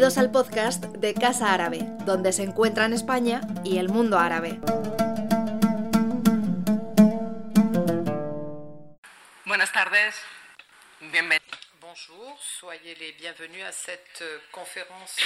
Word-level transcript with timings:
Bienvenidos 0.00 0.24
al 0.24 0.32
podcast 0.32 0.84
de 0.96 1.12
Casa 1.12 1.52
Árabe, 1.52 1.80
donde 2.06 2.32
se 2.32 2.42
encuentran 2.42 2.94
España 2.94 3.42
y 3.64 3.76
el 3.76 3.90
mundo 3.90 4.18
árabe. 4.18 4.58
Buenas 9.44 9.70
tardes, 9.74 10.14
bienvenidos. 11.02 11.44
Bonjour, 11.82 12.34
soyez 12.40 12.94
les 12.98 13.12
bienvenus 13.12 13.62
à 13.62 13.72
cette 13.72 14.24
conférence 14.50 15.16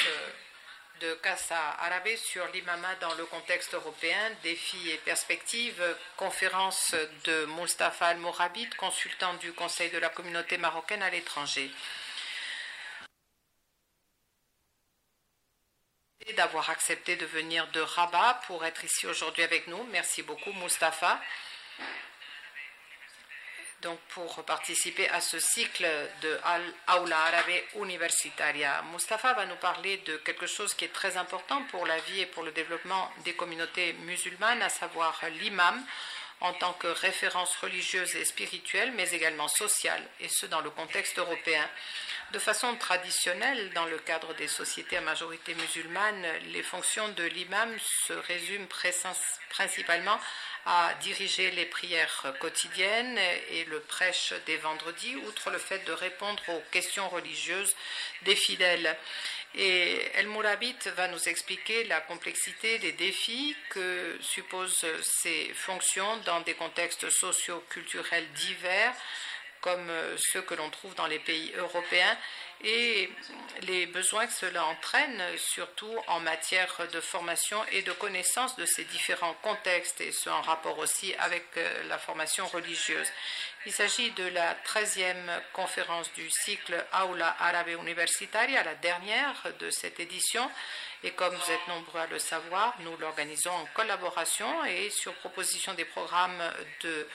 de 1.00 1.14
Casa 1.22 1.76
Árabe 1.78 2.16
sur 2.16 2.44
l'imama 2.52 2.96
dans 3.00 3.14
le 3.14 3.26
contexte 3.26 3.74
européen, 3.74 4.32
défis 4.42 4.90
et 4.90 4.98
perspectives, 5.04 5.84
conférence 6.16 6.96
de 7.24 7.46
Mustafa 7.60 8.08
Al-Mourabit, 8.08 8.70
consultant 8.76 9.34
du 9.34 9.52
Conseil 9.52 9.90
de 9.90 9.98
la 9.98 10.08
communauté 10.08 10.58
marocaine 10.58 11.04
à 11.04 11.10
l'étranger. 11.10 11.70
D'avoir 16.32 16.70
accepté 16.70 17.16
de 17.16 17.26
venir 17.26 17.66
de 17.68 17.80
Rabat 17.80 18.40
pour 18.46 18.64
être 18.64 18.84
ici 18.84 19.06
aujourd'hui 19.06 19.42
avec 19.42 19.66
nous. 19.66 19.84
Merci 19.92 20.22
beaucoup, 20.22 20.52
Mustapha. 20.52 21.20
Donc, 23.82 23.98
pour 24.14 24.42
participer 24.44 25.10
à 25.10 25.20
ce 25.20 25.38
cycle 25.38 25.86
de 26.22 26.40
Aula 26.88 27.18
Arabe 27.18 27.50
Universitaria, 27.76 28.82
Mustapha 28.90 29.34
va 29.34 29.44
nous 29.44 29.56
parler 29.56 29.98
de 29.98 30.16
quelque 30.16 30.46
chose 30.46 30.72
qui 30.72 30.86
est 30.86 30.92
très 30.92 31.18
important 31.18 31.62
pour 31.64 31.84
la 31.84 31.98
vie 31.98 32.20
et 32.20 32.26
pour 32.26 32.44
le 32.44 32.52
développement 32.52 33.12
des 33.24 33.34
communautés 33.34 33.92
musulmanes, 33.92 34.62
à 34.62 34.70
savoir 34.70 35.20
l'imam 35.42 35.84
en 36.40 36.52
tant 36.54 36.72
que 36.74 36.88
référence 36.88 37.56
religieuse 37.56 38.14
et 38.16 38.24
spirituelle, 38.24 38.92
mais 38.92 39.10
également 39.10 39.48
sociale, 39.48 40.02
et 40.20 40.28
ce 40.28 40.46
dans 40.46 40.60
le 40.60 40.70
contexte 40.70 41.18
européen. 41.18 41.68
De 42.32 42.38
façon 42.38 42.74
traditionnelle, 42.76 43.70
dans 43.74 43.84
le 43.84 43.98
cadre 43.98 44.34
des 44.34 44.48
sociétés 44.48 44.96
à 44.96 45.00
majorité 45.00 45.54
musulmane, 45.54 46.26
les 46.52 46.62
fonctions 46.62 47.08
de 47.10 47.24
l'imam 47.24 47.74
se 48.06 48.12
résument 48.12 48.66
principalement 49.50 50.18
à 50.66 50.94
diriger 51.02 51.50
les 51.50 51.66
prières 51.66 52.34
quotidiennes 52.40 53.18
et 53.50 53.64
le 53.66 53.80
prêche 53.80 54.32
des 54.46 54.56
vendredis, 54.56 55.16
outre 55.16 55.50
le 55.50 55.58
fait 55.58 55.84
de 55.84 55.92
répondre 55.92 56.42
aux 56.48 56.62
questions 56.70 57.08
religieuses 57.08 57.74
des 58.22 58.34
fidèles. 58.34 58.96
Et 59.56 60.10
El 60.14 60.26
Mourabit 60.26 60.76
va 60.96 61.06
nous 61.06 61.28
expliquer 61.28 61.84
la 61.84 62.00
complexité 62.00 62.78
des 62.80 62.92
défis 62.92 63.56
que 63.70 64.18
supposent 64.20 64.84
ces 65.02 65.52
fonctions 65.54 66.16
dans 66.18 66.40
des 66.40 66.54
contextes 66.54 67.08
socio-culturels 67.08 68.28
divers, 68.32 68.92
comme 69.60 69.90
ceux 70.16 70.42
que 70.42 70.54
l'on 70.54 70.70
trouve 70.70 70.94
dans 70.96 71.06
les 71.06 71.20
pays 71.20 71.52
européens, 71.56 72.18
et 72.62 73.10
les 73.62 73.86
besoins 73.86 74.26
que 74.26 74.32
cela 74.32 74.64
entraîne, 74.64 75.22
surtout 75.36 75.94
en 76.08 76.20
matière 76.20 76.88
de 76.92 77.00
formation 77.00 77.62
et 77.72 77.82
de 77.82 77.92
connaissance 77.92 78.56
de 78.56 78.66
ces 78.66 78.84
différents 78.84 79.34
contextes, 79.34 80.00
et 80.00 80.12
ce 80.12 80.30
en 80.30 80.42
rapport 80.42 80.78
aussi 80.78 81.14
avec 81.18 81.44
la 81.88 81.98
formation 81.98 82.46
religieuse. 82.48 83.08
Il 83.66 83.72
s'agit 83.72 84.10
de 84.10 84.24
la 84.24 84.54
13e 84.56 85.40
conférence 85.54 86.12
du 86.12 86.28
cycle 86.28 86.84
Aula 87.02 87.34
Arabe 87.40 87.68
Universitaria, 87.68 88.62
la 88.62 88.74
dernière 88.74 89.42
de 89.58 89.70
cette 89.70 89.98
édition. 90.00 90.50
Et 91.02 91.12
comme 91.12 91.34
vous 91.34 91.50
êtes 91.50 91.68
nombreux 91.68 92.00
à 92.00 92.06
le 92.06 92.18
savoir, 92.18 92.74
nous 92.80 92.94
l'organisons 92.98 93.52
en 93.52 93.64
collaboration 93.72 94.66
et 94.66 94.90
sur 94.90 95.14
proposition 95.14 95.72
des 95.72 95.86
programmes 95.86 96.42
de 96.82 97.08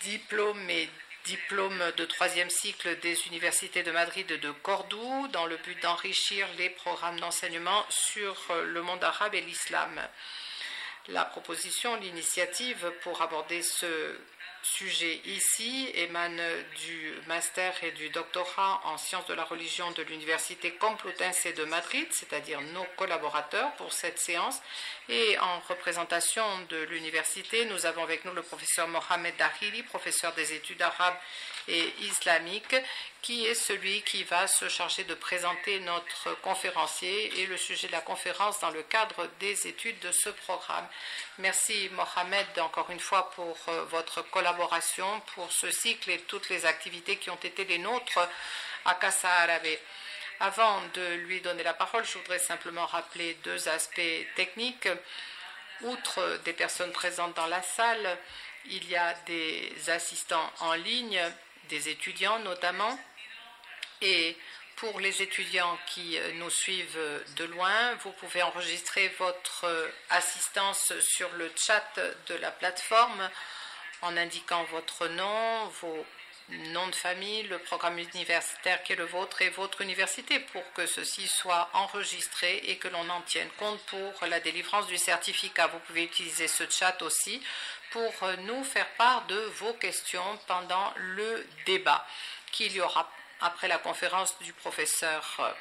diplôme 0.00 0.70
et 0.70 0.88
diplôme 1.24 1.92
de 1.98 2.06
troisième 2.06 2.48
cycle 2.48 2.98
des 3.00 3.26
universités 3.26 3.82
de 3.82 3.90
Madrid 3.90 4.30
et 4.30 4.38
de 4.38 4.50
Cordoue, 4.52 5.28
dans 5.28 5.44
le 5.44 5.58
but 5.58 5.78
d'enrichir 5.82 6.48
les 6.56 6.70
programmes 6.70 7.20
d'enseignement 7.20 7.84
sur 7.90 8.38
le 8.54 8.80
monde 8.80 9.04
arabe 9.04 9.34
et 9.34 9.42
l'islam. 9.42 10.00
La 11.08 11.26
proposition, 11.26 11.96
l'initiative 11.96 12.90
pour 13.02 13.20
aborder 13.20 13.62
ce 13.62 14.16
sujet 14.62 15.20
ici 15.24 15.90
émane 15.94 16.40
du 16.86 17.12
master 17.26 17.72
et 17.82 17.92
du 17.92 18.10
doctorat 18.10 18.80
en 18.84 18.98
sciences 18.98 19.26
de 19.26 19.34
la 19.34 19.44
religion 19.44 19.90
de 19.92 20.02
l'université 20.02 20.72
Complutense 20.72 21.46
de 21.46 21.64
Madrid, 21.64 22.06
c'est-à-dire 22.10 22.60
nos 22.60 22.84
collaborateurs 22.96 23.72
pour 23.76 23.92
cette 23.92 24.18
séance. 24.18 24.60
Et 25.08 25.38
en 25.38 25.60
représentation 25.60 26.44
de 26.68 26.78
l'université, 26.84 27.64
nous 27.66 27.86
avons 27.86 28.02
avec 28.02 28.24
nous 28.24 28.32
le 28.32 28.42
professeur 28.42 28.88
Mohamed 28.88 29.34
Dahili, 29.36 29.82
professeur 29.82 30.32
des 30.34 30.52
études 30.52 30.82
arabes 30.82 31.16
et 31.68 31.94
islamiques, 32.02 32.76
qui 33.22 33.46
est 33.46 33.54
celui 33.54 34.02
qui 34.02 34.24
va 34.24 34.46
se 34.46 34.68
charger 34.68 35.04
de 35.04 35.14
présenter 35.14 35.80
notre 35.80 36.34
conférencier 36.40 37.40
et 37.40 37.46
le 37.46 37.56
sujet 37.56 37.86
de 37.88 37.92
la 37.92 38.00
conférence 38.00 38.60
dans 38.60 38.70
le 38.70 38.82
cadre 38.82 39.28
des 39.38 39.66
études 39.66 39.98
de 40.00 40.12
ce 40.12 40.30
programme. 40.30 40.86
Merci 41.38 41.90
Mohamed 41.92 42.46
encore 42.58 42.90
une 42.90 43.00
fois 43.00 43.30
pour 43.30 43.56
votre 43.90 44.22
collaboration 44.30 45.20
pour 45.34 45.52
ce 45.52 45.70
cycle 45.70 46.10
et 46.10 46.20
toutes 46.20 46.48
les 46.48 46.64
activités 46.64 47.16
qui 47.16 47.30
ont 47.30 47.38
été 47.42 47.64
les 47.64 47.78
nôtres 47.78 48.26
à 48.84 48.94
Casa 48.94 49.30
Arabe. 49.30 49.76
Avant 50.42 50.80
de 50.94 51.14
lui 51.16 51.42
donner 51.42 51.62
la 51.62 51.74
parole, 51.74 52.04
je 52.06 52.16
voudrais 52.16 52.38
simplement 52.38 52.86
rappeler 52.86 53.34
deux 53.44 53.68
aspects 53.68 54.00
techniques. 54.36 54.88
Outre 55.82 56.40
des 56.44 56.54
personnes 56.54 56.92
présentes 56.92 57.36
dans 57.36 57.46
la 57.46 57.62
salle, 57.62 58.18
il 58.66 58.88
y 58.88 58.96
a 58.96 59.12
des 59.26 59.72
assistants 59.88 60.50
en 60.60 60.72
ligne, 60.74 61.20
des 61.70 61.88
étudiants 61.88 62.38
notamment, 62.40 62.98
et 64.02 64.36
pour 64.76 64.98
les 65.00 65.22
étudiants 65.22 65.78
qui 65.86 66.18
nous 66.34 66.50
suivent 66.50 67.22
de 67.36 67.44
loin, 67.44 67.94
vous 68.02 68.12
pouvez 68.12 68.42
enregistrer 68.42 69.08
votre 69.18 69.66
assistance 70.08 70.92
sur 71.00 71.30
le 71.32 71.52
chat 71.54 72.00
de 72.28 72.34
la 72.34 72.50
plateforme 72.50 73.30
en 74.02 74.16
indiquant 74.16 74.64
votre 74.64 75.06
nom, 75.08 75.66
vos 75.82 76.06
noms 76.72 76.88
de 76.88 76.94
famille, 76.94 77.42
le 77.44 77.58
programme 77.58 77.98
universitaire 77.98 78.82
qui 78.82 78.94
est 78.94 78.96
le 78.96 79.04
vôtre 79.04 79.42
et 79.42 79.50
votre 79.50 79.82
université 79.82 80.40
pour 80.40 80.64
que 80.72 80.86
ceci 80.86 81.28
soit 81.28 81.70
enregistré 81.74 82.62
et 82.64 82.76
que 82.76 82.88
l'on 82.88 83.08
en 83.08 83.20
tienne 83.22 83.50
compte 83.58 83.80
pour 83.86 84.26
la 84.26 84.40
délivrance 84.40 84.86
du 84.86 84.98
certificat. 84.98 85.68
Vous 85.68 85.78
pouvez 85.80 86.04
utiliser 86.04 86.48
ce 86.48 86.64
chat 86.68 87.00
aussi 87.02 87.40
pour 87.90 88.12
nous 88.44 88.64
faire 88.64 88.88
part 88.94 89.26
de 89.26 89.38
vos 89.58 89.72
questions 89.74 90.38
pendant 90.46 90.92
le 90.96 91.46
débat 91.66 92.06
qu'il 92.52 92.72
y 92.72 92.80
aura 92.80 93.10
après 93.40 93.68
la 93.68 93.78
conférence 93.78 94.38
du 94.40 94.52
professeur. 94.52 95.54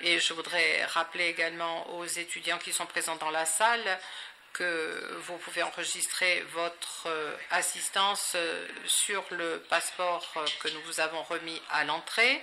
Et 0.00 0.20
je 0.20 0.32
voudrais 0.32 0.84
rappeler 0.86 1.26
également 1.26 1.90
aux 1.96 2.04
étudiants 2.04 2.58
qui 2.58 2.72
sont 2.72 2.86
présents 2.86 3.16
dans 3.16 3.30
la 3.30 3.44
salle 3.44 3.98
que 4.52 5.18
vous 5.26 5.36
pouvez 5.38 5.62
enregistrer 5.62 6.42
votre 6.52 7.08
assistance 7.50 8.36
sur 8.86 9.24
le 9.30 9.60
passeport 9.68 10.32
que 10.60 10.68
nous 10.68 10.80
vous 10.82 11.00
avons 11.00 11.22
remis 11.22 11.60
à 11.70 11.84
l'entrée. 11.84 12.42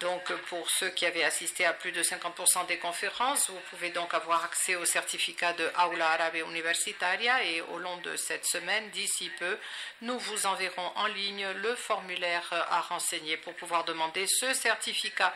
Donc, 0.00 0.32
pour 0.48 0.70
ceux 0.70 0.90
qui 0.90 1.06
avaient 1.06 1.24
assisté 1.24 1.66
à 1.66 1.72
plus 1.72 1.90
de 1.90 2.04
50% 2.04 2.66
des 2.66 2.78
conférences, 2.78 3.50
vous 3.50 3.60
pouvez 3.70 3.90
donc 3.90 4.14
avoir 4.14 4.44
accès 4.44 4.76
au 4.76 4.84
certificat 4.84 5.54
de 5.54 5.68
Aula 5.84 6.08
Arabe 6.10 6.36
Universitaria 6.36 7.42
et 7.42 7.60
au 7.62 7.78
long 7.78 7.96
de 7.96 8.14
cette 8.14 8.46
semaine, 8.46 8.88
d'ici 8.90 9.28
peu, 9.40 9.58
nous 10.02 10.18
vous 10.20 10.46
enverrons 10.46 10.92
en 10.94 11.06
ligne 11.06 11.48
le 11.62 11.74
formulaire 11.74 12.46
à 12.70 12.80
renseigner 12.80 13.36
pour 13.36 13.54
pouvoir 13.54 13.82
demander 13.82 14.26
ce 14.28 14.54
certificat. 14.54 15.34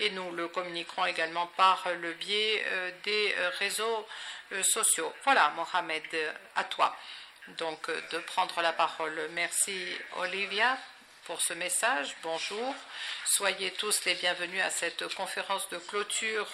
Et 0.00 0.10
nous 0.10 0.32
le 0.32 0.48
communiquerons 0.48 1.06
également 1.06 1.46
par 1.56 1.86
le 2.00 2.14
biais 2.14 2.64
des 3.04 3.32
réseaux 3.60 4.08
sociaux. 4.62 5.12
Voilà, 5.22 5.50
Mohamed, 5.50 6.02
à 6.56 6.64
toi. 6.64 6.96
Donc, 7.58 7.88
de 8.10 8.18
prendre 8.18 8.60
la 8.60 8.72
parole. 8.72 9.28
Merci, 9.32 9.86
Olivia 10.16 10.76
pour 11.24 11.40
ce 11.40 11.54
message. 11.54 12.14
Bonjour. 12.22 12.74
Soyez 13.24 13.70
tous 13.72 14.04
les 14.04 14.14
bienvenus 14.14 14.62
à 14.62 14.70
cette 14.70 15.12
conférence 15.14 15.68
de 15.70 15.78
clôture 15.78 16.48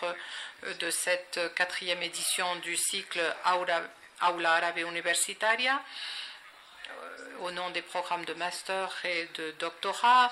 de 0.79 0.91
cette 0.91 1.41
quatrième 1.57 2.03
édition 2.03 2.57
du 2.57 2.77
cycle 2.77 3.21
Aula, 3.53 3.83
Aula 4.23 4.55
Arabe 4.55 4.79
Universitaria. 4.79 5.83
Au 7.41 7.51
nom 7.51 7.71
des 7.71 7.83
programmes 7.83 8.25
de 8.25 8.35
master 8.35 8.93
et 9.05 9.29
de 9.35 9.55
doctorat 9.59 10.31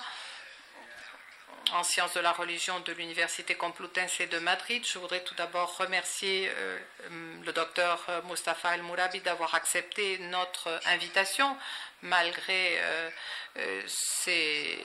en 1.73 1.83
sciences 1.83 2.13
de 2.13 2.19
la 2.19 2.31
religion 2.31 2.79
de 2.81 2.91
l'Université 2.93 3.55
Complutense 3.55 4.21
de 4.21 4.39
Madrid. 4.39 4.83
Je 4.85 4.99
voudrais 4.99 5.23
tout 5.23 5.35
d'abord 5.35 5.77
remercier 5.77 6.49
euh, 6.49 6.79
le 7.45 7.51
docteur 7.51 8.05
Mustafa 8.27 8.75
El 8.75 8.83
Mourabi 8.83 9.19
d'avoir 9.21 9.55
accepté 9.55 10.17
notre 10.19 10.79
invitation 10.87 11.55
malgré 12.01 12.79
euh, 12.79 13.09
euh, 13.57 13.81
ses 13.87 14.77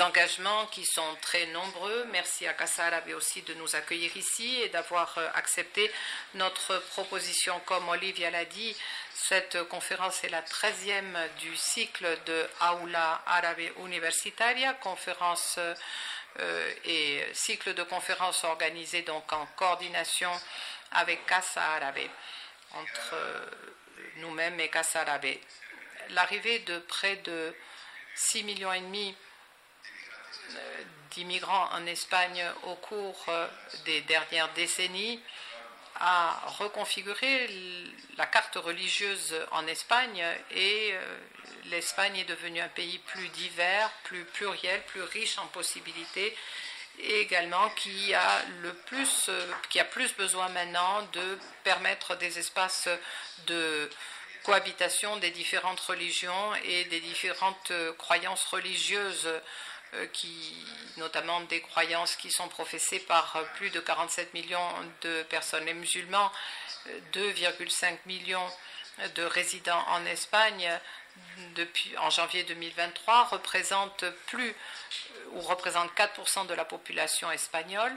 engagements 0.00 0.66
qui 0.66 0.84
sont 0.84 1.16
très 1.20 1.46
nombreux. 1.46 2.06
Merci 2.10 2.46
à 2.46 2.54
Casa 2.54 2.86
Arabe 2.86 3.08
aussi 3.16 3.42
de 3.42 3.54
nous 3.54 3.76
accueillir 3.76 4.16
ici 4.16 4.60
et 4.62 4.68
d'avoir 4.68 5.16
accepté 5.34 5.90
notre 6.34 6.78
proposition. 6.90 7.60
Comme 7.66 7.88
Olivia 7.88 8.30
l'a 8.30 8.44
dit, 8.44 8.76
cette 9.14 9.62
conférence 9.64 10.24
est 10.24 10.28
la 10.28 10.42
13e 10.42 11.34
du 11.38 11.56
cycle 11.56 12.06
de 12.26 12.46
Aula 12.60 13.22
Arabe 13.26 13.62
Universitaria, 13.84 14.74
conférence 14.74 15.58
euh, 16.38 16.74
et 16.84 17.22
cycle 17.32 17.74
de 17.74 17.82
conférences 17.82 18.44
organisé 18.44 19.02
donc 19.02 19.32
en 19.32 19.46
coordination 19.56 20.30
avec 20.92 21.24
Casa 21.26 21.62
Arabe, 21.62 22.08
entre 22.72 23.14
euh, 23.14 23.46
nous-mêmes 24.16 24.60
et 24.60 24.68
Casa 24.68 25.00
Arabe. 25.00 25.26
L'arrivée 26.10 26.58
de 26.60 26.78
près 26.80 27.16
de 27.16 27.54
6 28.14 28.44
millions 28.44 28.72
et 28.72 28.80
demi 28.80 29.14
euh, 29.14 29.25
d'immigrants 31.10 31.68
en 31.72 31.86
Espagne 31.86 32.44
au 32.64 32.74
cours 32.74 33.26
des 33.84 34.00
dernières 34.02 34.52
décennies 34.54 35.20
a 35.98 36.42
reconfiguré 36.58 37.48
la 38.18 38.26
carte 38.26 38.56
religieuse 38.56 39.34
en 39.52 39.66
Espagne 39.66 40.22
et 40.50 40.94
l'Espagne 41.70 42.18
est 42.18 42.24
devenue 42.24 42.60
un 42.60 42.68
pays 42.68 42.98
plus 42.98 43.28
divers, 43.28 43.90
plus 44.04 44.24
pluriel, 44.24 44.82
plus 44.88 45.02
riche 45.02 45.38
en 45.38 45.46
possibilités 45.46 46.36
et 46.98 47.20
également 47.20 47.68
qui 47.70 48.14
a 48.14 48.42
le 48.62 48.72
plus, 48.72 49.30
qui 49.70 49.80
a 49.80 49.84
plus 49.84 50.14
besoin 50.16 50.48
maintenant 50.50 51.02
de 51.12 51.38
permettre 51.64 52.16
des 52.16 52.38
espaces 52.38 52.88
de 53.46 53.90
cohabitation 54.44 55.16
des 55.16 55.30
différentes 55.30 55.80
religions 55.80 56.54
et 56.64 56.84
des 56.84 57.00
différentes 57.00 57.72
croyances 57.98 58.44
religieuses 58.44 59.26
euh, 59.26 59.40
qui, 60.12 60.54
notamment 60.96 61.40
des 61.42 61.60
croyances 61.60 62.16
qui 62.16 62.30
sont 62.30 62.48
professées 62.48 63.00
par 63.00 63.42
plus 63.54 63.70
de 63.70 63.80
47 63.80 64.34
millions 64.34 64.68
de 65.02 65.22
personnes. 65.24 65.64
Les 65.64 65.74
musulmans, 65.74 66.30
2,5 67.12 67.98
millions 68.06 68.50
de 69.14 69.22
résidents 69.22 69.84
en 69.88 70.04
Espagne, 70.06 70.70
depuis, 71.54 71.96
en 71.98 72.10
janvier 72.10 72.44
2023 72.44 73.24
représente 73.24 74.04
plus 74.26 74.54
ou 75.32 75.40
représente 75.40 75.90
4% 75.94 76.46
de 76.46 76.54
la 76.54 76.64
population 76.64 77.30
espagnole. 77.30 77.94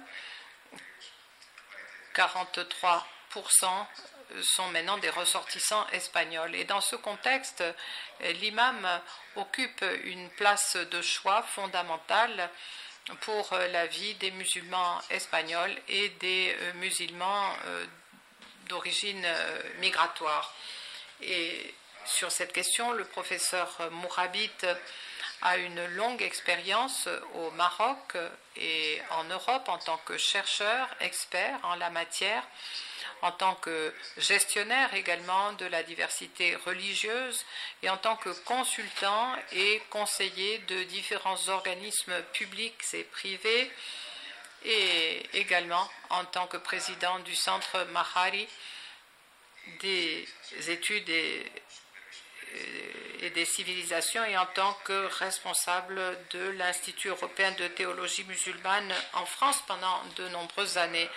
43% 2.15 3.03
sont 4.42 4.68
maintenant 4.70 4.98
des 4.98 5.10
ressortissants 5.10 5.88
espagnols. 5.92 6.56
Et 6.56 6.66
dans 6.66 6.81
ce 6.81 6.96
contexte, 6.96 7.64
l'imam 8.42 8.88
occupe 9.36 9.84
une 10.04 10.30
place 10.31 10.76
de 10.76 11.02
choix 11.02 11.42
fondamentale 11.42 12.50
pour 13.22 13.50
la 13.72 13.88
vie 13.88 14.14
des 14.16 14.31
musulmans 14.31 15.00
espagnols 15.10 15.76
et 15.88 16.10
des 16.10 16.56
musulmans 16.76 17.56
euh, 17.66 17.86
d'origine 18.68 19.24
euh, 19.26 19.62
migratoire. 19.80 20.54
Et 21.22 21.74
sur 22.06 22.31
cette 22.31 22.54
question. 22.54 22.92
Le 22.92 23.06
professeur 23.06 23.70
Mourabit 23.92 24.52
a 25.41 25.57
une 25.57 25.86
longue 25.95 26.21
expérience 26.21 27.07
au 27.36 27.51
Maroc 27.51 28.18
et 28.57 29.01
en 29.12 29.24
Europe 29.25 29.68
en 29.69 29.77
tant 29.77 29.97
que 30.06 30.18
chercheur, 30.18 30.88
expert 31.00 31.59
en 31.63 31.75
la 31.75 31.89
matière, 31.89 32.44
en 33.21 33.31
tant 33.31 33.56
que 33.56 33.94
gestionnaire 34.18 34.94
également 34.94 35.53
de 35.53 35.65
la 35.65 35.83
diversité 35.83 36.56
religieuse 36.56 37.45
et 37.83 37.89
en 37.89 37.97
tant 37.97 38.15
que 38.15 38.30
consultant 38.45 39.36
et 39.51 39.81
conseiller 39.89 40.59
de 40.59 40.83
différents 40.83 41.50
organismes 41.50 42.21
publics 42.33 42.83
et 42.94 43.03
privés 43.03 43.71
et 44.65 45.25
également 45.33 45.89
en 46.09 46.25
tant 46.25 46.47
que 46.47 46.57
président 46.57 47.19
du 47.19 47.35
centre 47.35 47.85
Mahari 47.92 48.47
des 49.81 50.27
études 50.68 51.09
et 51.09 51.45
et 53.22 53.30
des 53.31 53.46
civilisations 53.46 54.24
et 54.25 54.38
en 54.38 54.46
tant 54.46 54.74
que 54.86 55.06
responsable 55.19 56.01
de 56.31 56.50
l'Institut 56.51 57.10
européen 57.10 57.51
de 57.51 57.68
théologie 57.68 58.24
musulmane 58.24 58.94
en 59.13 59.25
France 59.25 59.62
pendant 59.68 60.01
de 60.16 60.28
nombreuses 60.30 60.78
années. 60.78 61.10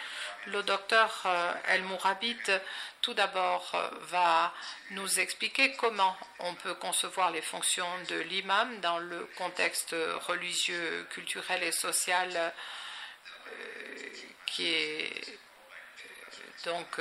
Le 0.46 0.62
docteur 0.64 1.23
euh, 1.26 1.52
El 1.69 1.84
Mourabit, 1.84 2.37
tout 3.00 3.14
d'abord, 3.14 3.70
euh, 3.75 3.88
va 4.08 4.52
nous 4.90 5.20
expliquer 5.20 5.73
comment 5.75 6.17
on 6.40 6.55
peut 6.55 6.75
concevoir 6.75 7.31
les 7.31 7.43
fonctions 7.43 7.87
de 8.08 8.17
l'imam 8.17 8.81
dans 8.81 8.99
le 8.99 9.28
contexte 9.38 9.94
religieux, 10.26 11.06
culturel 11.11 11.62
et 11.62 11.70
social 11.70 12.31
euh, 12.37 12.50
qui 14.46 14.75
est 14.75 15.38
donc 16.64 17.00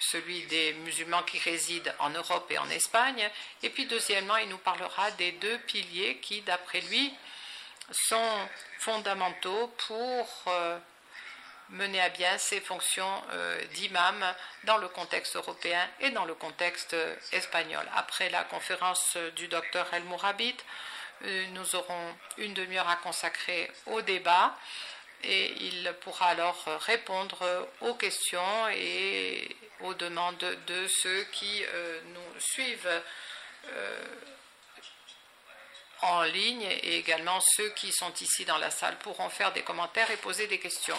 celui 0.00 0.42
des 0.46 0.72
musulmans 0.84 1.22
qui 1.22 1.38
résident 1.38 1.92
en 1.98 2.10
Europe 2.10 2.50
et 2.50 2.58
en 2.58 2.68
Espagne. 2.70 3.30
Et 3.62 3.70
puis 3.70 3.86
deuxièmement, 3.86 4.36
il 4.38 4.48
nous 4.48 4.58
parlera 4.58 5.10
des 5.12 5.32
deux 5.32 5.58
piliers 5.58 6.16
qui, 6.18 6.40
d'après 6.40 6.80
lui, 6.80 7.12
sont 7.90 8.48
fondamentaux 8.78 9.72
pour 9.86 10.28
euh, 10.48 10.78
mener 11.70 12.00
à 12.00 12.08
bien 12.08 12.38
ces 12.38 12.60
fonctions 12.60 13.22
euh, 13.30 13.64
d'imam 13.74 14.24
dans 14.64 14.78
le 14.78 14.88
contexte 14.88 15.36
européen 15.36 15.86
et 16.00 16.10
dans 16.10 16.24
le 16.24 16.34
contexte 16.34 16.96
espagnol. 17.32 17.86
Après 17.94 18.30
la 18.30 18.44
conférence 18.44 19.16
du 19.36 19.48
docteur 19.48 19.86
El 19.92 20.04
Mourabit, 20.04 20.56
euh, 21.24 21.46
nous 21.52 21.74
aurons 21.74 22.16
une 22.38 22.54
demi-heure 22.54 22.88
à 22.88 22.96
consacrer 22.96 23.70
au 23.86 24.00
débat 24.00 24.56
et 25.22 25.52
il 25.62 25.94
pourra 26.00 26.26
alors 26.28 26.64
répondre 26.86 27.68
aux 27.80 27.94
questions 27.94 28.68
et 28.70 29.56
aux 29.80 29.94
demandes 29.94 30.38
de 30.66 30.86
ceux 30.88 31.24
qui 31.32 31.64
euh, 31.64 32.00
nous 32.06 32.40
suivent 32.40 33.02
euh, 33.68 34.04
en 36.02 36.22
ligne 36.22 36.62
et 36.62 36.98
également 36.98 37.40
ceux 37.56 37.70
qui 37.70 37.92
sont 37.92 38.12
ici 38.20 38.44
dans 38.44 38.58
la 38.58 38.70
salle 38.70 38.96
pourront 38.98 39.28
faire 39.28 39.52
des 39.52 39.62
commentaires 39.62 40.10
et 40.10 40.16
poser 40.16 40.46
des 40.46 40.58
questions. 40.58 40.98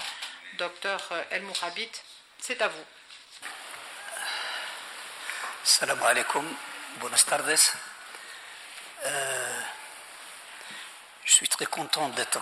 Docteur 0.57 1.12
El 1.31 1.44
Mourabit, 1.44 1.91
c'est 2.39 2.62
à 2.62 2.68
vous. 2.68 2.85
Salam 5.63 6.01
alaikum, 6.03 6.45
buenas 7.00 7.23
tardes. 7.25 7.56
Euh, 9.06 9.59
je 11.23 11.31
suis 11.31 11.47
très 11.47 11.65
content 11.65 12.09
d'être 12.09 12.39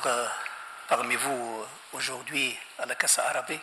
parmi 0.90 1.16
vous 1.16 1.66
aujourd'hui 1.94 2.58
à 2.80 2.88
la 2.88 2.96
Casa 2.96 3.24
Arabe. 3.30 3.60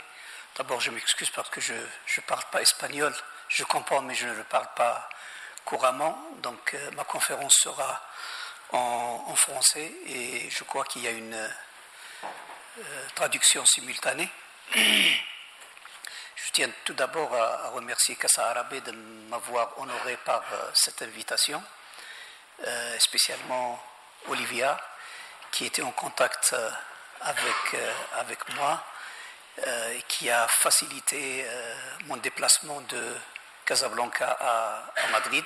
D'abord, 0.56 0.80
je 0.80 0.92
m'excuse 0.92 1.28
parce 1.30 1.50
que 1.50 1.60
je 1.60 1.72
ne 1.72 2.22
parle 2.24 2.44
pas 2.52 2.62
espagnol. 2.62 3.12
Je 3.48 3.64
comprends, 3.64 4.00
mais 4.00 4.14
je 4.14 4.28
ne 4.28 4.34
le 4.34 4.44
parle 4.44 4.68
pas 4.76 5.10
couramment. 5.64 6.16
Donc, 6.36 6.72
euh, 6.74 6.90
ma 6.92 7.02
conférence 7.02 7.54
sera 7.54 8.00
en, 8.70 9.34
français 9.34 9.92
et 10.06 10.48
je 10.48 10.64
crois 10.64 10.84
qu'il 10.84 11.02
y 11.02 11.08
a 11.08 11.10
une 11.10 11.34
euh, 11.34 13.08
traduction 13.16 13.66
simultanée. 13.66 14.30
Je 14.74 16.52
tiens 16.52 16.70
tout 16.84 16.94
d'abord 16.94 17.34
à, 17.34 17.70
remercier 17.70 18.14
Casa 18.14 18.50
Arabe 18.50 18.82
de 18.84 18.92
m'avoir 18.92 19.78
honoré 19.80 20.16
par 20.18 20.42
euh, 20.52 20.70
cette 20.74 21.02
invitation, 21.02 21.62
spécialement 22.98 23.82
Olivia, 24.28 24.80
qui 25.50 25.66
était 25.66 25.82
en 25.82 25.90
contact 25.90 26.54
avec, 27.20 27.74
euh, 27.74 27.92
avec 28.18 28.54
moi 28.54 28.82
euh, 29.66 29.98
qui 30.08 30.30
a 30.30 30.46
facilité 30.48 31.44
euh, 31.46 31.74
mon 32.06 32.16
déplacement 32.16 32.80
de 32.82 33.16
Casablanca 33.64 34.36
à, 34.40 35.08
Madrid. 35.10 35.44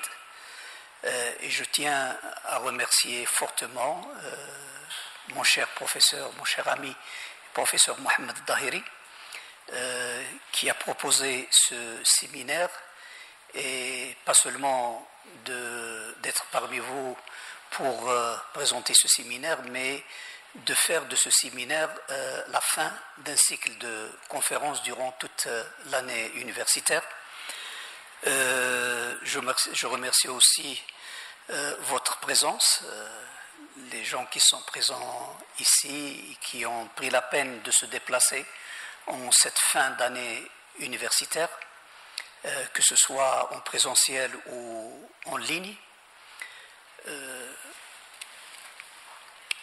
et 1.40 1.50
je 1.50 1.64
tiens 1.64 2.14
à 2.44 2.58
remercier 2.58 3.24
fortement 3.24 4.06
mon 5.28 5.42
cher 5.42 5.66
professeur, 5.68 6.30
mon 6.36 6.44
cher 6.44 6.68
ami, 6.68 6.94
professeur 7.54 7.98
Mohamed 8.00 8.36
Dahiri, 8.46 8.84
qui 10.52 10.68
a 10.68 10.74
proposé 10.74 11.48
ce 11.50 11.98
séminaire 12.04 12.68
et 13.54 14.14
pas 14.26 14.34
seulement 14.34 15.08
d'être 15.46 16.44
parmi 16.52 16.78
vous 16.78 17.16
pour 17.70 18.12
présenter 18.52 18.92
ce 18.94 19.08
séminaire, 19.08 19.62
mais 19.70 20.04
de 20.54 20.74
faire 20.74 21.06
de 21.06 21.16
ce 21.16 21.30
séminaire 21.30 21.88
euh, 22.10 22.42
la 22.48 22.60
fin 22.60 22.92
d'un 23.18 23.36
cycle 23.36 23.76
de 23.78 24.10
conférences 24.28 24.82
durant 24.82 25.12
toute 25.12 25.46
euh, 25.46 25.64
l'année 25.86 26.32
universitaire. 26.36 27.02
Euh, 28.26 29.16
je, 29.22 29.38
remercie, 29.86 30.28
aussi 30.28 30.82
votre 31.80 32.18
présence, 32.18 32.84
les 33.90 34.04
gens 34.04 34.24
qui 34.26 34.38
sont 34.40 34.60
présents 34.62 35.36
ici 35.58 36.38
qui 36.40 36.64
ont 36.64 36.86
pris 36.88 37.10
la 37.10 37.22
peine 37.22 37.60
de 37.62 37.70
se 37.70 37.86
déplacer 37.86 38.44
en 39.06 39.32
cette 39.32 39.58
fin 39.58 39.90
d'année 39.92 40.48
universitaire, 40.78 41.48
que 42.42 42.82
ce 42.82 42.94
soit 42.94 43.52
en 43.52 43.60
présentiel 43.60 44.30
ou 44.46 45.08
en 45.24 45.36
ligne. 45.38 45.74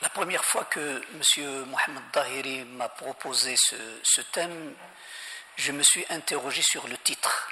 La 0.02 0.10
première 0.10 0.46
fois 0.46 0.66
que 0.66 1.02
M. 1.12 1.66
Mohamed 1.66 2.04
Dahiri 2.14 2.64
m'a 2.66 2.88
proposé 2.88 3.56
ce, 3.58 4.22
thème, 4.32 4.76
je 5.56 5.72
me 5.72 5.82
suis 5.82 6.06
interrogé 6.10 6.62
sur 6.62 6.88
le 6.88 6.98
titre, 7.00 7.50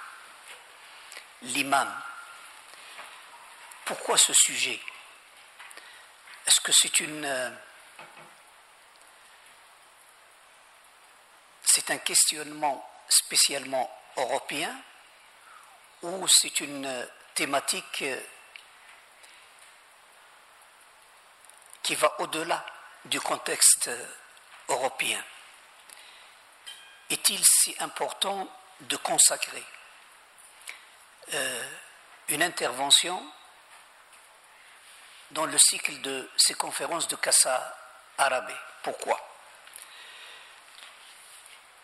l'imam. 1.41 1.91
Pourquoi 3.85 4.17
ce 4.17 4.33
sujet? 4.33 4.79
Est-ce 6.45 6.61
que 6.61 6.71
c'est 6.71 6.99
une... 6.99 7.57
C'est 11.63 11.89
un 11.89 11.97
questionnement 11.97 12.87
spécialement 13.09 13.91
européen 14.17 14.73
ou 16.03 16.27
c'est 16.27 16.59
une 16.61 17.07
thématique 17.33 18.03
qui 21.85 21.93
va 21.93 22.19
au-delà 22.19 22.65
du 23.05 23.21
contexte 23.21 23.91
européen. 24.69 25.23
Est-il 27.11 27.39
si 27.45 27.75
important 27.79 28.49
de 28.79 28.97
consacrer 28.97 29.63
euh, 31.35 31.69
une 32.29 32.41
intervention 32.41 33.23
dans 35.29 35.45
le 35.45 35.55
cycle 35.59 36.01
de 36.01 36.27
ces 36.35 36.55
conférences 36.55 37.07
de 37.07 37.17
Kassa 37.17 37.77
Arabé 38.17 38.55
Pourquoi? 38.81 39.19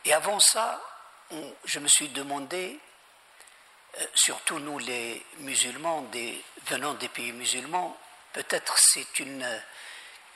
Et 0.05 0.13
avant 0.15 0.39
ça, 0.39 0.81
je 1.63 1.77
me 1.77 1.87
suis 1.87 2.09
demandé, 2.09 2.79
euh, 3.99 4.05
surtout 4.15 4.57
nous 4.57 4.79
les 4.79 5.23
musulmans 5.37 6.09
venant 6.65 6.95
des 6.95 7.09
pays 7.09 7.33
musulmans, 7.33 7.95
peut-être 8.33 8.75
c'est 8.79 9.19
une 9.19 9.61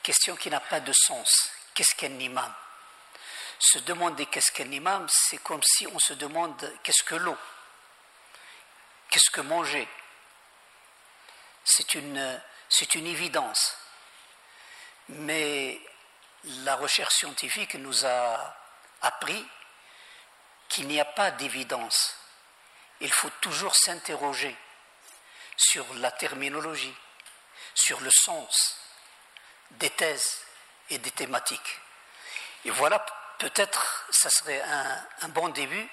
question 0.06 0.36
qui 0.36 0.50
n'a 0.50 0.60
pas 0.60 0.78
de 0.78 0.92
sens. 0.92 1.50
Qu'est-ce 1.74 1.96
qu'un 1.96 2.20
imam? 2.20 2.54
Se 3.58 3.80
demander 3.80 4.26
qu'est-ce 4.26 4.52
qu'un 4.52 4.70
imam, 4.70 5.04
c'est 5.10 5.42
comme 5.42 5.62
si 5.64 5.84
on 5.88 5.98
se 5.98 6.12
demande 6.12 6.78
qu'est-ce 6.84 7.02
que 7.02 7.16
l'eau? 7.16 7.36
Qu'est-ce 9.10 9.30
que 9.30 9.40
manger? 9.40 9.88
C'est 11.64 11.94
une, 11.94 12.40
c'est 12.68 12.94
une 12.94 13.08
évidence. 13.08 13.76
Mais 15.08 15.80
la 16.44 16.76
recherche 16.76 17.14
scientifique 17.14 17.74
nous 17.74 18.06
a 18.06 18.56
appris 19.02 19.44
qu'il 20.68 20.86
n'y 20.86 21.00
a 21.00 21.04
pas 21.04 21.32
d'évidence. 21.32 22.16
Il 23.00 23.12
faut 23.12 23.30
toujours 23.40 23.74
s'interroger 23.74 24.56
sur 25.56 25.84
la 25.94 26.12
terminologie, 26.12 26.94
sur 27.74 28.00
le 28.00 28.10
sens, 28.12 28.75
des 29.72 29.90
thèses 29.90 30.40
et 30.90 30.98
des 30.98 31.10
thématiques. 31.10 31.80
Et 32.64 32.70
voilà, 32.70 33.04
peut-être, 33.38 34.06
ça 34.10 34.30
serait 34.30 34.60
un, 35.22 35.28
bon 35.28 35.48
début 35.48 35.88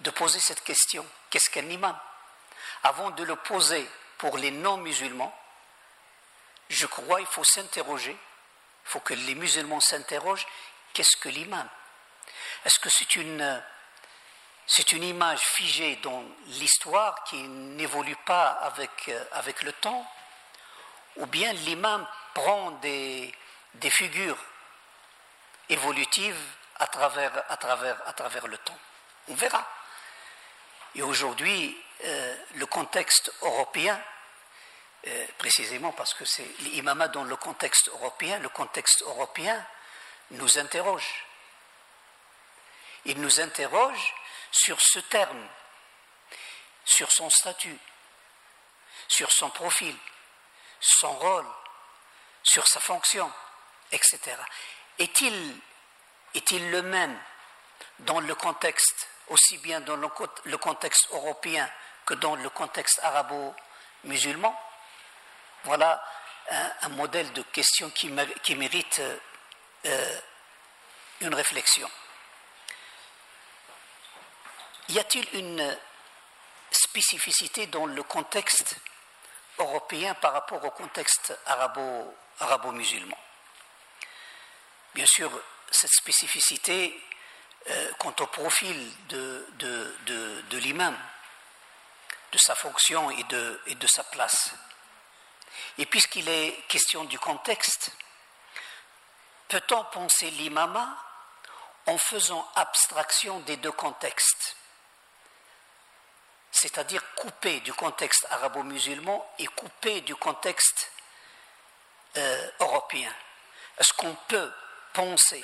de 0.00 0.10
poser 0.10 0.40
cette 0.40 0.62
question. 0.62 1.06
Qu'est-ce 1.30 1.50
qu'un 1.50 1.68
imam? 1.68 1.98
Avant 2.84 3.10
de 3.10 3.24
le 3.24 3.36
poser 3.36 3.88
pour 4.18 4.38
les 4.38 4.50
non-musulmans, 4.50 5.36
je 6.68 6.86
crois 6.86 7.18
qu'il 7.18 7.26
faut 7.26 7.44
s'interroger, 7.44 8.12
il 8.12 8.90
faut 8.90 9.00
que 9.00 9.14
les 9.14 9.34
musulmans 9.34 9.80
s'interrogent, 9.80 10.46
qu'est-ce 10.92 11.16
que 11.16 11.28
l'imam? 11.28 11.68
Est-ce 12.64 12.78
que 12.78 12.88
c'est 12.90 13.16
une, 13.16 13.62
c'est 14.66 14.92
une 14.92 15.04
image 15.04 15.40
figée 15.40 15.96
dans 15.96 16.24
l'histoire 16.46 17.22
qui 17.24 17.36
n'évolue 17.42 18.16
pas 18.24 18.50
avec, 18.50 19.10
avec 19.32 19.62
le 19.62 19.72
temps? 19.72 20.08
Ou 21.16 21.26
bien 21.26 21.52
l'imam 21.52 22.06
prend 22.34 22.70
des, 22.82 23.32
figures 23.90 24.38
évolutives 25.68 26.40
à 26.78 26.86
travers 26.86 28.46
le 28.46 28.58
temps. 28.58 28.78
On 29.28 29.34
verra. 29.34 29.66
Et 30.94 31.02
aujourd'hui, 31.02 31.80
euh, 32.04 32.36
le 32.56 32.66
contexte 32.66 33.32
européen, 33.42 34.00
euh, 35.06 35.26
précisément 35.38 35.92
parce 35.92 36.14
que 36.14 36.24
c'est 36.24 36.46
l'imama 36.60 37.08
dans 37.08 37.24
le 37.24 37.36
contexte 37.36 37.88
européen, 37.88 38.38
le 38.38 38.48
contexte 38.48 39.02
européen 39.02 39.64
nous 40.32 40.58
interroge. 40.58 41.24
Il 43.04 43.20
nous 43.20 43.40
interroge 43.40 44.14
sur 44.50 44.80
ce 44.80 44.98
terme, 45.00 45.48
sur 46.84 47.10
son 47.10 47.30
statut, 47.30 47.78
sur 49.08 49.30
son 49.32 49.50
profil, 49.50 49.96
son 50.80 51.12
rôle, 51.12 51.46
sur 52.42 52.66
sa 52.66 52.80
fonction, 52.80 53.30
etc. 53.90 54.20
Est-il 54.98 55.60
le 56.70 56.82
même 56.82 57.18
dans 58.00 58.20
le 58.20 58.34
contexte, 58.34 59.08
aussi 59.28 59.58
bien 59.58 59.80
dans 59.80 59.96
le, 59.96 60.08
contexte 60.58 61.08
européen 61.12 61.68
que 62.04 62.14
dans 62.14 62.36
le 62.36 62.48
contexte 62.50 63.00
arabo-musulman? 63.02 64.58
Voilà 65.64 66.02
un, 66.80 66.88
modèle 66.90 67.32
de 67.32 67.42
question 67.42 67.90
qui, 67.90 68.08
mérite 68.08 69.02
euh, 69.86 70.20
une 71.20 71.34
réflexion. 71.34 71.88
Y 74.88 74.98
a-t-il 74.98 75.26
une 75.38 75.78
spécificité 76.70 77.66
dans 77.66 77.86
le 77.86 78.02
contexte 78.02 78.76
européen 79.58 80.14
par 80.14 80.32
rapport 80.32 80.64
au 80.64 80.70
contexte 80.70 81.38
arabo 81.46 82.14
arabo-musulmans. 82.42 83.18
Bien 84.94 85.06
sûr, 85.06 85.30
cette 85.70 85.92
spécificité 85.92 87.00
euh, 87.70 87.92
quant 87.98 88.14
au 88.18 88.26
profil 88.26 88.76
de, 89.08 90.58
l'imam, 90.58 90.96
de 92.32 92.38
sa 92.38 92.54
fonction 92.54 93.10
et 93.10 93.22
de, 93.24 93.60
et 93.66 93.74
de 93.74 93.86
sa 93.86 94.04
place. 94.04 94.52
Et 95.78 95.86
puisqu'il 95.86 96.28
est 96.28 96.52
question 96.68 97.04
du 97.04 97.18
contexte, 97.18 97.92
peut-on 99.48 99.84
penser 99.84 100.30
l'imama 100.32 100.96
en 101.86 101.98
faisant 101.98 102.50
abstraction 102.56 103.40
des 103.40 103.56
deux 103.58 103.72
contextes? 103.72 104.56
C'est-à-dire 106.50 107.02
coupé 107.14 107.60
du 107.60 107.72
contexte 107.72 108.26
arabo-musulman 108.30 109.26
et 109.38 109.46
coupé 109.46 110.00
du 110.02 110.14
contexte 110.16 110.90
euh, 112.16 112.50
européen. 112.60 113.12
Est-ce 113.78 113.92
qu'on 113.94 114.14
peut 114.28 114.52
penser 114.92 115.42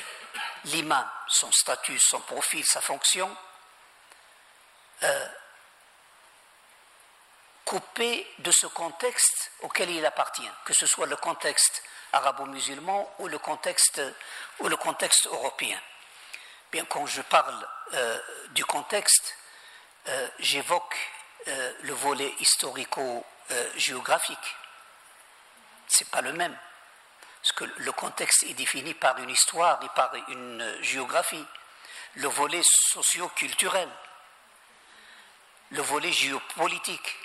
l'imam, 0.64 1.08
son 1.26 1.50
statut, 1.50 1.98
son 1.98 2.20
profil, 2.20 2.62
sa 2.66 2.82
fonction, 2.82 3.34
euh, 5.02 5.28
coupé 7.64 8.30
de 8.40 8.50
ce 8.50 8.66
contexte 8.66 9.50
auquel 9.60 9.88
il 9.90 10.04
appartient, 10.04 10.50
que 10.66 10.74
ce 10.74 10.86
soit 10.86 11.06
le 11.06 11.16
contexte 11.16 11.82
arabo-musulman 12.12 13.14
ou 13.18 13.28
le 13.28 13.38
contexte, 13.38 14.02
ou 14.58 14.68
le 14.68 14.76
contexte 14.76 15.26
européen? 15.26 15.80
Bien, 16.70 16.84
quand 16.84 17.06
je 17.06 17.22
parle 17.22 17.66
euh, 17.94 18.20
du 18.50 18.64
contexte, 18.64 19.34
j'évoque 20.38 20.96
le 21.46 21.92
volet 21.92 22.34
historico-géographique 22.40 24.56
c'est 25.88 26.10
pas 26.10 26.20
le 26.20 26.32
même. 26.32 26.56
Parce 27.42 27.52
que 27.52 27.64
le 27.64 27.92
contexte 27.92 28.44
est 28.44 28.54
défini 28.54 28.94
par 28.94 29.18
une 29.18 29.30
histoire 29.30 29.82
et 29.82 29.88
par 29.90 30.14
une 30.28 30.78
géographie. 30.82 31.44
Le 32.14 32.28
volet 32.28 32.62
socio-culturel, 32.62 33.88
le 35.70 35.82
volet 35.82 36.12
géopolitique, 36.12 37.16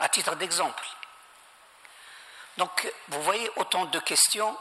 à 0.00 0.08
titre 0.08 0.34
d'exemple. 0.36 0.84
Donc, 2.56 2.92
vous 3.08 3.22
voyez 3.22 3.50
autant 3.56 3.84
de 3.86 3.98
questions, 4.00 4.56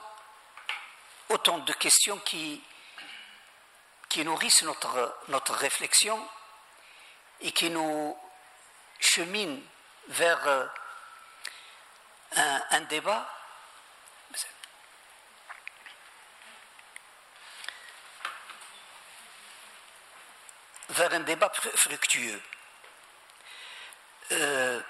autant 1.30 1.60
de 1.60 1.74
questions 1.74 2.18
qui, 2.20 2.62
qui 4.10 4.24
nourrissent 4.24 4.64
notre, 4.64 5.18
notre 5.30 5.54
réflexion 5.54 6.28
et 7.42 7.52
qui 7.52 7.70
nous 7.70 8.18
cheminent 9.00 9.62
vers 10.10 10.70
un, 12.36 12.82
débat 12.82 13.28
vers 20.90 21.14
un 21.14 21.20
débat 21.22 21.52
fructueux. 21.76 22.42
Euh, 24.32 24.82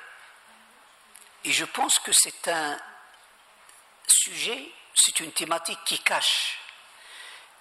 et 1.44 1.52
je 1.52 1.66
pense 1.66 2.00
que 2.00 2.12
c'est 2.12 2.48
un 2.48 2.78
sujet, 4.08 4.72
c'est 4.96 5.20
une 5.20 5.32
thématique 5.32 5.80
qui 5.86 6.00
cache 6.00 6.60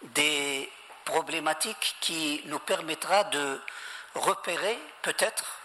des 0.02 0.70
problématiques 1.04 1.96
qui 2.00 2.42
nous 2.46 2.58
permettra 2.58 3.24
de 3.24 3.60
repérer 4.14 4.78
peut-être 5.02 5.60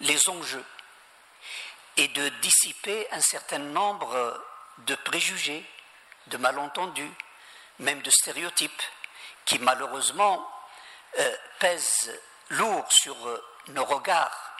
les 0.00 0.28
enjeux 0.28 0.64
et 1.96 2.08
de 2.08 2.28
dissiper 2.40 3.06
un 3.12 3.20
certain 3.20 3.58
nombre 3.58 4.42
de 4.78 4.94
préjugés, 4.94 5.64
de 6.28 6.36
malentendus, 6.36 7.12
même 7.78 8.02
de 8.02 8.10
stéréotypes, 8.10 8.82
qui 9.44 9.58
malheureusement 9.58 10.48
euh, 11.18 11.36
pèsent 11.58 12.18
lourd 12.50 12.90
sur 12.90 13.14
euh, 13.26 13.44
nos 13.68 13.84
regards 13.84 14.52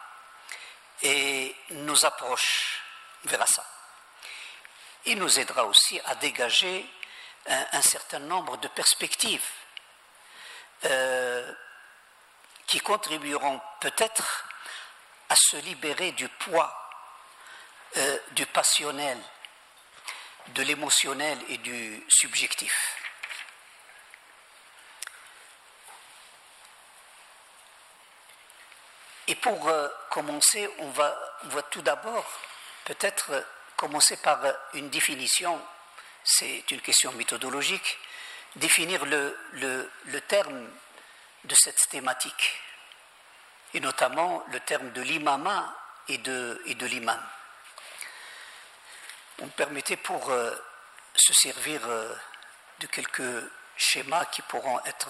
et 1.03 1.55
nous 1.71 2.05
approchent 2.05 2.83
vers 3.25 3.47
ça. 3.49 3.65
Il 5.05 5.19
nous 5.19 5.39
aidera 5.39 5.65
aussi 5.65 6.01
à 6.05 6.15
dégager 6.17 6.89
un, 7.47 7.83
certain 7.83 8.21
nombre 8.21 8.57
de 8.59 8.69
perspectives 8.69 9.49
euh, 10.85 11.53
qui 12.67 12.81
contribueront 12.81 13.61
peut-être 13.81 14.47
à 15.29 15.35
se 15.37 15.57
libérer 15.57 16.13
du 16.13 16.29
poids 16.29 16.82
du 18.33 18.47
passionnel, 18.47 19.19
de 20.49 20.63
l'émotionnel 20.63 21.39
et 21.49 21.59
du 21.59 22.03
subjectif. 22.09 23.03
Et 29.29 29.35
pour 29.37 29.69
euh, 29.69 29.89
commencer, 30.11 30.69
on 30.79 30.91
va, 30.91 31.17
tout 31.71 31.83
d'abord 31.83 32.27
peut-être 32.85 33.47
commencer 33.77 34.17
par 34.17 34.41
une 34.75 34.91
définition, 34.91 35.61
c'est 36.25 36.71
une 36.71 36.81
question 36.81 37.13
méthodologique, 37.13 37.99
définir 38.57 39.05
le, 39.07 39.39
le, 39.53 40.21
terme 40.23 40.69
de 41.45 41.55
cette 41.55 41.89
thématique, 41.89 42.61
et 43.75 43.81
notamment 43.81 44.45
le 44.51 44.61
terme 44.61 44.91
de 44.91 45.01
l'imama 45.01 45.75
et 46.09 46.19
de, 46.19 46.61
et 46.67 46.75
de 46.75 46.87
l'imam. 46.87 47.21
On 49.41 49.47
me 49.47 49.51
permettait 49.51 49.97
pour 49.97 50.31
euh, 50.31 50.55
se 51.15 51.33
servir 51.33 51.81
euh, 51.87 52.15
de 52.81 52.87
quelques 52.87 53.51
schémas 53.77 54.25
qui 54.27 54.43
pourront 54.43 54.79
être 54.85 55.09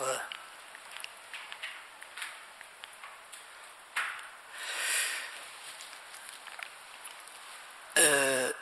Euh, 7.98 8.52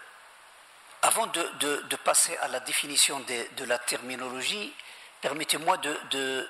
avant 1.02 1.26
de, 1.28 1.96
passer 2.04 2.36
à 2.38 2.48
la 2.48 2.60
définition 2.60 3.20
de, 3.20 3.64
la 3.64 3.78
terminologie, 3.78 4.74
permettez-moi 5.20 5.76
de, 5.78 6.46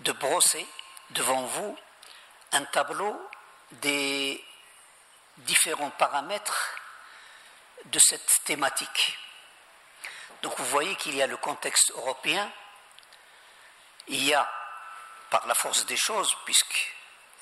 de, 0.00 0.12
brosser 0.12 0.66
devant 1.10 1.42
vous 1.42 1.76
un 2.52 2.64
tableau 2.64 3.20
des 3.72 4.42
différents 5.38 5.90
paramètres 5.90 6.76
de 7.86 7.98
cette 7.98 8.44
thématique. 8.44 9.18
Donc 10.42 10.58
vous 10.58 10.66
voyez 10.66 10.94
qu'il 10.96 11.14
y 11.14 11.22
a 11.22 11.26
le 11.26 11.36
contexte 11.36 11.92
européen, 11.92 12.50
il 14.08 14.24
y 14.24 14.34
a, 14.34 14.50
par 15.30 15.46
la 15.46 15.54
force 15.54 15.86
des 15.86 15.96
choses, 15.96 16.36
puisque 16.44 16.94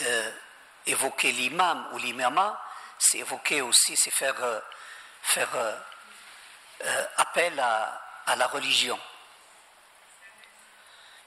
euh, 0.03 0.31
évoquer 0.87 1.33
l'imam 1.33 1.89
ou 1.93 1.99
l'imama, 1.99 2.63
c'est 2.99 3.19
évoquer 3.19 3.63
aussi, 3.63 3.97
c'est 3.97 4.11
faire, 4.11 4.43
euh, 4.43 4.61
euh, 6.85 7.07
appel 7.17 7.59
à, 7.59 8.37
la 8.37 8.47
religion. 8.47 8.99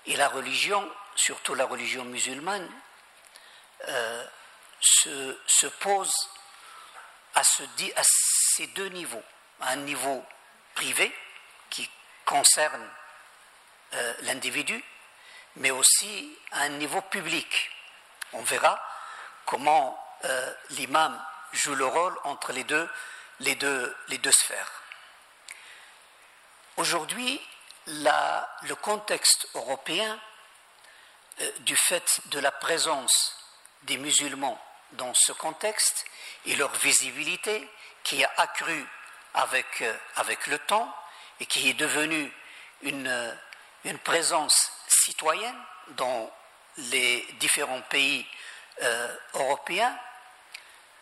Et 0.05 0.15
la 0.15 0.29
religion, 0.29 0.89
surtout 1.15 1.53
la 1.53 1.65
religion 1.65 2.05
musulmane, 2.05 2.69
se, 4.79 5.67
pose 5.81 6.13
à, 7.35 7.43
ce, 7.43 7.63
à 7.95 8.03
ces 8.55 8.67
deux 8.67 8.87
niveaux. 8.89 9.23
Un 9.61 9.77
niveau 9.77 10.23
privé 10.75 11.13
qui 11.69 11.89
concerne 12.25 12.87
l'individu, 14.21 14.83
mais 15.57 15.71
aussi 15.71 16.35
un 16.51 16.69
niveau 16.69 17.01
public. 17.01 17.71
On 18.33 18.41
verra 18.41 18.81
comment 19.45 19.99
l'imam 20.71 21.23
joue 21.53 21.75
le 21.75 21.85
rôle 21.85 22.17
entre 22.23 22.51
les 22.51 22.63
deux, 22.63 22.89
les 23.39 23.55
deux, 23.55 23.95
les 24.07 24.17
deux 24.17 24.31
sphères. 24.31 24.71
Aujourd'hui, 26.77 27.39
le 27.87 28.73
contexte 28.73 29.47
européen, 29.53 30.19
euh, 31.41 31.51
du 31.59 31.75
fait 31.75 32.21
de 32.25 32.39
la 32.39 32.51
présence 32.51 33.35
des 33.83 33.97
musulmans 33.97 34.59
dans 34.93 35.13
ce 35.15 35.31
contexte 35.31 36.05
et 36.45 36.55
leur 36.55 36.71
visibilité 36.75 37.67
qui 38.03 38.23
a 38.23 38.31
accru 38.37 38.85
avec, 39.33 39.81
euh, 39.81 39.97
avec 40.15 40.47
le 40.47 40.59
temps 40.59 40.93
et 41.39 41.45
qui 41.45 41.69
est 41.69 41.73
devenue 41.73 42.31
une, 42.81 43.07
euh, 43.07 43.33
une 43.85 43.99
présence 43.99 44.71
citoyenne 44.87 45.57
dans 45.89 46.31
les 46.77 47.21
différents 47.39 47.81
pays 47.81 48.25
européens, 49.35 49.95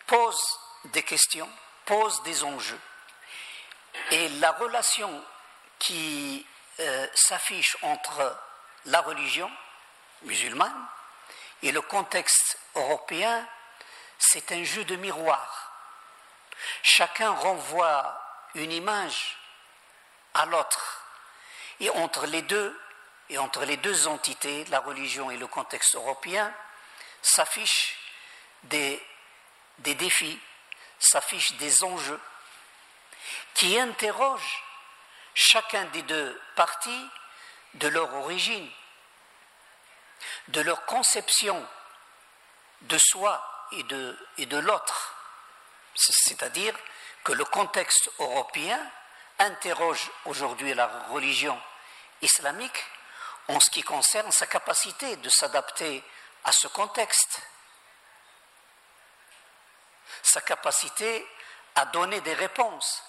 pose 0.05 0.59
des 0.85 1.03
questions, 1.03 1.49
pose 1.85 2.21
des 2.23 2.43
enjeux. 2.43 2.79
Et 4.11 4.29
la 4.29 4.51
relation 4.51 5.23
qui 5.79 6.45
euh, 6.79 7.07
s'affiche 7.13 7.77
entre 7.81 8.37
la 8.85 9.01
religion 9.01 9.49
musulmane 10.23 10.87
et 11.63 11.71
le 11.71 11.81
contexte 11.81 12.57
européen, 12.75 13.47
c'est 14.17 14.51
un 14.51 14.63
jeu 14.63 14.83
de 14.85 14.95
miroir. 14.95 15.70
Chacun 16.83 17.31
renvoie 17.31 18.21
une 18.55 18.71
image 18.71 19.37
à 20.33 20.45
l'autre. 20.45 21.05
Et 21.79 21.89
entre 21.89 22.25
les 22.25 22.41
deux, 22.41 22.79
et 23.29 23.37
entre 23.37 23.65
les 23.65 23.77
deux 23.77 24.07
entités, 24.07 24.65
la 24.65 24.79
religion 24.79 25.31
et 25.31 25.37
le 25.37 25.47
contexte 25.47 25.95
européen, 25.95 26.53
s'affichent 27.21 27.97
des 28.63 29.01
défis, 29.77 30.39
s'affichent 30.99 31.53
des 31.53 31.83
enjeux 31.83 32.19
qui 33.53 33.79
interrogent 33.79 34.63
chacun 35.33 35.85
des 35.85 36.01
deux 36.03 36.41
parties 36.55 37.09
de 37.75 37.87
leur 37.87 38.13
origine, 38.15 38.69
de 40.49 40.61
leur 40.61 40.85
conception 40.85 41.65
de 42.81 42.97
soi 42.97 43.67
et 43.71 43.83
de 43.83 44.57
l'autre. 44.57 45.20
C'est-à-dire 46.09 46.75
que 47.23 47.33
le 47.33 47.45
contexte 47.45 48.09
européen 48.19 48.79
interroge 49.39 50.09
aujourd'hui 50.25 50.73
la 50.73 50.87
religion 51.09 51.59
islamique 52.21 52.83
en 53.47 53.59
ce 53.59 53.69
qui 53.69 53.83
concerne 53.83 54.31
sa 54.31 54.47
capacité 54.47 55.15
de 55.17 55.29
s'adapter 55.29 56.03
à 56.43 56.51
ce 56.51 56.67
contexte 56.67 57.41
sa 60.23 60.41
capacité 60.41 61.27
à 61.75 61.85
donner 61.85 62.21
des 62.21 62.33
réponses 62.33 63.03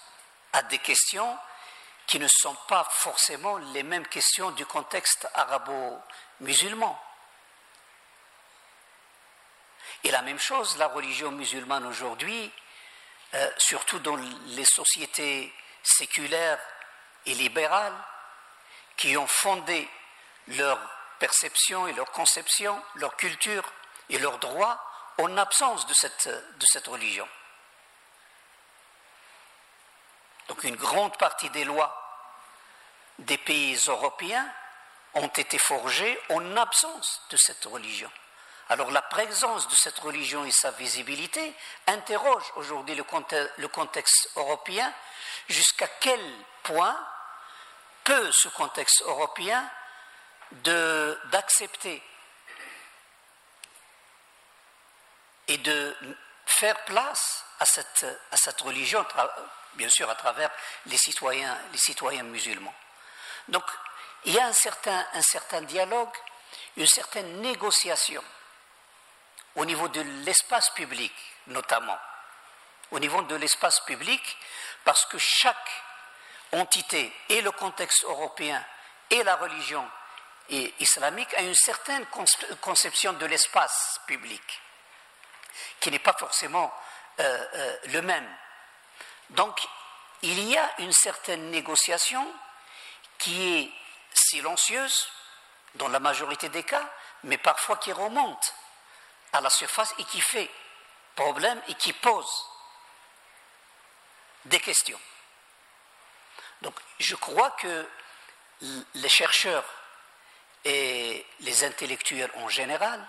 à 0.53 0.61
des 0.63 0.79
questions 0.79 1.37
qui 2.07 2.19
ne 2.19 2.27
sont 2.27 2.55
pas 2.67 2.83
forcément 2.89 3.57
les 3.57 3.83
mêmes 3.83 4.07
questions 4.07 4.51
du 4.51 4.65
contexte 4.65 5.27
arabo-musulman. 5.33 6.99
Et 10.03 10.11
la 10.11 10.21
même 10.21 10.39
chose, 10.39 10.77
la 10.77 10.87
religion 10.87 11.31
musulmane 11.31 11.85
aujourd'hui, 11.85 12.51
euh, 13.33 13.51
surtout 13.57 13.99
dans 13.99 14.15
les 14.15 14.65
sociétés 14.65 15.53
séculaires 15.83 16.59
et 17.25 17.33
libérales, 17.33 17.95
qui 18.97 19.17
ont 19.17 19.27
fondé 19.27 19.89
leur 20.47 20.79
perception 21.19 21.87
et 21.87 21.93
leur 21.93 22.11
conception, 22.11 22.81
leur 22.95 23.15
culture 23.15 23.63
et 24.09 24.19
leurs 24.19 24.37
droits 24.39 24.83
en 25.17 25.37
absence 25.37 25.85
de 25.87 25.93
cette, 25.93 26.27
de 26.27 26.65
cette 26.65 26.87
religion. 26.87 27.27
Donc 30.47 30.63
une 30.63 30.75
grande 30.75 31.17
partie 31.17 31.49
des 31.51 31.63
lois 31.63 31.99
des 33.19 33.37
pays 33.37 33.79
européens 33.87 34.47
ont 35.13 35.27
été 35.27 35.57
forgées 35.57 36.19
en 36.29 36.57
absence 36.57 37.21
de 37.29 37.37
cette 37.37 37.63
religion. 37.65 38.11
Alors 38.73 38.89
la 38.89 39.03
présence 39.03 39.67
de 39.67 39.75
cette 39.75 39.99
religion 39.99 40.45
et 40.45 40.51
sa 40.51 40.71
visibilité 40.71 41.53
interroge 41.85 42.43
aujourd'hui 42.55 42.95
le, 42.95 43.67
contexte 43.67 44.29
européen 44.35 44.91
jusqu'à 45.47 45.87
quel 45.99 46.19
point 46.63 46.97
peut 48.03 48.31
ce 48.31 48.47
contexte 48.47 49.03
européen 49.03 49.63
d'accepter 50.53 52.01
et 55.49 55.59
de 55.59 55.95
faire 56.47 56.83
place 56.85 57.45
à 57.59 57.65
cette, 57.67 58.61
religion, 58.61 59.05
bien 59.75 59.89
sûr 59.89 60.09
à 60.09 60.15
travers 60.15 60.49
les 60.87 60.97
citoyens, 60.97 61.55
musulmans? 62.23 62.73
Donc 63.49 63.65
il 64.25 64.33
y 64.33 64.39
a 64.39 64.47
un 64.47 65.21
certain 65.21 65.61
dialogue, 65.61 66.17
une 66.75 66.87
certaine 66.87 67.39
négociation 67.39 68.23
au 69.55 69.65
niveau 69.65 69.87
de 69.87 70.01
l'espace 70.25 70.69
public 70.71 71.13
notamment, 71.47 71.97
au 72.91 72.99
niveau 72.99 73.21
de 73.23 73.35
l'espace 73.35 73.79
public, 73.81 74.21
parce 74.83 75.05
que 75.05 75.17
chaque 75.17 75.83
entité 76.51 77.13
et 77.29 77.41
le 77.41 77.51
contexte 77.51 78.03
européen 78.03 78.63
et 79.09 79.23
la 79.23 79.35
religion 79.35 79.87
islamique 80.49 81.33
a 81.35 81.41
une 81.41 81.55
certaine 81.55 82.05
conception 82.61 83.13
de 83.13 83.25
l'espace 83.25 83.99
public, 84.05 84.41
qui 85.79 85.89
n'est 85.91 85.99
pas 85.99 86.13
forcément 86.13 86.73
euh, 87.19 87.47
euh, 87.55 87.77
le 87.85 88.01
même. 88.01 88.27
Donc, 89.31 89.59
il 90.21 90.39
y 90.43 90.57
a 90.57 90.73
une 90.79 90.93
certaine 90.93 91.49
négociation 91.49 92.25
qui 93.17 93.57
est 93.57 93.71
silencieuse 94.13 95.07
dans 95.75 95.87
la 95.87 95.99
majorité 95.99 96.49
des 96.49 96.63
cas, 96.63 96.87
mais 97.23 97.37
parfois 97.37 97.77
qui 97.77 97.91
remonte 97.91 98.53
à 99.33 99.41
la 99.41 99.49
surface 99.49 99.93
et 99.97 100.03
qui 100.05 100.21
fait 100.21 100.49
problème 101.15 101.61
et 101.67 101.75
qui 101.75 101.93
pose 101.93 102.45
des 104.45 104.59
questions. 104.59 104.99
Donc 106.61 106.75
je 106.99 107.15
crois 107.15 107.51
que 107.51 107.87
les 108.93 109.09
chercheurs 109.09 109.65
et 110.63 111.25
les 111.41 111.63
intellectuels 111.63 112.31
en 112.35 112.47
général 112.47 113.05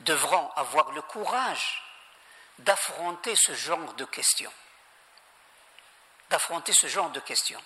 devront 0.00 0.50
avoir 0.56 0.90
le 0.92 1.02
courage 1.02 1.82
d'affronter 2.58 3.34
ce 3.36 3.54
genre 3.54 3.94
de 3.94 4.04
questions. 4.04 4.52
D'affronter 6.30 6.72
ce 6.72 6.88
genre 6.88 7.10
de 7.10 7.20
questions. 7.20 7.62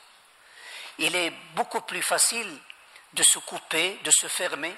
Il 0.99 1.17
est 1.17 1.31
beaucoup 1.55 1.81
plus 1.81 2.03
facile 2.03 2.61
de 3.15 3.23
se 3.23 3.39
couper, 3.39 3.95
de 4.05 4.11
se 4.11 4.29
fermer, 4.29 4.77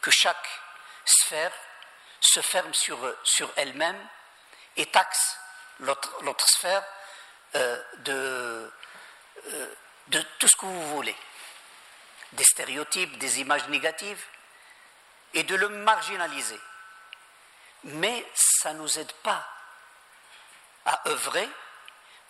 que 0.00 0.10
chaque 0.10 0.48
sphère 1.04 1.52
se 2.26 2.40
ferme 2.40 2.72
sur, 2.74 2.98
sur 3.22 3.50
elle-même 3.56 3.98
et 4.76 4.86
taxe 4.86 5.38
l'autre 5.80 6.48
sphère 6.48 6.84
euh, 7.54 7.82
de, 7.98 8.72
euh, 9.46 9.74
de 10.08 10.20
tout 10.38 10.48
ce 10.48 10.56
que 10.56 10.66
vous 10.66 10.96
voulez, 10.96 11.16
des 12.32 12.44
stéréotypes, 12.44 13.18
des 13.18 13.40
images 13.40 13.68
négatives, 13.68 14.24
et 15.34 15.42
de 15.42 15.54
le 15.54 15.68
marginaliser. 15.68 16.60
Mais 17.84 18.26
ça 18.34 18.72
ne 18.72 18.78
nous 18.78 18.98
aide 18.98 19.12
pas 19.22 19.46
à 20.86 21.08
œuvrer 21.08 21.48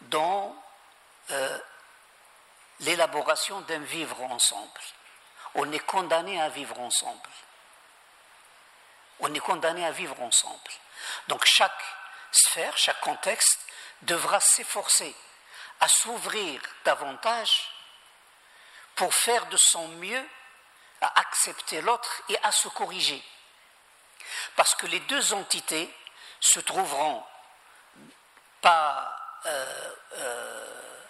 dans 0.02 0.56
euh, 1.30 1.58
l'élaboration 2.80 3.60
d'un 3.62 3.80
vivre 3.80 4.20
ensemble. 4.22 4.80
On 5.54 5.70
est 5.72 5.86
condamné 5.86 6.40
à 6.40 6.48
vivre 6.48 6.78
ensemble. 6.80 7.30
On 9.20 9.32
est 9.32 9.40
condamné 9.40 9.84
à 9.84 9.90
vivre 9.90 10.20
ensemble. 10.20 10.70
Donc 11.28 11.44
chaque 11.44 11.84
sphère, 12.32 12.76
chaque 12.76 13.00
contexte 13.00 13.60
devra 14.02 14.40
s'efforcer 14.40 15.14
à 15.80 15.88
s'ouvrir 15.88 16.60
davantage 16.84 17.70
pour 18.94 19.12
faire 19.14 19.46
de 19.46 19.56
son 19.56 19.88
mieux 19.88 20.28
à 21.00 21.20
accepter 21.20 21.80
l'autre 21.80 22.22
et 22.28 22.38
à 22.42 22.52
se 22.52 22.68
corriger. 22.68 23.22
Parce 24.56 24.74
que 24.74 24.86
les 24.86 25.00
deux 25.00 25.34
entités 25.34 25.92
se 26.40 26.60
trouveront 26.60 27.24
pas 28.60 29.16
euh, 29.46 29.94
euh, 30.14 31.04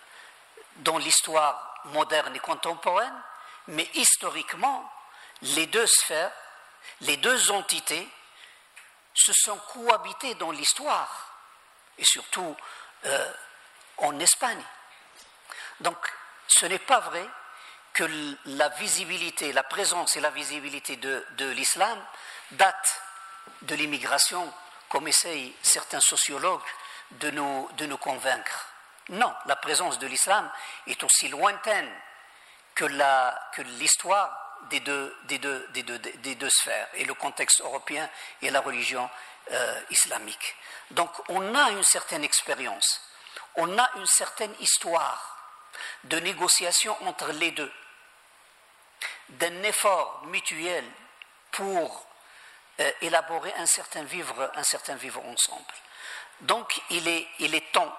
dans 0.76 0.98
l'histoire 0.98 1.82
moderne 1.84 2.34
et 2.34 2.40
contemporaine, 2.40 3.22
mais 3.68 3.88
historiquement, 3.94 4.90
les 5.42 5.66
deux 5.66 5.86
sphères, 5.86 6.32
les 7.00 7.16
deux 7.16 7.50
entités 7.50 8.08
se 9.14 9.32
sont 9.32 9.58
cohabitées 9.72 10.34
dans 10.34 10.50
l'histoire, 10.50 11.32
et 11.98 12.04
surtout 12.04 12.56
euh, 13.04 13.32
en 13.98 14.18
Espagne. 14.18 14.62
Donc, 15.80 15.96
ce 16.48 16.66
n'est 16.66 16.78
pas 16.78 17.00
vrai 17.00 17.24
que 17.92 18.04
la 18.46 18.68
visibilité, 18.70 19.52
la 19.52 19.62
présence 19.62 20.16
et 20.16 20.20
la 20.20 20.30
visibilité 20.30 20.96
de, 20.96 21.50
l'islam 21.50 22.04
datent 22.52 23.00
de 23.62 23.74
l'immigration, 23.76 24.52
comme 24.88 25.06
essayent 25.06 25.54
certains 25.62 26.00
sociologues 26.00 26.60
de 27.12 27.30
nous, 27.30 27.68
de 27.76 27.86
nous 27.86 27.98
convaincre. 27.98 28.68
Non, 29.10 29.32
la 29.46 29.56
présence 29.56 29.98
de 29.98 30.06
l'islam 30.06 30.50
est 30.86 31.02
aussi 31.04 31.28
lointaine 31.28 31.90
que 32.74 32.86
l'histoire 33.78 34.43
des 34.70 34.80
deux, 34.80 35.16
des, 35.24 35.38
deux, 35.38 35.66
des, 35.72 35.82
deux, 35.82 35.98
des 35.98 36.34
deux, 36.34 36.50
sphères, 36.50 36.88
et 36.94 37.04
le 37.04 37.14
contexte 37.14 37.60
européen 37.60 38.08
et 38.42 38.50
la 38.50 38.60
religion 38.60 39.08
euh, 39.50 39.80
islamique. 39.90 40.56
Donc 40.90 41.10
on 41.28 41.54
a 41.54 41.70
une 41.70 41.82
certaine 41.82 42.24
expérience 42.24 43.00
on 43.56 43.78
a 43.78 43.90
une 43.96 44.06
certaine 44.06 44.54
histoire 44.60 45.36
de 46.04 46.18
négociation 46.18 46.96
entre 47.06 47.28
les 47.32 47.50
deux, 47.52 47.72
d'un 49.30 49.62
effort 49.62 50.22
mutuel 50.26 50.84
pour 51.52 52.06
euh, 52.80 52.90
élaborer 53.00 53.52
un 53.56 53.66
certain 53.66 54.02
vivre, 54.02 54.50
un 54.54 54.62
certain 54.62 54.96
vivre 54.96 55.24
ensemble. 55.24 55.72
Donc 56.40 56.80
il 56.90 57.06
est, 57.08 57.26
il 57.38 57.54
est 57.54 57.72
temps 57.72 57.96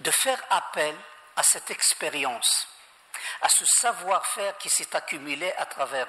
de 0.00 0.10
faire 0.10 0.42
appel 0.50 0.96
à 1.36 1.42
cette 1.42 1.70
expérience, 1.70 2.68
à 3.42 3.48
ce 3.48 3.64
savoir-faire 3.64 4.58
qui 4.58 4.68
s'est 4.68 4.94
accumulé 4.94 5.52
à 5.52 5.64
travers, 5.66 6.06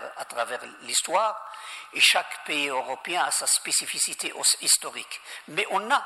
l'histoire, 0.81 1.49
et 1.93 2.01
chaque 2.01 2.43
pays 2.45 2.67
européen 2.67 3.23
a 3.23 3.31
sa 3.31 3.47
spécificité 3.47 4.33
historique. 4.61 5.21
Mais 5.47 5.65
on 5.71 5.91
a 5.91 6.05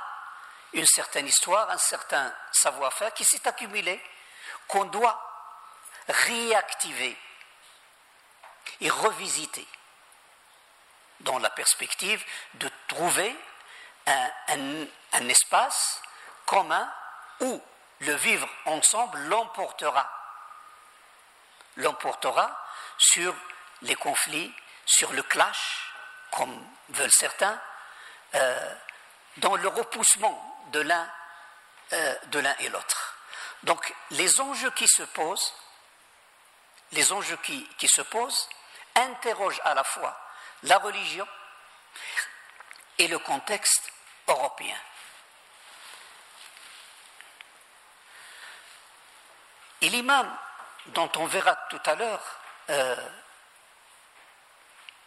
une 0.74 0.86
certaine 0.86 1.28
histoire, 1.28 1.70
un 1.70 1.78
certain 1.78 2.34
savoir-faire 2.52 3.14
qui 3.14 3.24
s'est 3.24 3.48
accumulé, 3.48 4.02
qu'on 4.68 4.86
doit 4.86 5.20
réactiver 6.08 7.18
et 8.82 8.90
revisiter 8.90 9.68
dans 11.22 11.40
la 11.40 11.50
perspective 11.50 12.24
de 12.56 12.70
trouver 12.88 13.36
un, 14.08 15.30
espace 15.30 16.02
commun 16.46 16.92
où 17.40 17.62
le 18.00 18.14
vivre 18.16 18.48
ensemble 18.66 19.18
l'emportera. 19.28 20.08
L'emportera 21.78 22.66
sur 22.98 23.36
les 23.82 23.96
conflits, 23.96 24.54
sur 24.86 25.12
le 25.14 25.24
clash, 25.24 25.92
comme 26.32 26.66
veulent 26.90 27.12
certains, 27.12 27.60
euh, 28.36 28.76
dans 29.38 29.56
le 29.56 29.68
repoussement 29.68 30.64
de 30.72 30.80
l'un 30.82 31.10
euh, 31.94 32.16
de 32.28 32.40
l'un 32.40 32.56
et 32.62 32.70
l'autre. 32.70 33.16
Donc 33.62 33.94
les 34.10 34.42
enjeux 34.42 34.72
qui 34.72 34.88
se 34.88 35.04
posent, 35.04 35.54
les 36.94 37.12
enjeux 37.12 37.38
qui, 37.44 37.64
qui 37.78 37.88
se 37.88 38.02
posent, 38.02 38.50
interrogent 38.96 39.62
à 39.64 39.76
la 39.76 39.84
fois 39.84 40.20
la 40.64 40.80
religion 40.80 41.28
et 42.98 43.08
le 43.08 43.20
contexte 43.20 43.92
européen. 44.28 44.76
Et 49.82 49.90
l'imam, 49.90 50.36
dont 50.88 51.12
on 51.18 51.26
verra 51.26 51.56
tout 51.70 51.82
à 51.86 51.96
l'heure 51.96 52.24
euh, 52.70 52.96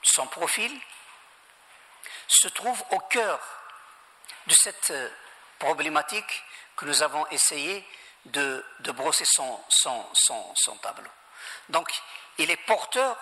son 0.03 0.27
profil, 0.27 0.73
se 2.27 2.49
trouve 2.49 2.83
au 2.91 2.99
cœur 3.01 3.41
de 4.47 4.55
cette 4.55 4.91
euh, 4.91 5.11
problématique 5.59 6.45
que 6.77 6.85
nous 6.85 7.03
avons 7.03 7.27
essayé 7.29 7.87
de, 8.27 8.65
brosser 8.93 9.25
son, 9.25 9.59
son, 9.69 10.77
tableau. 10.83 11.11
Donc, 11.69 11.91
il 12.39 12.51
est 12.51 12.57
porteur 12.57 13.17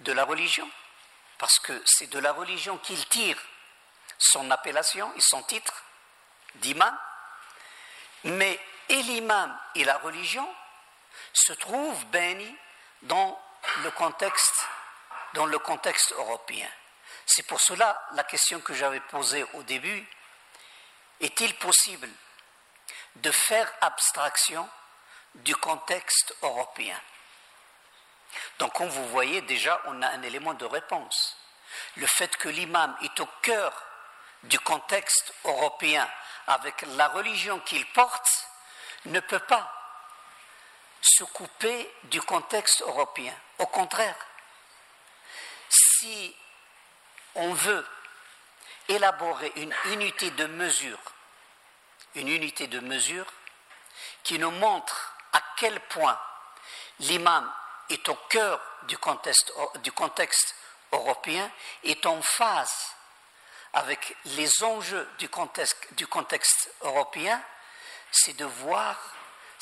de 0.00 0.12
la 0.12 0.24
religion, 0.24 0.68
parce 1.38 1.58
que 1.58 1.82
c'est 1.84 2.08
de 2.08 2.18
la 2.18 2.32
religion 2.32 2.78
qu'il 2.78 3.06
tire 3.08 3.38
son 4.18 4.50
appellation 4.50 5.12
et 5.14 5.20
son 5.20 5.42
titre 5.42 5.84
d'imam, 6.56 6.96
mais 8.24 8.58
et 8.88 9.02
l'imam 9.02 9.56
et 9.74 9.84
la 9.84 9.98
religion 9.98 10.48
se 11.32 11.52
trouvent 11.52 12.04
bénis 12.06 12.56
dans 13.02 13.40
le 13.82 13.90
contexte, 13.92 14.66
dans 15.34 15.46
le 15.46 15.58
contexte 15.58 16.12
européen. 16.12 16.68
C'est 17.26 17.46
pour 17.46 17.60
cela 17.60 18.00
la 18.12 18.24
question 18.24 18.60
que 18.60 18.74
j'avais 18.74 19.00
posée 19.00 19.44
au 19.54 19.62
début, 19.62 20.06
est-il 21.20 21.54
possible 21.56 22.08
de 23.16 23.30
faire 23.30 23.70
abstraction 23.80 24.68
du 25.36 25.54
contexte 25.56 26.34
européen? 26.42 27.00
Donc, 28.58 28.72
comme 28.74 28.88
vous 28.88 29.08
voyez, 29.08 29.40
déjà, 29.42 29.80
on 29.86 30.02
a 30.02 30.08
un 30.08 30.22
élément 30.22 30.54
de 30.54 30.64
réponse. 30.64 31.36
Le 31.96 32.06
fait 32.06 32.36
que 32.36 32.48
l'imam 32.48 32.96
est 33.02 33.20
au 33.20 33.28
cœur 33.42 33.72
du 34.44 34.58
contexte 34.60 35.32
européen 35.44 36.08
avec 36.46 36.82
la 36.96 37.08
religion 37.08 37.58
qu'il 37.60 37.86
porte 37.92 38.28
ne 39.06 39.20
peut 39.20 39.40
pas 39.40 39.83
se 41.04 41.24
couper 41.24 41.92
du 42.04 42.20
contexte 42.22 42.80
européen. 42.82 43.34
Au 43.58 43.66
contraire, 43.66 44.16
si 45.68 46.34
on 47.34 47.52
veut 47.52 47.86
élaborer 48.88 49.52
une 49.56 49.74
unité 49.86 50.30
de 50.30 50.46
mesure, 50.46 50.98
une 52.14 52.28
unité 52.28 52.66
de 52.68 52.80
mesure 52.80 53.26
qui 54.22 54.38
nous 54.38 54.50
montre 54.50 55.14
à 55.32 55.42
quel 55.56 55.78
point 55.80 56.18
l'imam 57.00 57.52
est 57.90 58.08
au 58.08 58.14
cœur 58.30 58.60
du 58.84 58.96
contexte, 58.96 59.52
européen, 60.92 61.50
est 61.82 62.06
en 62.06 62.22
phase 62.22 62.94
avec 63.74 64.16
les 64.24 64.62
enjeux 64.62 65.08
du 65.18 65.28
contexte 65.28 66.70
européen, 66.82 67.42
c'est 68.12 68.36
de 68.36 68.44
voir 68.44 68.96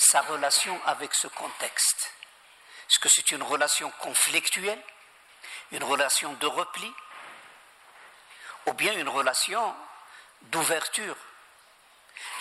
sa 0.02 0.20
relation 0.22 0.80
avec 0.86 1.14
ce 1.14 1.28
contexte. 1.28 2.12
Est-ce 2.90 2.98
que 2.98 3.08
c'est 3.08 3.30
une 3.30 3.42
relation 3.42 3.90
conflictuelle, 4.00 4.82
une 5.70 5.84
relation 5.84 6.32
de 6.34 6.46
repli, 6.46 6.92
ou 8.66 8.72
bien 8.74 8.92
une 8.94 9.08
relation 9.08 9.74
d'ouverture, 10.42 11.16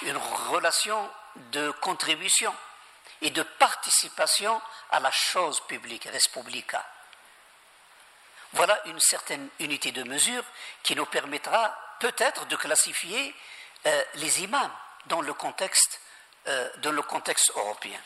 une 0.02 0.18
relation 0.18 1.10
de 1.36 1.72
contribution 1.72 2.54
et 3.22 3.30
de 3.30 3.44
participation 3.44 4.62
à 4.92 5.00
la 5.00 5.12
chose 5.12 5.62
publique, 5.68 6.06
res 6.06 6.28
publica? 6.34 6.86
Voilà 8.54 8.86
une 8.88 9.00
certaine 9.00 9.48
unité 9.60 9.92
de 9.92 10.04
mesure 10.04 10.44
qui 10.84 10.96
nous 10.96 11.06
permettra 11.06 11.78
peut-être 12.00 12.46
de 12.48 12.56
classifier 12.56 13.34
euh, 13.86 14.04
les 14.16 14.44
imams 14.44 14.72
dans 15.06 15.22
le 15.22 15.34
contexte, 15.34 16.02
euh, 16.48 16.70
dans 16.78 16.92
le 16.92 17.02
contexte 17.04 17.52
européen. 17.56 18.00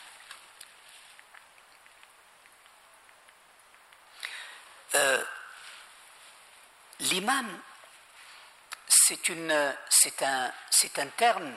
Euh, 4.94 5.24
l'imam, 7.00 7.60
c'est 8.88 10.22
un, 10.22 11.08
terme 11.16 11.56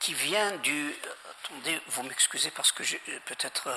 qui 0.00 0.14
vient 0.14 0.52
du. 0.56 0.94
Attendez, 1.30 1.80
vous 1.88 2.02
m'excusez 2.02 2.50
parce 2.50 2.72
que 2.72 2.82
peut-être. 3.26 3.70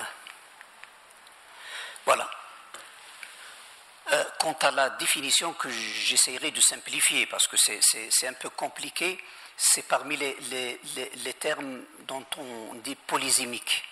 Voilà. 2.06 2.30
Euh, 4.14 4.24
quant 4.40 4.58
à 4.62 4.72
la 4.72 4.90
définition 4.92 5.54
que 5.54 5.70
j'essaierai 5.70 6.52
de 6.52 6.60
simplifier, 6.60 7.28
parce 7.28 7.48
que 7.48 7.56
c'est 7.58 8.28
un 8.28 8.34
peu 8.34 8.50
compliqué, 8.50 9.24
c'est 9.64 9.84
parmi 9.84 10.18
les, 10.18 11.34
termes 11.40 11.84
dont 12.08 12.26
on 12.38 12.74
dit 12.76 12.96
polysémique. 12.96 13.84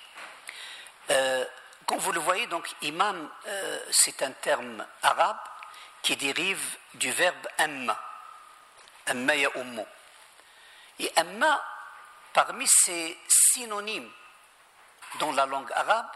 Euh, 1.12 1.46
comme 1.86 2.00
vous 2.00 2.12
le 2.12 2.20
voyez, 2.20 2.48
donc 2.48 2.68
imam, 2.82 3.30
euh, 3.46 3.80
c'est 3.92 4.24
un 4.24 4.32
terme 4.32 4.84
arabe 5.04 5.38
qui 6.02 6.16
dérive 6.16 6.60
du 6.96 7.12
verbe 7.12 7.48
amma, 7.60 8.00
amma 9.06 9.36
ya. 9.36 9.50
Et 10.98 11.12
amma, 11.16 11.64
parmi 12.34 12.66
ces 12.68 13.16
synonymes 13.28 14.12
dans 15.20 15.32
la 15.34 15.46
langue 15.46 15.72
arabe, 15.74 16.10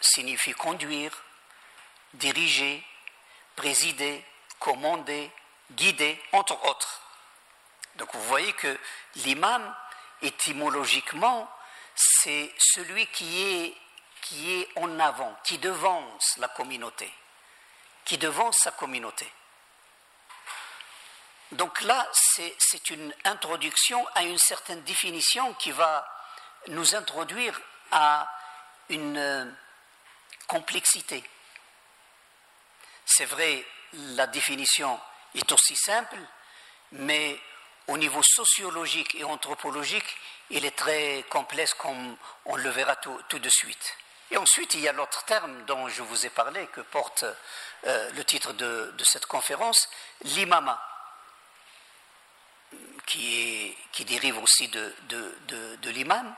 signifie 0.00 0.52
conduire, 0.52 1.12
diriger, 2.14 2.84
présider, 3.54 4.24
commander, 4.58 5.30
guider, 5.70 6.20
entre 6.32 6.60
autres. 6.64 7.09
Donc 8.00 8.12
vous 8.12 8.24
voyez 8.24 8.52
que 8.54 8.78
l'imam, 9.16 9.74
étymologiquement, 10.22 11.48
c'est 11.94 12.52
celui 12.58 13.06
qui 13.06 13.42
est, 13.42 13.76
qui 14.22 14.52
est 14.54 14.68
en 14.76 14.98
avant, 14.98 15.36
qui 15.44 15.58
devance 15.58 16.36
la 16.38 16.48
communauté, 16.48 17.12
qui 18.04 18.18
devance 18.18 18.58
sa 18.58 18.72
communauté. 18.72 19.30
Donc 21.52 21.80
là, 21.82 22.08
c'est 22.12 22.90
une 22.90 23.14
introduction 23.24 24.04
à 24.14 24.24
une 24.24 24.38
certaine 24.38 24.82
définition 24.82 25.54
qui 25.54 25.70
va 25.70 26.06
nous 26.68 26.96
introduire 26.96 27.60
à 27.92 28.28
une 28.88 29.16
euh, 29.16 29.44
complexité 30.48 31.24
c'est 33.10 33.24
vrai, 33.24 33.64
la 33.92 34.26
définition 34.28 34.98
est 35.34 35.50
aussi 35.52 35.76
simple, 35.76 36.16
mais 36.92 37.38
au 37.90 37.98
niveau 37.98 38.22
sociologique 38.22 39.14
et 39.16 39.24
anthropologique, 39.24 40.16
il 40.50 40.64
est 40.64 40.76
très 40.76 41.24
complexe 41.28 41.74
comme 41.74 42.16
on 42.44 42.56
le 42.56 42.70
verra 42.70 42.96
tout, 42.96 43.38
de 43.38 43.48
suite. 43.48 43.96
Et 44.30 44.36
ensuite, 44.36 44.74
il 44.74 44.80
y 44.80 44.88
a 44.88 44.92
l'autre 44.92 45.24
terme 45.24 45.64
dont 45.64 45.88
je 45.88 46.02
vous 46.02 46.24
ai 46.24 46.30
parlé, 46.30 46.66
que 46.68 46.80
porte 46.80 47.24
euh, 47.86 48.10
le 48.12 48.24
titre 48.24 48.52
de, 48.52 48.94
cette 49.04 49.26
conférence, 49.26 49.88
l'imama, 50.22 50.80
qui, 53.06 53.76
dérive 54.00 54.38
aussi 54.38 54.68
de, 54.68 55.90
l'imam. 55.90 56.34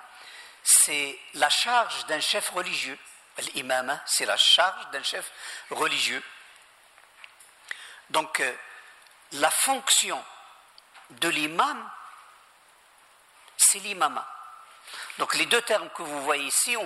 C'est 0.65 1.19
la 1.35 1.51
charge 1.51 2.07
d'un 2.07 2.21
chef 2.21 2.49
religieux. 2.51 2.99
L'imama, 3.55 4.01
c'est 4.07 4.27
la 4.27 4.37
charge 4.37 4.91
d'un 4.91 5.03
chef 5.03 5.31
religieux 5.71 6.23
donc, 8.13 8.41
euh, 8.41 8.55
la 9.33 9.51
fonction 9.51 10.23
de 11.21 11.29
l'imam, 11.29 11.91
c'est 13.57 13.79
l'imama. 13.81 14.27
Donc, 15.19 15.35
les 15.35 15.47
deux 15.47 15.63
termes 15.63 15.89
que 15.91 16.03
vous 16.03 16.23
voyez 16.23 16.45
ici, 16.45 16.77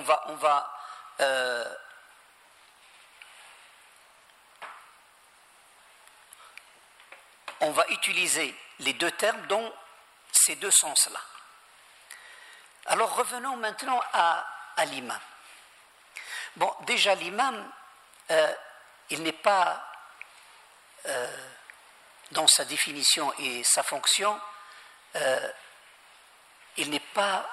euh, 1.21 1.75
on 7.61 7.71
va 7.71 7.87
utiliser 7.89 8.55
les 8.81 8.93
deux 8.95 9.11
termes 9.13 9.47
dans 9.47 9.73
ces 10.33 10.57
deux 10.57 10.71
sens-là. 10.71 11.21
Alors 12.87 13.17
revenons 13.17 13.57
maintenant 13.57 14.01
à, 14.13 14.47
l'imam. 14.87 15.21
Bon, 16.57 16.73
déjà 16.83 17.15
l'imam, 17.15 17.73
euh, 18.31 18.55
il 19.11 19.23
n'est 19.23 19.33
pas 19.33 19.83
euh, 21.07 21.49
dans 22.33 22.47
sa 22.47 22.65
définition 22.65 23.33
et 23.39 23.63
sa 23.65 23.83
fonction, 23.83 24.41
euh, 25.17 25.53
il 26.77 26.91
n'est 26.91 27.01
pas 27.01 27.49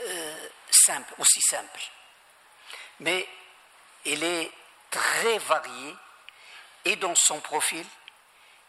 euh, 0.00 0.48
simple, 0.70 1.14
aussi 1.18 1.40
simple. 1.40 1.80
Mais 3.00 3.28
il 4.04 4.22
est 4.24 4.50
très 4.90 5.38
varié 5.38 5.96
et 6.84 6.96
dans 6.96 7.14
son 7.14 7.40
profil, 7.40 7.86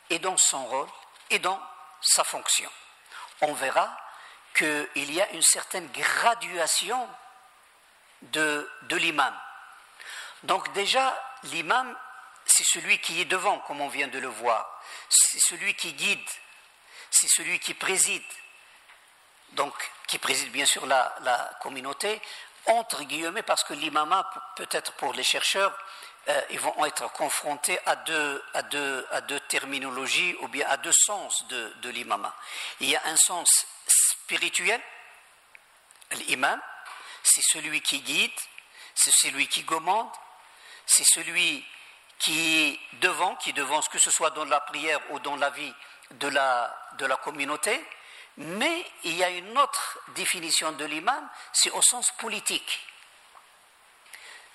et 0.10 0.20
dans 0.20 0.38
son 0.38 0.66
rôle, 0.66 0.90
et 1.30 1.40
dans 1.40 1.62
sa 2.02 2.24
fonction. 2.24 2.70
On 3.42 3.54
verra 3.54 3.96
qu'il 4.54 5.12
y 5.12 5.22
a 5.22 5.30
une 5.32 5.42
certaine 5.42 5.88
graduation 5.88 7.08
de, 8.22 8.70
de 8.84 8.96
l'imam. 8.96 9.34
Donc 10.44 10.72
déjà, 10.74 11.18
l'imam 11.44 11.96
c'est 12.60 12.80
celui 12.80 13.00
qui 13.00 13.22
est 13.22 13.26
devant, 13.26 13.60
comme 13.60 13.80
on 13.80 13.88
vient 13.88 14.10
de 14.10 14.20
le 14.20 14.28
voir. 14.28 14.82
C'est 15.08 15.40
celui 15.40 15.76
qui 15.76 15.94
guide. 15.94 16.30
C'est 17.10 17.30
celui 17.30 17.58
qui 17.60 17.74
préside. 17.74 18.24
Donc, 19.54 19.74
qui 20.08 20.18
préside 20.18 20.52
bien 20.52 20.66
sûr 20.66 20.86
la, 20.86 21.58
communauté, 21.62 22.22
entre 22.66 23.04
guillemets, 23.04 23.44
parce 23.44 23.64
que 23.64 23.74
l'imama, 23.74 24.30
peut-être 24.58 24.92
pour 24.94 25.14
les 25.14 25.24
chercheurs, 25.24 25.74
euh, 26.28 26.42
ils 26.50 26.60
vont 26.60 26.86
être 26.86 27.10
confrontés 27.14 27.80
à 27.86 27.96
deux, 27.96 28.44
terminologies 29.48 30.36
ou 30.42 30.50
bien 30.50 30.68
à 30.68 30.76
deux 30.76 30.92
sens 30.92 31.48
de, 31.48 31.74
de 31.82 31.90
l'imama. 31.90 32.36
Il 32.82 32.90
y 32.90 32.96
a 32.98 33.02
un 33.06 33.16
sens 33.16 33.66
spirituel, 33.88 34.82
l'imam, 36.12 36.62
c'est 37.24 37.44
celui 37.44 37.80
qui 37.82 38.02
guide, 38.02 38.40
c'est 38.94 39.14
celui 39.14 39.48
qui 39.48 39.64
commande, 39.64 40.12
c'est 40.86 41.06
celui 41.06 41.66
qui 42.20 42.80
devant, 43.02 43.36
qui 43.38 43.54
devance 43.54 43.88
que 43.90 43.98
ce 43.98 44.12
soit 44.12 44.32
dans 44.32 44.46
la 44.46 44.60
prière 44.60 45.00
ou 45.12 45.20
dans 45.20 45.38
la 45.38 45.50
vie 45.50 45.74
de 46.12 46.28
la, 46.28 46.78
de 46.98 47.06
la 47.06 47.18
communauté, 47.18 47.84
mais 48.38 48.86
il 49.04 49.16
y 49.16 49.24
a 49.24 49.30
une 49.30 49.58
autre 49.58 50.00
définition 50.16 50.72
de 50.74 50.86
l'imam, 50.86 51.30
c'est 51.54 51.72
au 51.72 51.82
sens 51.82 52.12
politique. 52.12 52.88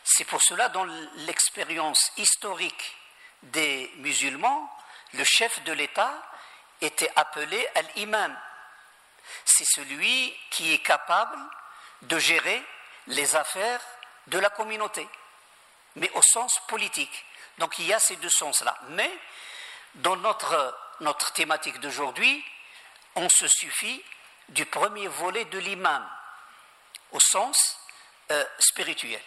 C'est 0.02 0.24
pour 0.24 0.42
cela, 0.42 0.68
dans 0.68 0.84
l'expérience 1.26 2.12
historique 2.16 2.96
des 3.42 3.90
musulmans, 3.96 4.70
le 5.14 5.24
chef 5.24 5.62
de 5.64 5.72
l'État 5.72 6.12
était 6.80 7.10
appelé 7.16 7.66
al-imam. 7.74 8.36
C'est 9.44 9.66
celui 9.66 10.34
qui 10.50 10.74
est 10.74 10.78
capable 10.78 11.38
de 12.02 12.18
gérer 12.18 12.62
les 13.06 13.36
affaires 13.36 13.80
de 14.26 14.38
la 14.38 14.50
communauté, 14.50 15.06
mais 15.96 16.10
au 16.14 16.22
sens 16.22 16.58
politique. 16.68 17.24
Donc 17.58 17.78
il 17.78 17.86
y 17.86 17.92
a 17.92 18.00
ces 18.00 18.16
deux 18.16 18.30
sens-là. 18.30 18.76
Mais 18.90 19.10
dans 19.96 20.16
notre, 20.16 21.32
thématique 21.34 21.80
d'aujourd'hui, 21.80 22.44
on 23.14 23.28
se 23.28 23.46
suffit 23.48 24.02
du 24.48 24.66
premier 24.66 25.08
volet 25.08 25.44
de 25.46 25.58
l'imam, 25.58 26.06
au 27.12 27.20
sens 27.20 27.78
euh, 28.30 28.44
spirituel. 28.58 29.22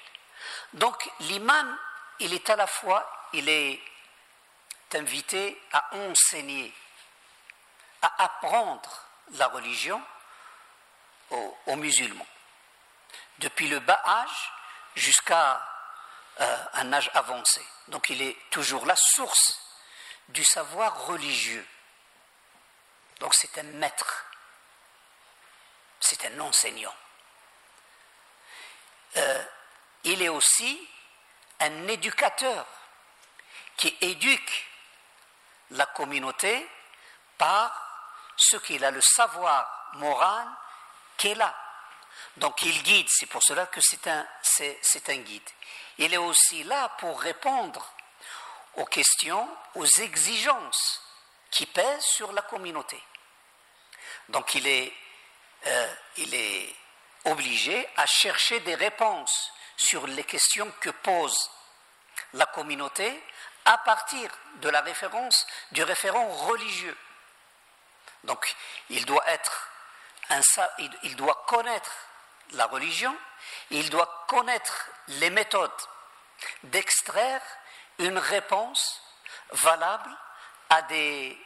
Donc 0.74 1.10
l'imam, 1.22 1.78
il 2.20 2.34
est 2.34 2.50
à 2.50 2.56
la 2.56 2.68
fois, 2.68 3.30
il 3.34 3.50
est 3.50 3.82
invité 4.94 5.62
à 5.74 5.96
enseigner, 5.96 6.74
à 8.02 8.24
apprendre 8.24 9.04
la 9.32 9.48
religion 9.48 10.02
aux, 11.32 11.58
aux 11.68 11.76
musulmans. 11.76 12.28
depuis 13.40 13.68
le 13.68 13.80
bas 13.80 14.02
âge 14.06 14.52
jusqu'à 14.96 15.62
euh, 16.40 16.58
un 16.74 16.94
âge 16.94 17.10
avancé. 17.14 17.66
Donc 17.90 18.10
il 18.10 18.22
est 18.22 18.38
toujours 18.50 18.86
la 18.86 18.96
source 18.96 19.60
du 20.30 20.44
savoir 20.44 21.06
religieux. 21.06 21.66
Donc 23.20 23.34
c'est 23.34 23.58
un 23.58 23.64
maître, 23.64 24.26
c'est 26.00 26.26
un 26.26 26.40
enseignant. 26.40 26.96
Euh, 29.16 29.46
il 30.04 30.22
est 30.22 30.30
aussi 30.30 30.88
un 31.60 31.88
éducateur 31.88 32.66
qui 33.78 33.96
éduque 34.02 34.68
la 35.72 35.86
communauté 35.86 36.68
par 37.38 37.88
ce 38.36 38.58
qu'il 38.58 38.84
a 38.84 38.92
le 38.92 39.02
savoir 39.02 39.90
moral 39.94 40.48
qu'elle 41.18 41.42
a. 41.42 41.56
Donc 42.38 42.62
il 42.62 42.84
guide, 42.84 43.08
c'est 43.10 43.26
pour 43.26 43.44
cela 43.44 43.66
que 43.66 43.82
c'est, 43.82 44.08
un 44.08 45.18
guide. 45.18 45.50
Il 46.00 46.14
est 46.14 46.18
aussi 46.18 46.64
là 46.64 46.90
pour 47.00 47.20
répondre 47.20 47.94
aux 48.76 48.86
questions, 48.86 49.48
aux 49.76 49.86
exigences 49.86 51.02
qui 51.50 51.66
pèsent 51.66 52.06
sur 52.06 52.32
la 52.34 52.42
communauté. 52.44 53.02
Donc 54.30 54.54
il 54.56 54.68
est, 54.68 54.94
euh, 55.66 55.94
il 56.18 56.34
est 56.36 56.76
obligé 57.26 57.88
à 57.98 58.06
chercher 58.06 58.60
des 58.62 58.76
réponses 58.76 59.52
sur 59.76 60.06
les 60.08 60.24
questions 60.24 60.72
que 60.80 60.90
pose 60.90 61.50
la 62.34 62.46
communauté 62.48 63.24
à 63.66 63.78
partir 63.80 64.30
de 64.56 64.70
la 64.70 64.82
référence 64.82 65.46
du 65.72 65.84
référent 65.84 66.28
religieux. 66.28 66.98
Donc, 68.24 68.56
il 68.90 69.06
doit 69.06 69.28
être 69.28 69.70
il 71.04 71.16
doit 71.16 71.46
connaître 71.48 71.92
la 72.52 72.66
religion, 72.68 73.16
il 73.72 73.90
doit 73.90 74.26
connaître 74.28 74.90
les 75.08 75.30
méthodes 75.30 75.72
d'extraire 76.64 77.42
une 78.00 78.18
réponse 78.18 79.02
valable 79.52 80.10
à 80.70 80.82
des 80.84 81.38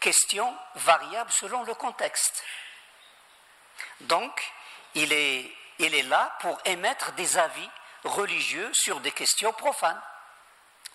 questions 0.00 0.56
variables 0.74 1.30
selon 1.30 1.62
le 1.64 1.74
contexte. 1.74 2.42
Donc, 4.00 4.52
il 4.94 5.12
est, 5.12 5.54
il 5.78 5.94
est 5.94 6.02
là 6.02 6.36
pour 6.40 6.58
émettre 6.64 7.12
des 7.12 7.38
avis 7.38 7.70
religieux 8.04 8.70
sur 8.72 9.00
des 9.00 9.12
questions 9.12 9.52
profanes. 9.52 10.00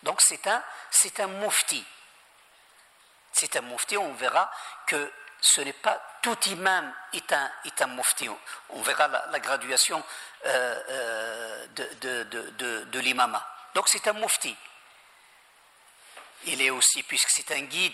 Donc 0.03 0.21
c'est 0.21 0.45
un, 0.47 0.63
c'est 0.91 1.19
un 1.19 1.27
mufti. 1.27 1.83
C'est 3.31 3.55
un 3.55 3.62
mufti, 3.62 3.97
on 3.97 4.13
verra 4.13 4.51
que 4.86 5.12
ce 5.39 5.62
n'est 5.62 5.73
pas 5.73 6.02
tout 6.21 6.38
imam 6.50 6.93
est 7.13 7.32
un, 7.32 7.52
est 7.65 7.88
mufti. 7.88 8.30
On 8.69 8.82
verra 8.82 9.08
la, 9.08 9.39
graduation 9.39 10.04
euh, 10.45 10.84
euh, 10.89 11.67
de, 11.67 12.23
de, 12.23 12.84
de, 12.86 13.00
l'imama. 13.00 13.45
Donc 13.73 13.88
c'est 13.88 14.08
un 14.08 14.13
mufti. 14.13 14.56
Il 16.45 16.62
est 16.62 16.69
aussi, 16.69 17.04
puisque 17.04 17.30
c'est 17.30 17.52
un 17.52 17.62
guide, 17.62 17.93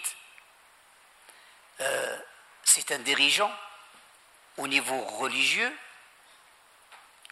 euh, 1.82 2.19
c'est 2.63 2.91
un 2.91 2.99
dirigeant 2.99 3.53
au 4.58 4.67
niveau 4.67 4.99
religieux, 5.03 5.75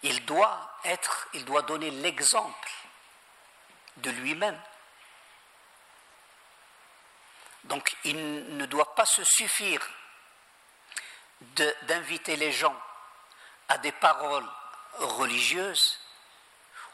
il 0.04 0.26
doit 0.26 0.78
être, 0.86 1.28
il 1.34 1.46
doit 1.46 1.62
donner 1.62 1.92
l'exemple 1.92 2.70
de 3.98 4.10
lui-même. 4.10 4.60
Donc 7.66 7.96
il 8.04 8.58
ne 8.58 8.66
doit 8.66 8.96
pas 8.96 9.06
se 9.06 9.24
suffire 9.24 9.88
d'inviter 11.42 12.36
les 12.36 12.52
gens 12.52 12.76
à 13.68 13.78
des 13.80 13.92
paroles 13.92 14.48
religieuses 15.00 16.00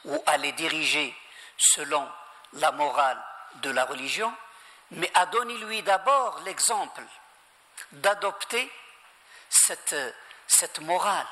ou 0.05 0.23
à 0.25 0.37
les 0.37 0.51
diriger 0.53 1.15
selon 1.57 2.07
la 2.53 2.71
morale 2.71 3.21
de 3.55 3.69
la 3.71 3.85
religion, 3.85 4.33
mais 4.91 5.11
à 5.15 5.25
donner 5.25 5.57
lui 5.57 5.81
d'abord 5.81 6.39
l'exemple 6.45 7.03
d'adopter 7.91 8.71
cette, 9.49 10.79
morale. 10.81 11.27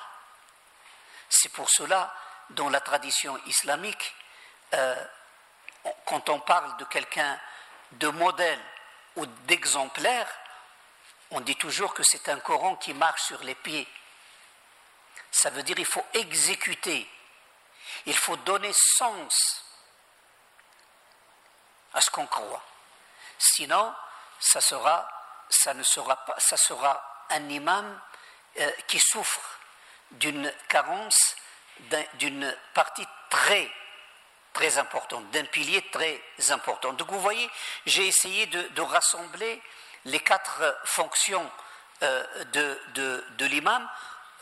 C'est 1.29 1.51
pour 1.51 1.69
cela, 1.69 2.13
dans 2.51 2.69
la 2.69 2.79
tradition 2.79 3.37
islamique, 3.45 4.15
euh, 4.73 4.95
quand 6.05 6.29
on 6.29 6.39
parle 6.39 6.75
de 6.77 6.85
quelqu'un 6.85 7.39
de 7.93 8.07
modèle 8.09 8.59
ou 9.15 9.25
d'exemplaire, 9.25 10.27
on 11.31 11.41
dit 11.41 11.55
toujours 11.55 11.93
que 11.93 12.03
c'est 12.03 12.29
un 12.29 12.39
Coran 12.39 12.75
qui 12.75 12.93
marche 12.93 13.23
sur 13.23 13.41
les 13.43 13.55
pieds. 13.55 13.87
Ça 15.31 15.49
veut 15.49 15.63
dire 15.63 15.75
qu'il 15.75 15.85
faut 15.85 16.05
exécuter, 16.13 17.09
il 18.05 18.15
faut 18.15 18.37
donner 18.37 18.71
sens 18.73 19.63
à 21.93 22.01
ce 22.01 22.09
qu'on 22.09 22.27
croit. 22.27 22.63
Sinon, 23.37 23.93
ça, 24.39 24.61
sera, 24.61 25.07
ne 25.73 25.83
sera 25.83 26.15
pas, 26.25 26.35
ça 26.39 26.57
sera 26.57 27.25
un 27.29 27.49
imam 27.49 28.01
euh, 28.59 28.71
qui 28.87 28.99
souffre 28.99 29.59
d'une 30.11 30.53
carence, 30.69 31.35
d'une 32.13 32.55
partie 32.73 33.05
très 33.29 33.71
très 34.55 34.77
importante, 34.77 35.29
d'un 35.31 35.43
pilier 35.43 35.81
très 35.91 36.21
important. 36.49 36.93
Donc 36.93 37.11
vous 37.11 37.19
voyez, 37.19 37.49
j'ai 37.85 38.07
essayé 38.07 38.45
de, 38.47 38.81
rassembler 38.81 39.61
les 40.05 40.19
quatre 40.19 40.77
fonctions 40.85 41.49
euh, 42.03 42.23
de, 42.51 43.45
l'imam 43.45 43.87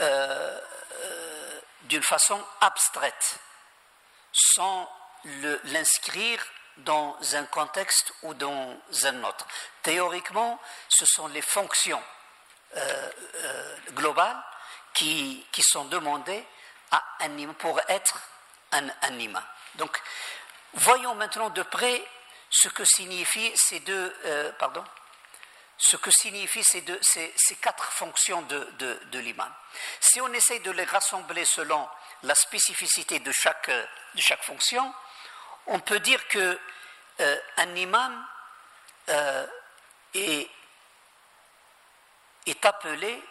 euh, 0.02 0.60
euh, 1.04 1.62
d'une 1.84 2.02
façon 2.02 2.44
abstraite, 2.62 3.40
sans 4.32 4.90
l'inscrire 5.66 6.44
dans 6.78 7.16
un 7.36 7.46
contexte 7.46 8.12
ou 8.24 8.34
dans 8.34 8.76
un 9.04 9.24
autre. 9.24 9.46
Théoriquement, 9.84 10.60
ce 10.90 11.06
sont 11.06 11.28
les 11.28 11.42
fonctions 11.42 12.02
globales 13.92 14.44
qui, 14.94 15.46
sont 15.62 15.86
demandées 15.86 16.44
pour 17.60 17.80
être 17.88 18.20
un, 18.72 19.20
imam. 19.20 19.44
Donc, 19.76 20.02
voyons 20.74 21.14
maintenant 21.16 21.52
de 21.52 21.62
près 21.62 22.04
ce 22.50 22.70
que 22.70 22.84
signifient 22.86 23.52
ces 23.56 23.82
deux, 23.82 24.54
pardon, 24.58 24.84
ce 25.78 25.98
que 25.98 26.12
signifient 26.12 26.64
ces, 26.64 27.56
quatre 27.62 27.92
fonctions 27.92 28.42
de, 28.44 29.20
l'imam. 29.20 29.52
Si 30.00 30.22
on 30.22 30.32
essaye 30.34 30.60
de 30.62 30.72
les 30.72 30.86
rassembler 30.86 31.46
selon 31.46 31.88
la 32.24 32.36
spécificité 32.36 33.20
de 33.20 33.32
chaque, 33.32 33.70
fonction, 34.42 34.94
on 35.68 35.80
peut 35.80 36.00
dire 36.00 36.26
que 36.28 36.60
euh, 37.20 37.40
un 37.58 37.76
imam 37.76 38.28
euh, 39.10 39.48
est, 40.14 40.50
est 42.46 42.66
appelé 42.66 43.22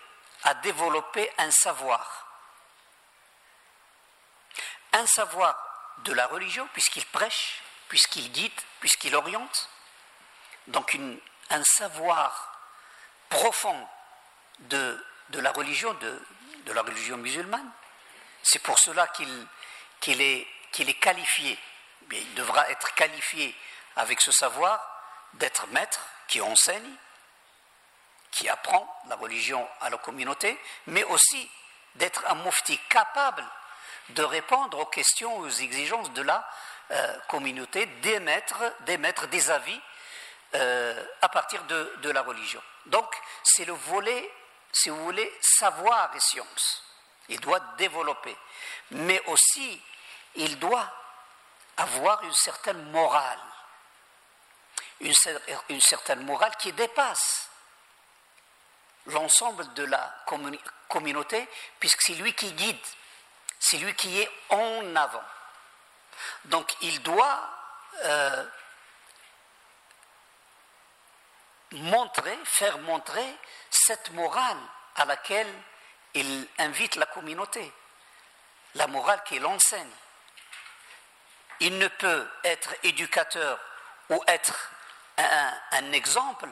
à 0.44 0.54
développer 0.54 1.30
un 1.38 1.50
savoir. 1.50 2.26
Un 4.92 5.06
savoir 5.06 5.56
de 5.98 6.12
la 6.12 6.26
religion, 6.26 6.68
puisqu'il 6.72 7.06
prêche, 7.06 7.62
puisqu'il 7.88 8.30
guide, 8.32 8.52
puisqu'il 8.80 9.14
oriente. 9.14 9.68
Donc 10.66 10.98
un 11.52 11.64
savoir 11.64 12.52
profond 13.28 13.88
de, 14.60 14.98
la 15.34 15.52
religion, 15.52 15.94
de, 15.94 16.72
la 16.72 16.82
religion 16.82 17.16
musulmane. 17.16 17.70
C'est 18.42 18.62
pour 18.62 18.78
cela 18.78 19.06
qu'il 19.08 20.20
est, 20.20 20.46
qu'il 20.72 20.88
est 20.88 21.00
qualifié, 21.00 21.58
il 22.10 22.34
devra 22.34 22.68
être 22.70 22.94
qualifié 22.94 23.56
avec 23.96 24.20
ce 24.20 24.32
savoir 24.32 24.80
d'être 25.34 25.66
maître 25.68 26.00
qui 26.28 26.40
enseigne, 26.40 26.94
qui 28.30 28.48
apprend 28.48 28.88
la 29.08 29.16
religion 29.16 29.66
à 29.80 29.90
la 29.90 29.98
communauté, 29.98 30.58
mais 30.86 31.04
aussi 31.04 31.50
d'être 31.96 32.24
un 32.28 32.34
mufti 32.36 32.78
capable 32.88 33.44
de 34.10 34.22
répondre 34.22 34.78
aux 34.78 34.86
questions, 34.86 35.36
aux 35.36 35.48
exigences 35.48 36.10
de 36.12 36.22
la 36.22 36.46
euh, 36.90 37.18
communauté, 37.28 37.86
d'émettre, 37.86 39.28
des 39.28 39.50
avis 39.50 39.80
euh, 40.54 41.04
à 41.20 41.28
partir 41.28 41.62
de, 41.64 41.96
de, 42.02 42.10
la 42.10 42.22
religion. 42.22 42.62
Donc, 42.86 43.14
c'est 43.42 43.64
le 43.64 43.72
volet, 43.72 44.30
si 44.72 44.90
vous 44.90 45.02
voulez, 45.04 45.32
savoir 45.40 46.14
et 46.14 46.20
science. 46.20 46.82
Il 47.28 47.40
doit 47.40 47.60
développer. 47.78 48.36
Mais 48.90 49.22
aussi, 49.26 49.80
il 50.34 50.58
doit 50.58 50.90
avoir 51.76 52.22
une 52.24 52.34
certaine 52.34 52.90
morale. 52.90 53.38
Une, 55.00 55.80
certaine 55.80 56.24
morale 56.24 56.54
qui 56.58 56.72
dépasse 56.72 57.48
l'ensemble 59.06 59.72
de 59.74 59.84
la 59.84 60.14
communauté, 60.88 61.48
puisque 61.80 62.02
c'est 62.02 62.14
lui 62.14 62.34
qui 62.34 62.52
guide 62.52 62.78
c'est 63.62 63.78
lui 63.78 63.94
qui 63.94 64.20
est 64.20 64.30
en 64.50 64.96
avant. 64.96 65.22
Donc 66.46 66.74
il 66.82 67.00
doit 67.02 67.48
euh, 68.04 68.44
montrer, 71.72 72.38
faire 72.44 72.78
montrer 72.78 73.36
cette 73.70 74.10
morale 74.12 74.58
à 74.96 75.04
laquelle 75.04 75.52
il 76.14 76.46
invite 76.58 76.96
la 76.96 77.06
communauté. 77.06 77.72
la 78.74 78.86
morale 78.86 79.22
qu'il 79.24 79.44
enseigne. 79.44 79.90
Il 81.60 81.76
ne 81.76 81.88
peut 81.88 82.26
être 82.42 82.74
éducateur 82.84 83.60
ou 84.08 84.22
être 84.26 84.70
un, 85.18 85.92
exemple 85.92 86.48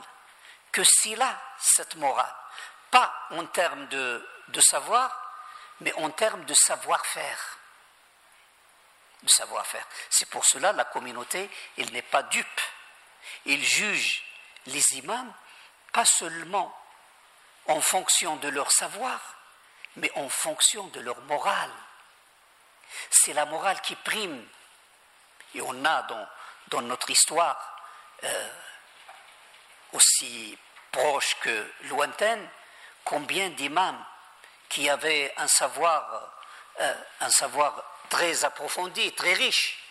que 0.71 0.83
s'il 0.85 1.21
a 1.21 1.41
cette 1.59 1.97
morale, 1.97 2.35
pas 2.91 3.13
en 3.31 3.47
termes 3.47 3.87
de, 3.89 4.23
savoir, 4.61 5.11
mais 5.81 5.93
en 5.95 6.11
termes 6.11 6.45
de 6.45 6.55
savoir-faire. 6.55 7.59
Savoir-faire. 9.27 9.87
C'est 10.11 10.29
pour 10.29 10.45
cela 10.45 10.73
la 10.73 10.85
communauté, 10.85 11.51
il 11.77 11.91
n'est 11.93 12.03
pas 12.03 12.23
dupe. 12.25 12.61
Il 13.47 13.65
juge 13.65 14.30
les 14.67 14.83
imams 14.97 15.33
pas 15.93 16.05
seulement 16.05 16.77
en 17.67 17.81
fonction 17.81 18.37
de 18.37 18.49
leur 18.49 18.71
savoir, 18.73 19.21
mais 19.97 20.11
en 20.17 20.29
fonction 20.29 20.87
de 20.89 21.01
leur 21.01 21.21
morale. 21.23 21.73
C'est 23.11 23.33
la 23.33 23.47
morale 23.47 23.81
qui 23.81 23.95
prime. 23.97 24.47
Et 25.55 25.61
on 25.61 25.85
a 25.85 26.03
dans, 26.03 26.29
dans 26.69 26.83
notre 26.83 27.11
histoire, 27.11 27.77
euh, 28.25 28.49
aussi 29.93 30.57
proche 30.93 31.37
que 31.41 31.73
lointaine, 31.85 32.49
combien 33.05 33.51
d'imams 33.51 34.05
qui 34.69 34.89
avaient 34.89 35.35
euh, 35.37 36.95
un 37.21 37.31
savoir 37.31 37.85
très 38.09 38.45
approfondi, 38.45 39.13
très 39.13 39.35
riche, 39.35 39.83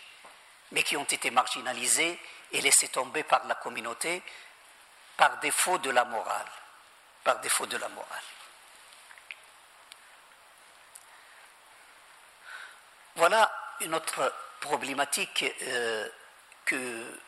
mais 0.72 0.82
qui 0.82 0.96
ont 0.96 1.04
été 1.04 1.30
marginalisés 1.30 2.18
et 2.52 2.60
laissés 2.60 2.88
tomber 2.88 3.22
par 3.22 3.46
la 3.46 3.54
communauté 3.54 4.22
par 5.20 5.36
défaut 5.36 5.76
de 5.76 5.90
la 5.90 6.06
morale. 6.06 6.50
Par 7.22 7.40
défaut 7.40 7.66
de 7.66 7.76
la 7.76 7.88
morale. 7.90 8.22
Voilà 13.16 13.76
une 13.80 13.94
autre 13.94 14.32
problématique 14.60 15.44
euh, 15.60 16.08
que, 16.64 17.20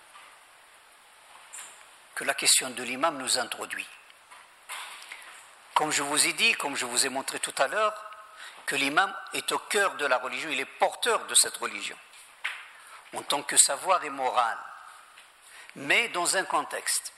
que 2.14 2.24
la 2.24 2.32
question 2.32 2.70
de 2.70 2.82
l'imam 2.82 3.18
nous 3.18 3.38
introduit. 3.38 3.86
Comme 5.74 5.90
je 5.90 6.03
vous 6.03 6.26
ai 6.26 6.32
dit, 6.32 6.55
comme 6.55 6.76
je 6.76 6.86
vous 6.86 7.05
ai 7.05 7.11
montré 7.11 7.40
tout 7.40 7.55
à 7.59 7.68
l'heure, 7.68 7.95
que 8.64 8.74
l'imam 8.74 9.14
est 9.34 9.53
au 9.53 9.59
cœur 9.59 9.97
de 9.97 10.07
la 10.07 10.16
religion, 10.16 10.49
il 10.49 10.61
est 10.61 10.78
porteur 10.78 11.26
de 11.26 11.34
cette 11.34 11.59
religion, 11.59 11.99
en 13.12 13.22
tant 13.22 13.43
que 13.43 13.59
savoir 13.59 14.03
et 14.03 14.09
morale, 14.09 14.59
mais 15.76 16.09
dans 16.09 16.38
un 16.38 16.45
contexte. 16.45 17.12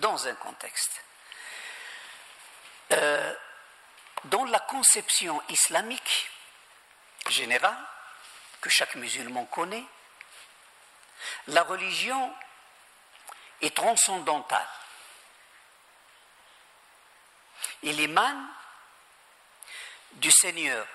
Dans 0.00 0.26
un 0.26 0.34
contexte. 0.34 1.04
Euh, 2.92 3.34
dans 4.24 4.44
la 4.46 4.60
conception 4.60 5.42
islamique 5.50 6.30
générale, 7.28 7.76
que 8.62 8.70
chaque 8.70 8.94
musulman 8.94 9.44
connaît, 9.44 9.84
la 11.48 11.62
religion 11.64 12.34
est 13.60 13.76
transcendantale. 13.76 14.68
Il 17.82 18.00
émane 18.00 18.48
du 20.12 20.30
Seigneur, 20.30 20.86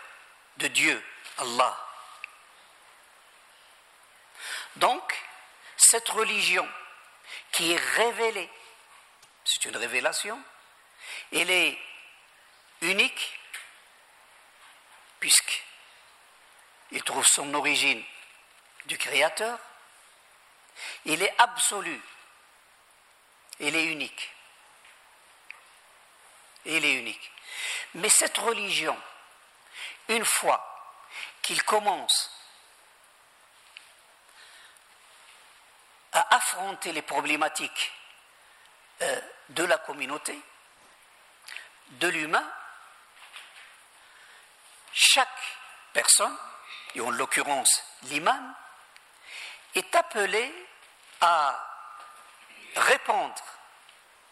de 0.58 0.68
Dieu, 0.68 1.03
Allah. 1.38 1.78
Donc, 4.78 5.16
cette 5.78 6.10
religion 6.10 6.68
qui 7.51 7.72
est 7.72 7.80
révélée, 7.95 8.49
c'est 9.46 9.66
une 9.66 9.78
révélation, 9.78 10.41
elle 11.32 11.52
est 11.52 11.80
unique, 12.82 13.39
puisqu'il 15.20 15.64
trouve 17.04 17.26
son 17.26 17.54
origine 17.54 18.04
du 18.86 18.98
Créateur, 18.98 19.60
il 21.06 21.22
est 21.22 21.34
absolu, 21.38 22.02
il 23.60 23.76
est 23.76 23.86
unique. 23.86 24.32
Il 26.66 26.84
est 26.84 26.96
unique. 26.96 27.32
Mais 27.93 28.10
cette 28.10 28.38
religion, 28.39 29.00
une 30.08 30.26
fois 30.26 30.72
qu'il 31.43 31.62
commence 31.64 32.32
à 36.12 36.36
affronter 36.36 36.91
les 36.91 37.04
problématiques 37.04 37.93
euh, 39.02 39.22
de 39.50 39.64
la 39.64 39.78
communauté, 39.78 40.39
de 41.91 42.08
l'humain, 42.08 42.48
chaque 44.93 45.58
personne, 45.93 46.36
et 46.96 47.02
en 47.02 47.12
l'occurrence 47.12 47.84
l'imam, 48.04 48.56
est 49.76 49.96
appelé 49.96 50.54
à 51.22 51.60
répondre 52.76 53.43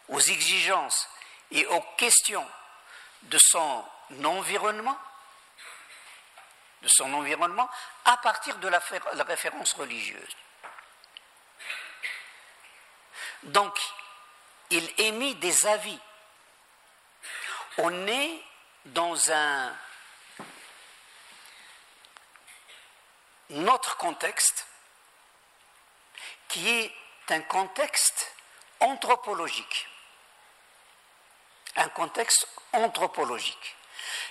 aux 0.08 0.20
exigences 0.20 1.08
et 1.50 1.66
aux 1.66 1.82
questions 1.96 2.48
de 3.22 3.38
son 3.40 3.84
environnement, 4.24 4.98
de 6.82 6.88
son 6.88 7.12
environnement, 7.14 7.68
à 8.04 8.16
partir 8.18 8.56
de 8.58 8.68
la, 8.68 8.80
référence 9.24 9.72
religieuse. 9.74 10.36
Donc, 13.44 13.78
il 14.74 14.92
émet 14.98 15.34
des 15.34 15.66
avis. 15.66 15.98
On 17.78 18.06
est 18.06 18.42
dans 18.86 19.32
un 19.32 19.74
autre 23.50 23.96
contexte 23.96 24.66
qui 26.48 26.68
est 26.68 26.94
un 27.30 27.40
contexte 27.40 28.32
anthropologique 28.80 29.88
un 31.76 31.88
contexte 31.88 32.48
anthropologique. 32.72 33.76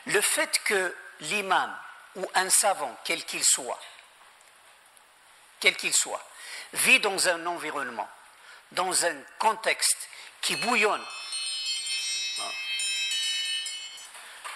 Le 0.05 0.21
fait 0.21 0.61
que 0.63 0.95
l'imam 1.21 1.75
ou 2.15 2.25
un 2.35 2.49
savant, 2.49 2.95
quel 3.03 3.25
qu'il 3.25 3.43
soit, 3.43 3.79
quel 5.59 5.75
qu'il 5.75 5.93
soit, 5.93 6.23
vit 6.73 6.99
dans 6.99 7.27
un 7.27 7.45
environnement, 7.45 8.09
dans 8.71 9.05
un 9.05 9.15
contexte 9.39 10.09
qui 10.43 10.55
bouillonne. 10.57 11.01
Ah. 12.39 12.51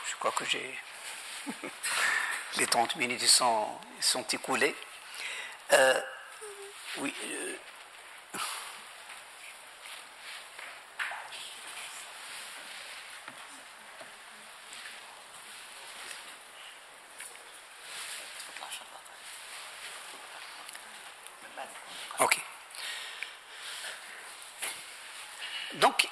Je 0.09 0.15
crois 0.19 0.31
que 0.31 0.45
j'ai. 0.45 0.79
Les 2.57 2.67
30 2.67 2.95
minutes 2.97 3.27
sont, 3.27 3.67
sont 4.01 4.23
écoulées. 4.23 4.75
Euh, 5.71 6.01
oui. 6.97 7.13
Euh, 7.23 7.57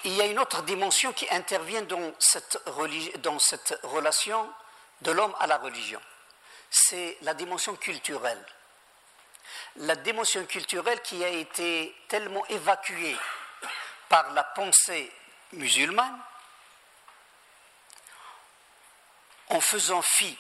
il 0.06 0.16
y 0.16 0.22
a 0.22 0.28
une 0.28 0.35
autre 0.46 0.62
dimension 0.62 1.12
qui 1.12 1.28
intervient 1.32 1.82
dans 1.82 2.14
cette, 2.20 2.60
relation 2.68 4.48
de 5.02 5.10
l'homme 5.10 5.34
à 5.40 5.48
la 5.48 5.58
religion. 5.58 6.00
C'est 6.70 7.18
la 7.24 7.34
dimension 7.34 7.76
culturelle. 7.76 8.46
La 9.78 9.96
dimension 9.96 10.46
culturelle 10.46 11.02
qui 11.02 11.24
a 11.24 11.30
été 11.30 11.96
tellement 12.08 12.46
évacuée 12.46 13.18
par 14.08 14.34
la 14.34 14.44
pensée 14.44 15.12
musulmane 15.54 16.20
en 19.50 19.60
faisant 19.60 20.04
fi 20.04 20.38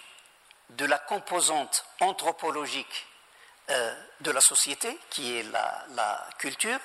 de 0.69 0.85
la 0.85 0.99
composante 0.99 1.83
anthropologique 1.99 3.07
euh, 3.71 4.05
de 4.21 4.29
la 4.29 4.41
société, 4.41 4.99
qui 5.09 5.35
est 5.35 5.43
la 5.51 6.27
culture, 6.37 6.79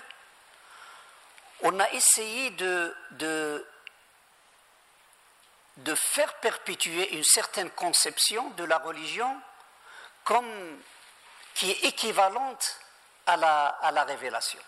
on 1.63 1.79
a 1.81 1.91
essayé 1.93 2.51
de, 2.51 2.95
faire 5.95 6.35
perpétuer 6.41 7.15
une 7.15 7.25
certaine 7.25 7.71
conception 7.71 8.51
de 8.51 8.65
la 8.65 8.79
religion 8.79 9.41
qui 11.55 11.71
est 11.71 11.85
équivalente 11.85 12.79
à 13.27 13.37
la, 13.37 13.67
à 13.67 13.91
la 13.91 14.05
révélation. 14.05 14.61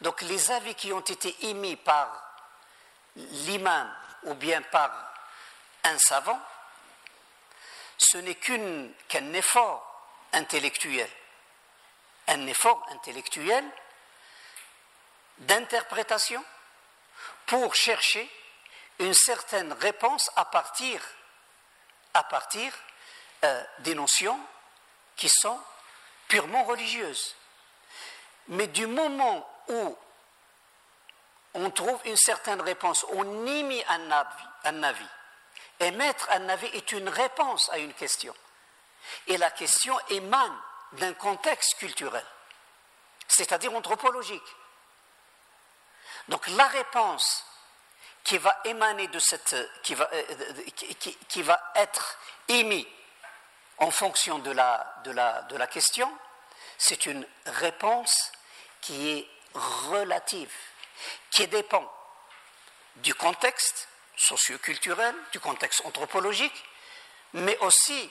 Donc 0.00 0.22
les 0.22 0.50
avis 0.50 0.74
qui 0.74 0.92
ont 0.92 1.00
été 1.00 1.34
émis 1.48 1.76
par 1.76 2.08
l'imam 3.16 3.92
ou 4.24 4.34
bien 4.34 4.62
par 4.62 4.90
un 5.84 5.98
savant, 5.98 6.40
ce 7.98 8.18
n'est 8.18 8.34
qu'un 8.36 9.32
effort 9.32 10.08
intellectuel. 10.32 11.08
Un 12.28 12.46
effort 12.46 12.84
intellectuel 12.90 13.64
d'interprétation 15.38 16.42
pour 17.46 17.74
chercher 17.74 18.30
une 18.98 19.14
certaine 19.14 19.72
réponse 19.72 20.30
à 20.36 20.44
partir, 20.44 21.00
à 22.14 22.22
euh, 23.44 23.64
des 23.80 23.94
notions 23.94 24.38
qui 25.16 25.28
sont 25.28 25.60
purement 26.28 26.64
religieuses. 26.64 27.34
Mais 28.48 28.66
du 28.68 28.86
moment 28.86 29.48
où 29.68 29.96
on 31.54 31.70
trouve 31.70 32.00
une 32.04 32.16
certaine 32.16 32.60
réponse, 32.60 33.04
on 33.12 33.46
avis, 34.10 34.44
un 34.64 34.82
avis. 34.82 35.08
Émettre 35.80 36.28
un 36.30 36.48
avis 36.48 36.66
est 36.68 36.92
une 36.92 37.08
réponse 37.08 37.68
à 37.70 37.78
une 37.78 37.94
question. 37.94 38.34
Et 39.26 39.36
la 39.36 39.50
question 39.50 39.98
émane 40.10 40.56
d'un 40.92 41.12
contexte 41.14 41.76
culturel, 41.78 42.24
c'est-à-dire 43.28 43.74
anthropologique. 43.74 44.42
Donc 46.28 46.46
la 46.48 46.66
réponse 46.68 47.44
qui 48.22 48.38
va 48.38 48.58
émaner 48.64 49.08
de 49.08 49.18
cette, 49.18 49.56
qui 49.82 49.94
va, 49.94 50.08
euh, 50.12 51.42
va 51.42 51.72
être 51.74 52.18
émise 52.48 52.86
en 53.78 53.90
fonction 53.90 54.38
de 54.38 54.50
la, 54.50 55.02
de 55.04 55.56
la 55.56 55.66
question, 55.66 56.10
c'est 56.78 57.06
une 57.06 57.26
réponse 57.46 58.32
qui 58.80 59.10
est 59.10 59.28
relative, 59.54 60.52
qui 61.30 61.46
dépend 61.48 61.90
du 62.96 63.14
contexte 63.14 63.88
socioculturel, 64.16 65.14
du 65.32 65.40
contexte 65.40 65.84
anthropologique, 65.84 66.64
mais 67.32 67.58
aussi 67.58 68.10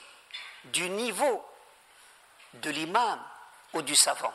du 0.64 0.88
niveau 0.90 1.44
de 2.54 2.70
l'imam 2.70 3.22
ou 3.72 3.82
du 3.82 3.94
savant. 3.94 4.34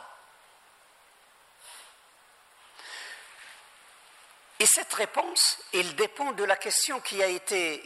Et 4.60 4.66
cette 4.66 4.92
réponse, 4.92 5.56
elle 5.72 5.96
dépend 5.96 6.32
de 6.32 6.44
la 6.44 6.54
question 6.54 7.00
qui 7.00 7.22
a 7.22 7.26
été, 7.26 7.82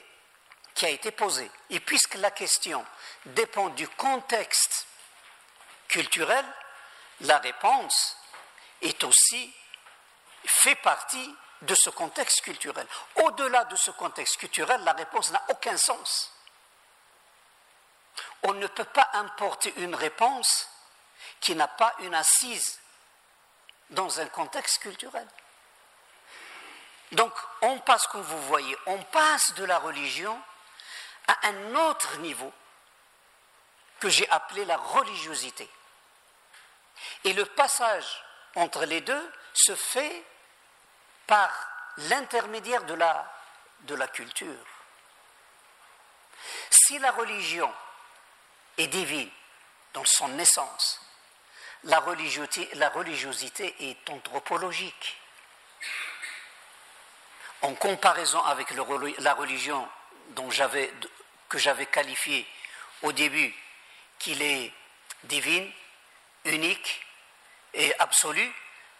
posée. 1.16 1.48
Et 1.70 1.78
puisque 1.78 2.14
la 2.14 2.32
question 2.32 2.84
dépend 3.26 3.68
du 3.70 3.86
contexte 3.86 4.88
culturel, 5.86 6.44
la 7.20 7.38
réponse 7.38 8.16
est 8.82 9.04
aussi 9.04 9.54
fait 10.44 10.74
partie 10.74 11.36
de 11.62 11.76
ce 11.76 11.90
contexte 11.90 12.40
culturel. 12.40 12.88
Au-delà 13.22 13.64
de 13.66 13.76
ce 13.76 13.92
contexte 13.92 14.36
culturel, 14.38 14.82
la 14.82 14.94
réponse 14.94 15.30
n'a 15.30 15.44
aucun 15.50 15.76
sens. 15.76 16.32
On 18.42 18.52
ne 18.52 18.66
peut 18.66 18.84
pas 18.84 19.10
importer 19.12 19.72
une 19.76 19.94
réponse 19.94 20.68
qui 21.38 21.54
n'a 21.54 21.68
pas 21.68 21.94
une 22.00 22.16
assise 22.16 22.80
dans 23.90 24.18
un 24.18 24.26
contexte 24.26 24.82
culturel. 24.82 25.28
Donc, 27.14 27.32
on 27.62 27.78
passe, 27.78 28.06
comme 28.08 28.22
vous 28.22 28.42
voyez, 28.42 28.76
on 28.86 28.98
passe 28.98 29.54
de 29.54 29.64
la 29.64 29.78
religion 29.78 30.38
à 31.28 31.48
un 31.48 31.74
autre 31.76 32.16
niveau 32.18 32.52
que 34.00 34.08
j'ai 34.08 34.28
appelé 34.30 34.64
la 34.64 34.76
religiosité. 34.76 35.68
Et 37.22 37.32
le 37.32 37.44
passage 37.44 38.24
entre 38.56 38.84
les 38.84 39.00
deux 39.00 39.32
se 39.52 39.74
fait 39.76 40.24
par 41.26 41.50
l'intermédiaire 41.96 42.84
de 42.84 42.94
la, 42.94 44.08
culture. 44.08 44.66
Si 46.70 46.98
la 46.98 47.12
religion 47.12 47.72
est 48.76 48.88
divine 48.88 49.30
dans 49.92 50.04
son 50.04 50.36
essence, 50.38 51.00
la 51.84 52.00
religiosité 52.00 53.74
est 53.90 54.10
anthropologique 54.10 55.16
en 57.64 57.74
comparaison 57.74 58.42
avec 58.44 58.70
la 58.72 59.32
religion 59.32 59.88
que 61.48 61.58
j'avais 61.58 61.86
qualifiée 61.86 62.46
au 63.02 63.12
début, 63.12 63.54
qu'il 64.18 64.42
est 64.42 64.70
divine, 65.24 65.70
unique 66.44 67.06
et 67.72 67.98
absolue, 68.00 68.52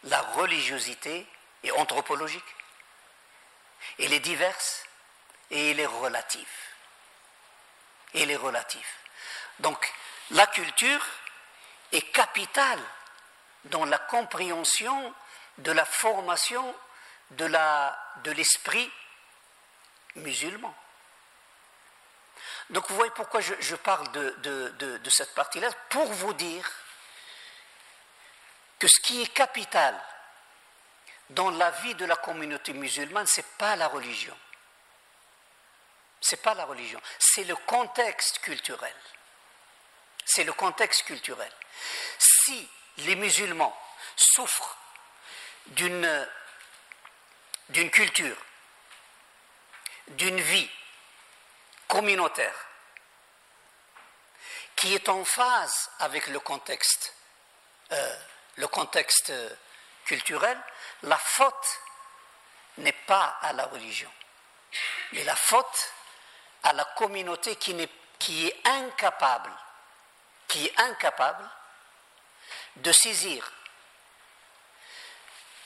la 0.05 0.21
religiosité 0.21 1.27
est 1.63 1.73
anthropologique. 1.73 2.43
Elle 3.99 4.15
est 4.15 4.21
diverse 4.21 4.85
et 5.51 5.71
elle 5.71 5.81
est 5.81 5.87
relative. 5.87 6.57
Elle 8.15 8.31
est 8.31 8.37
relative. 8.37 8.89
Donc, 9.59 9.93
la 10.31 10.47
culture 10.47 11.05
est 11.93 12.13
capitale 12.13 12.81
dans 13.65 13.85
la 13.85 13.99
compréhension 13.99 15.15
de 15.59 15.71
la 15.71 15.85
formation 15.85 16.75
de 17.37 18.31
l'esprit 18.31 18.91
musulman. 20.17 20.75
Donc 22.71 22.89
vous 22.89 22.97
voyez 22.97 23.13
pourquoi 23.13 23.41
je, 23.41 23.77
parle 23.77 24.11
de, 24.13 25.11
cette 25.11 25.35
partie-là, 25.35 25.71
pour 25.91 26.11
vous 26.13 26.33
dire 26.35 26.71
que 28.79 28.89
ce 28.89 29.01
qui 29.01 29.23
est 29.23 29.33
capital 29.33 29.99
dans 31.31 31.51
la 31.51 31.71
vie 31.71 31.95
de 31.95 32.05
la 32.05 32.17
communauté 32.17 32.73
musulmane, 32.73 33.27
ce 33.27 33.41
n'est 33.41 33.47
pas 33.59 33.77
la 33.77 33.89
religion. 33.89 34.37
Ce 36.21 36.35
n'est 36.35 36.43
pas 36.43 36.55
la 36.55 36.65
religion, 36.65 37.01
c'est 37.19 37.45
le 37.45 37.57
contexte 37.57 38.39
culturel. 38.39 38.97
C'est 40.25 40.45
le 40.45 40.55
contexte 40.55 41.03
culturel. 41.03 41.53
Si 42.19 42.67
les 42.99 43.15
musulmans 43.15 43.79
souffrent 44.17 44.79
d'une 45.67 46.29
d'une 47.71 47.91
culture, 47.91 48.37
d'une 50.09 50.41
vie 50.41 50.71
communautaire 51.89 52.55
qui 54.77 54.95
est 54.95 55.09
en 55.09 55.25
phase 55.25 55.91
avec 56.01 56.27
le 56.27 56.41
contexte, 56.41 57.15
euh, 57.93 58.17
contexte 58.71 59.33
culturel, 60.05 60.59
la 61.05 61.17
faute 61.17 61.81
n'est 62.79 62.93
pas 62.93 63.39
à 63.41 63.53
la 63.53 63.67
religion, 63.67 64.11
mais 65.13 65.25
la 65.25 65.37
faute 65.37 65.93
à 66.65 66.73
la 66.73 66.85
communauté 66.97 67.57
qui 67.57 68.47
est 68.47 68.67
incapable, 68.67 69.53
qui 70.49 70.67
est 70.67 70.81
incapable 70.81 71.49
de 72.77 72.93
saisir 72.93 73.51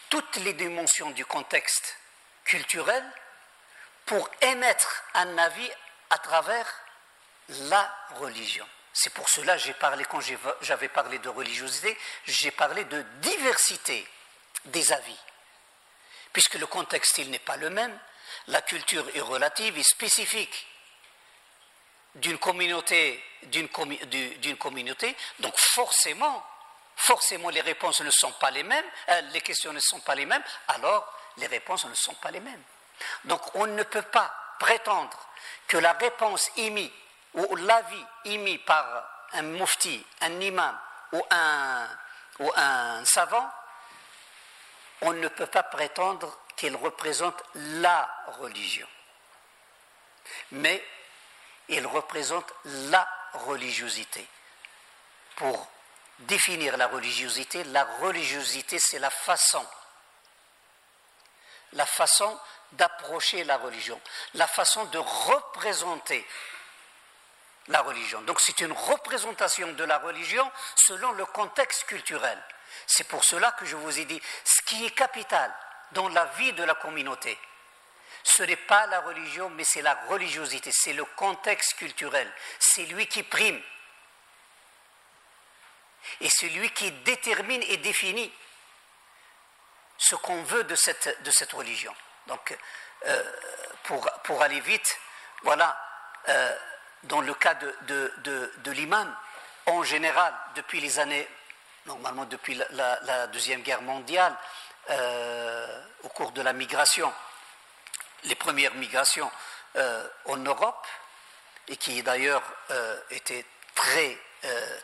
toutes 0.09 0.37
les 0.37 0.55
dimensions 0.55 1.11
du 1.11 1.25
contexte 1.25 1.97
culturel 2.45 3.05
pour 4.07 4.29
émettre 4.41 5.05
un 5.15 5.37
avis 5.39 5.71
à 6.11 6.19
travers 6.19 6.67
la 7.49 7.95
religion. 8.17 8.67
C'est 8.93 9.13
pour 9.13 9.29
cela 9.29 9.57
que 9.57 9.63
j'ai 9.63 9.75
parlé, 9.75 10.05
quand 10.05 10.21
j'avais 10.61 10.89
parlé 10.89 11.19
de 11.19 11.29
religiosité, 11.29 11.97
j'ai 12.27 12.51
parlé 12.51 12.85
de 12.85 13.03
diversité 13.21 14.07
des 14.65 14.93
avis. 14.93 15.19
Puisque 16.33 16.55
le 16.55 16.67
contexte, 16.67 17.19
il 17.19 17.31
n'est 17.31 17.39
pas 17.39 17.57
le 17.57 17.71
même, 17.71 17.97
la 18.49 18.63
culture 18.63 19.07
est 19.15 19.21
relative 19.21 19.79
et 19.79 19.83
spécifique 19.83 20.67
d'une 22.17 22.39
communauté, 22.39 23.23
d'une 23.45 23.69
communauté, 23.69 25.17
donc 25.41 25.57
forcément, 25.57 26.45
forcément 26.99 27.49
les 27.49 27.61
réponses 27.61 28.01
ne 28.01 28.11
sont 28.11 28.33
pas 28.33 28.51
les 28.51 28.65
mêmes, 28.65 28.85
euh, 29.09 29.21
les 29.33 29.41
questions 29.41 29.73
ne 29.73 29.81
sont 29.81 30.01
pas 30.01 30.15
les 30.15 30.27
mêmes, 30.27 30.43
alors 30.67 31.11
les 31.39 31.47
réponses 31.47 31.87
ne 31.87 31.95
sont 31.95 32.15
pas 32.15 32.31
les 32.31 32.41
mêmes. 32.41 32.63
Donc 33.25 33.55
on 33.55 33.67
ne 33.67 33.83
peut 33.85 34.03
pas 34.03 34.35
prétendre 34.59 35.17
que 35.69 35.77
la 35.77 35.93
réponse 35.93 36.51
émise 36.57 36.91
ou 37.35 37.57
l'avis 37.57 38.05
émis 38.25 38.59
par 38.59 39.05
un 39.33 39.43
mufti, 39.43 40.05
un 40.23 40.41
imam 40.41 40.77
ou 41.13 41.23
un, 42.57 43.05
savant, 43.05 43.49
on 45.03 45.13
ne 45.13 45.29
peut 45.29 45.47
pas 45.47 45.63
prétendre 45.63 46.37
qu'il 46.57 46.75
représente 46.75 47.41
la 47.55 48.09
religion. 48.41 48.89
Mais 50.51 50.85
il 51.69 51.87
représente 51.87 52.53
la 52.65 53.09
religiosité. 53.35 54.27
Pour 55.37 55.71
définir 56.21 56.77
la 56.77 56.87
religiosité, 56.89 57.65
la 57.65 57.85
religiosité, 58.01 58.79
c'est 58.79 58.99
la 58.99 59.11
façon, 59.11 59.65
la 61.75 61.87
façon 61.87 62.39
d'approcher 62.73 63.45
la 63.45 63.57
religion, 63.57 64.01
la 64.35 64.47
façon 64.47 64.85
de 64.87 64.99
représenter 64.99 66.27
la 67.69 67.83
religion. 67.83 68.21
Donc 68.23 68.41
c'est 68.41 68.61
une 68.61 68.73
représentation 68.73 69.73
de 69.73 69.85
la 69.85 69.99
religion 69.99 70.51
selon 70.75 71.13
le 71.13 71.25
contexte 71.27 71.85
culturel. 71.85 72.39
C'est 72.87 73.05
pour 73.05 73.25
cela 73.25 73.53
que 73.53 73.65
je 73.65 73.77
vous 73.77 73.99
ai 73.99 74.05
dit, 74.05 74.21
ce 74.45 74.63
qui 74.63 74.85
est 74.85 74.91
capital 74.91 75.53
dans 75.93 76.09
la 76.09 76.27
vie 76.37 76.53
de 76.53 76.65
la 76.65 76.75
communauté, 76.75 77.39
ce 78.23 78.43
n'est 78.43 78.57
pas 78.57 78.87
la 78.87 79.01
religion, 79.01 79.49
mais 79.51 79.65
c'est 79.65 79.83
la 79.83 79.95
religiosité, 80.09 80.71
c'est 80.73 80.93
le 80.93 81.05
contexte 81.05 81.75
culturel, 81.75 82.31
c'est 82.59 82.85
lui 82.87 83.07
qui 83.07 83.23
prime 83.23 83.61
et 86.21 86.29
celui 86.29 86.71
qui 86.71 86.91
détermine 86.91 87.63
et 87.65 87.77
définit 87.79 88.33
ce 89.99 90.15
qu'on 90.15 90.43
veut 90.43 90.65
de 90.65 90.75
cette, 90.75 91.23
de 91.23 91.31
cette 91.31 91.53
religion. 91.53 91.95
Donc, 92.27 92.57
euh, 93.07 93.23
pour, 93.85 94.09
pour, 94.25 94.43
aller 94.43 94.61
vite, 94.61 94.99
voilà, 95.43 95.77
euh, 96.29 96.57
dans 97.05 97.21
le 97.21 97.35
cas 97.35 97.55
de, 97.55 98.71
l'imam, 98.71 99.15
en 99.67 99.83
général, 99.83 100.35
depuis 100.55 100.81
les 100.81 100.99
années, 100.99 101.29
normalement 101.87 102.25
depuis 102.25 102.61
la, 102.71 103.27
Deuxième 103.29 103.63
Guerre 103.63 103.83
mondiale, 103.83 104.35
euh, 104.91 105.83
au 106.03 106.09
cours 106.09 106.33
de 106.33 106.43
la 106.43 106.53
migration, 106.53 107.13
les 108.25 108.35
premières 108.35 108.75
migrations 108.75 109.31
en 110.25 110.37
Europe, 110.39 110.87
et 111.69 111.77
qui 111.77 112.03
d'ailleurs 112.03 112.43
étaient 113.11 113.45
très, 113.75 114.19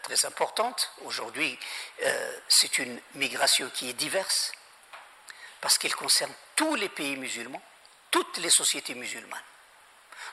très 0.03 0.25
importantes. 0.25 0.93
Aujourd'hui, 1.03 1.59
c'est 2.49 2.79
une 2.79 3.01
migration 3.15 3.71
qui 3.71 3.91
est 3.91 3.95
diverse, 3.95 4.53
parce 5.61 5.79
qu'elle 5.79 5.95
concerne 5.95 6.33
tous 6.57 6.75
les 6.75 6.89
pays 6.89 7.17
musulmans, 7.17 7.63
toutes 8.11 8.37
les 8.39 8.51
sociétés 8.51 8.95
musulmanes, 8.95 9.43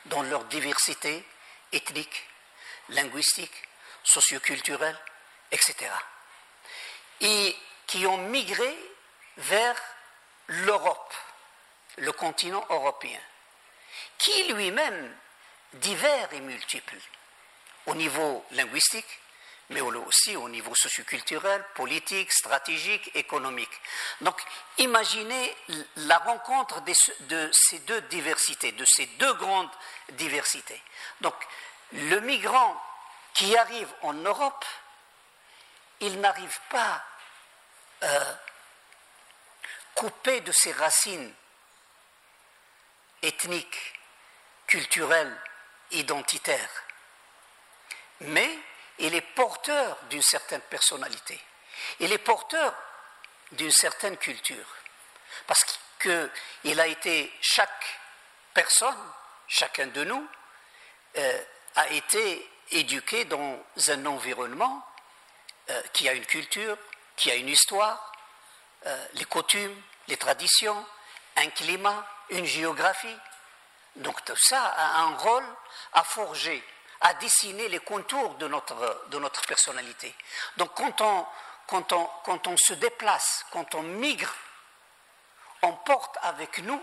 dans 0.05 0.23
leur 0.23 0.43
diversité 0.45 1.25
ethnique, 1.71 2.27
linguistique, 2.89 3.53
socioculturelle, 4.03 4.97
etc. 5.51 5.75
Et 7.21 7.55
qui 7.87 8.05
ont 8.07 8.17
migré 8.17 8.75
vers 9.37 9.75
l'Europe, 10.47 11.13
le 11.97 12.11
continent 12.11 12.65
européen, 12.69 13.19
qui 14.17 14.43
lui-même 14.51 15.15
divers 15.73 16.33
et 16.33 16.39
multiple 16.39 16.95
au 17.87 17.95
niveau 17.95 18.45
linguistique, 18.51 19.19
mais 19.69 19.81
aussi 19.81 20.35
au 20.35 20.49
niveau 20.49 20.75
socioculturel, 20.75 21.63
politique, 21.75 22.31
stratégique, 22.31 23.09
économique. 23.15 23.71
Donc 24.19 24.39
imaginez 24.77 25.55
la 25.95 26.17
rencontre 26.17 26.81
de 26.81 27.49
ces 27.53 27.79
deux 27.79 28.01
diversités, 28.01 28.73
de 28.73 28.85
ces 28.85 29.05
deux 29.05 29.33
grandes 29.35 29.71
diversités. 30.09 30.81
Donc 31.21 31.35
le 31.93 32.19
migrant 32.19 32.81
qui 33.33 33.55
arrive 33.55 33.89
en 34.01 34.13
Europe, 34.13 34.65
il 36.01 36.19
n'arrive 36.19 36.59
pas 36.69 37.03
euh, 38.03 38.33
coupé 39.95 40.41
de 40.41 40.51
ses 40.51 40.71
racines 40.73 41.33
ethniques, 43.21 43.99
culturelles, 44.67 45.37
identitaires. 45.91 46.83
Mais 48.21 48.49
il 48.99 49.15
est 49.15 49.21
porteur 49.21 49.97
d'une 50.09 50.21
certaine 50.21 50.61
personnalité. 50.61 51.39
Il 51.99 52.11
est 52.11 52.17
porteur 52.19 52.73
d'une 53.51 53.71
certaine 53.71 54.17
culture. 54.17 54.65
Parce 55.47 55.65
qu'il 55.99 56.79
a 56.79 56.87
été, 56.87 57.31
chaque 57.41 57.99
personne, 58.53 58.97
chacun 59.47 59.87
de 59.87 60.03
nous, 60.03 60.27
euh, 61.17 61.43
a 61.75 61.89
été 61.89 62.49
éduqué 62.71 63.25
dans 63.25 63.59
un 63.87 64.05
environnement 64.05 64.85
euh, 65.69 65.81
qui 65.93 66.07
a 66.07 66.13
une 66.13 66.25
culture, 66.25 66.77
qui 67.15 67.31
a 67.31 67.35
une 67.35 67.49
histoire, 67.49 68.11
euh, 68.85 69.07
les 69.13 69.25
coutumes, 69.25 69.81
les 70.07 70.17
traditions, 70.17 70.85
un 71.37 71.49
climat, 71.49 72.05
une 72.29 72.45
géographie. 72.45 73.17
Donc 73.97 74.23
tout 74.25 74.37
ça 74.37 74.63
a 74.63 75.01
un 75.01 75.15
rôle 75.17 75.45
à 75.93 76.03
forger 76.03 76.63
à 77.01 77.13
dessiner 77.15 77.67
les 77.67 77.79
contours 77.79 78.35
de 78.35 78.47
notre, 78.47 79.05
de 79.07 79.19
notre 79.19 79.41
personnalité. 79.43 80.15
Donc 80.57 80.73
quand 80.75 81.01
on, 81.01 81.27
quand, 81.67 81.91
on, 81.93 82.05
quand 82.23 82.47
on 82.47 82.57
se 82.57 82.73
déplace, 82.73 83.45
quand 83.51 83.75
on 83.75 83.81
migre, 83.81 84.33
on 85.63 85.73
porte 85.73 86.17
avec 86.21 86.59
nous 86.59 86.81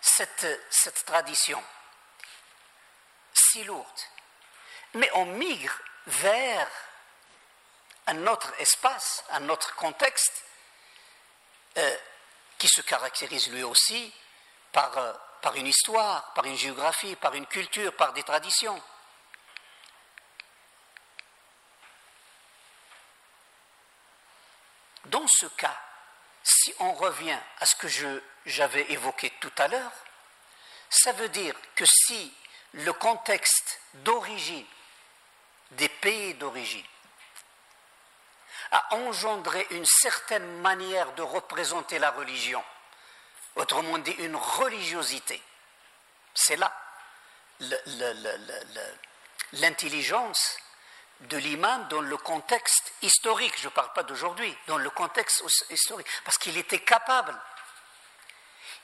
cette, 0.00 0.46
cette 0.70 1.04
tradition 1.04 1.62
si 3.32 3.64
lourde. 3.64 3.86
Mais 4.94 5.10
on 5.14 5.26
migre 5.26 5.72
vers 6.06 6.68
un 8.06 8.26
autre 8.26 8.52
espace, 8.58 9.24
un 9.30 9.48
autre 9.48 9.74
contexte 9.76 10.44
euh, 11.78 11.96
qui 12.58 12.68
se 12.68 12.82
caractérise 12.82 13.48
lui 13.50 13.62
aussi 13.62 14.12
par 14.72 14.98
euh, 14.98 15.12
par 15.40 15.56
une 15.56 15.66
histoire, 15.66 16.32
par 16.34 16.44
une 16.44 16.56
géographie, 16.56 17.16
par 17.16 17.34
une 17.34 17.46
culture, 17.46 17.94
par 17.96 18.12
des 18.12 18.22
traditions. 18.22 18.80
Dans 25.06 25.26
ce 25.26 25.46
cas, 25.46 25.76
si 26.42 26.74
on 26.78 26.92
revient 26.92 27.38
à 27.58 27.66
ce 27.66 27.76
que 27.76 27.88
j'avais 28.46 28.92
évoqué 28.92 29.30
tout 29.40 29.52
à 29.58 29.68
l'heure, 29.68 29.92
ça 30.88 31.12
veut 31.12 31.28
dire 31.28 31.54
que 31.74 31.84
si 31.86 32.34
le 32.72 32.92
contexte 32.92 33.80
d'origine 33.94 34.66
des 35.72 35.88
pays 35.88 36.34
d'origine 36.34 36.84
a 38.72 38.94
engendré 38.94 39.66
une 39.70 39.86
certaine 39.86 40.60
manière 40.60 41.12
de 41.12 41.22
représenter 41.22 41.98
la 41.98 42.10
religion, 42.10 42.62
autrement 43.56 43.98
dit 43.98 44.12
une 44.12 44.36
religiosité. 44.36 45.42
C'est 46.34 46.56
là 46.56 46.72
l'intelligence 49.52 50.56
de 51.20 51.36
l'imam 51.36 51.86
dans 51.88 52.00
le 52.00 52.16
contexte 52.16 52.92
historique, 53.02 53.58
je 53.58 53.66
ne 53.66 53.72
parle 53.72 53.92
pas 53.92 54.02
d'aujourd'hui, 54.02 54.56
dans 54.66 54.78
le 54.78 54.88
contexte 54.90 55.44
historique, 55.70 56.06
parce 56.24 56.38
qu'il 56.38 56.56
était 56.56 56.80
capable, 56.80 57.36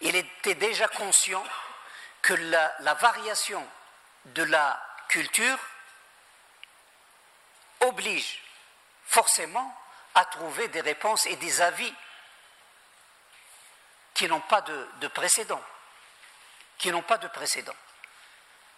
il 0.03 0.15
était 0.15 0.55
déjà 0.55 0.89
conscient 0.89 1.43
que 2.21 2.35
la, 2.35 2.75
la 2.81 2.95
variation 2.95 3.67
de 4.27 4.43
la 4.43 4.79
culture 5.09 5.59
oblige 7.81 8.43
forcément 9.07 9.75
à 10.15 10.25
trouver 10.27 10.69
des 10.69 10.81
réponses 10.81 11.27
et 11.27 11.37
des 11.37 11.61
avis 11.63 11.95
qui 14.17 14.27
n'ont 14.27 14.41
pas 14.41 14.63
de, 14.63 15.09
précédent. 15.09 15.63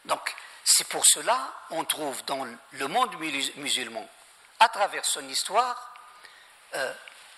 Donc, 0.04 0.34
c'est 0.64 0.88
pour 0.88 1.04
cela 1.06 1.54
on 1.70 1.84
trouve 1.84 2.24
dans 2.24 2.44
le 2.72 2.88
monde 2.88 3.14
musulman, 3.56 4.06
à 4.58 4.68
travers 4.68 5.04
son 5.04 5.26
histoire, 5.28 5.94
euh, 6.74 6.92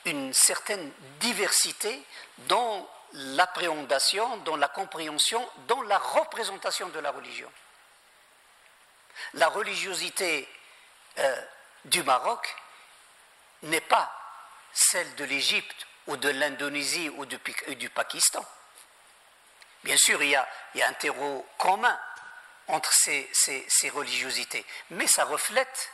une 0.07 0.32
certaine 0.32 0.90
diversité 1.20 2.03
dans 2.38 2.90
l'appréhendation, 3.12 4.38
dans 4.38 4.57
la 4.57 4.68
compréhension, 4.68 5.46
dans 5.68 5.82
la 5.82 5.98
représentation 5.98 6.88
de 6.88 6.98
la 7.01 7.11
religion. 7.11 7.53
La 9.34 9.48
religiosité 9.48 10.48
euh, 11.18 11.42
du 11.84 12.03
Maroc 12.03 12.57
n'est 13.62 13.82
pas 13.82 14.11
celle 14.72 15.14
de 15.16 15.24
l'Égypte 15.24 15.86
ou 16.11 16.17
de 16.17 16.29
l'Indonésie 16.29 17.09
ou 17.09 17.25
du, 17.25 17.91
Pakistan. 17.91 18.45
Bien 19.85 19.97
sûr, 19.97 20.21
il 20.23 20.31
y, 20.31 20.35
a, 20.35 20.47
un 20.89 20.93
terreau 20.95 21.47
commun 21.57 21.99
entre 22.67 22.93
ces, 22.93 23.91
religiosités, 23.95 24.67
mais 24.91 25.07
ça 25.07 25.25
reflète 25.25 25.91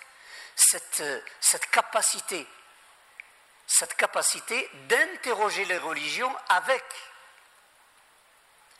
cette, 0.55 1.03
cette 1.41 1.71
capacité, 1.71 2.47
cette 3.67 3.95
capacité 3.95 4.69
d'interroger 4.89 5.67
les 5.67 5.79
religions 5.79 6.35
avec 6.49 6.85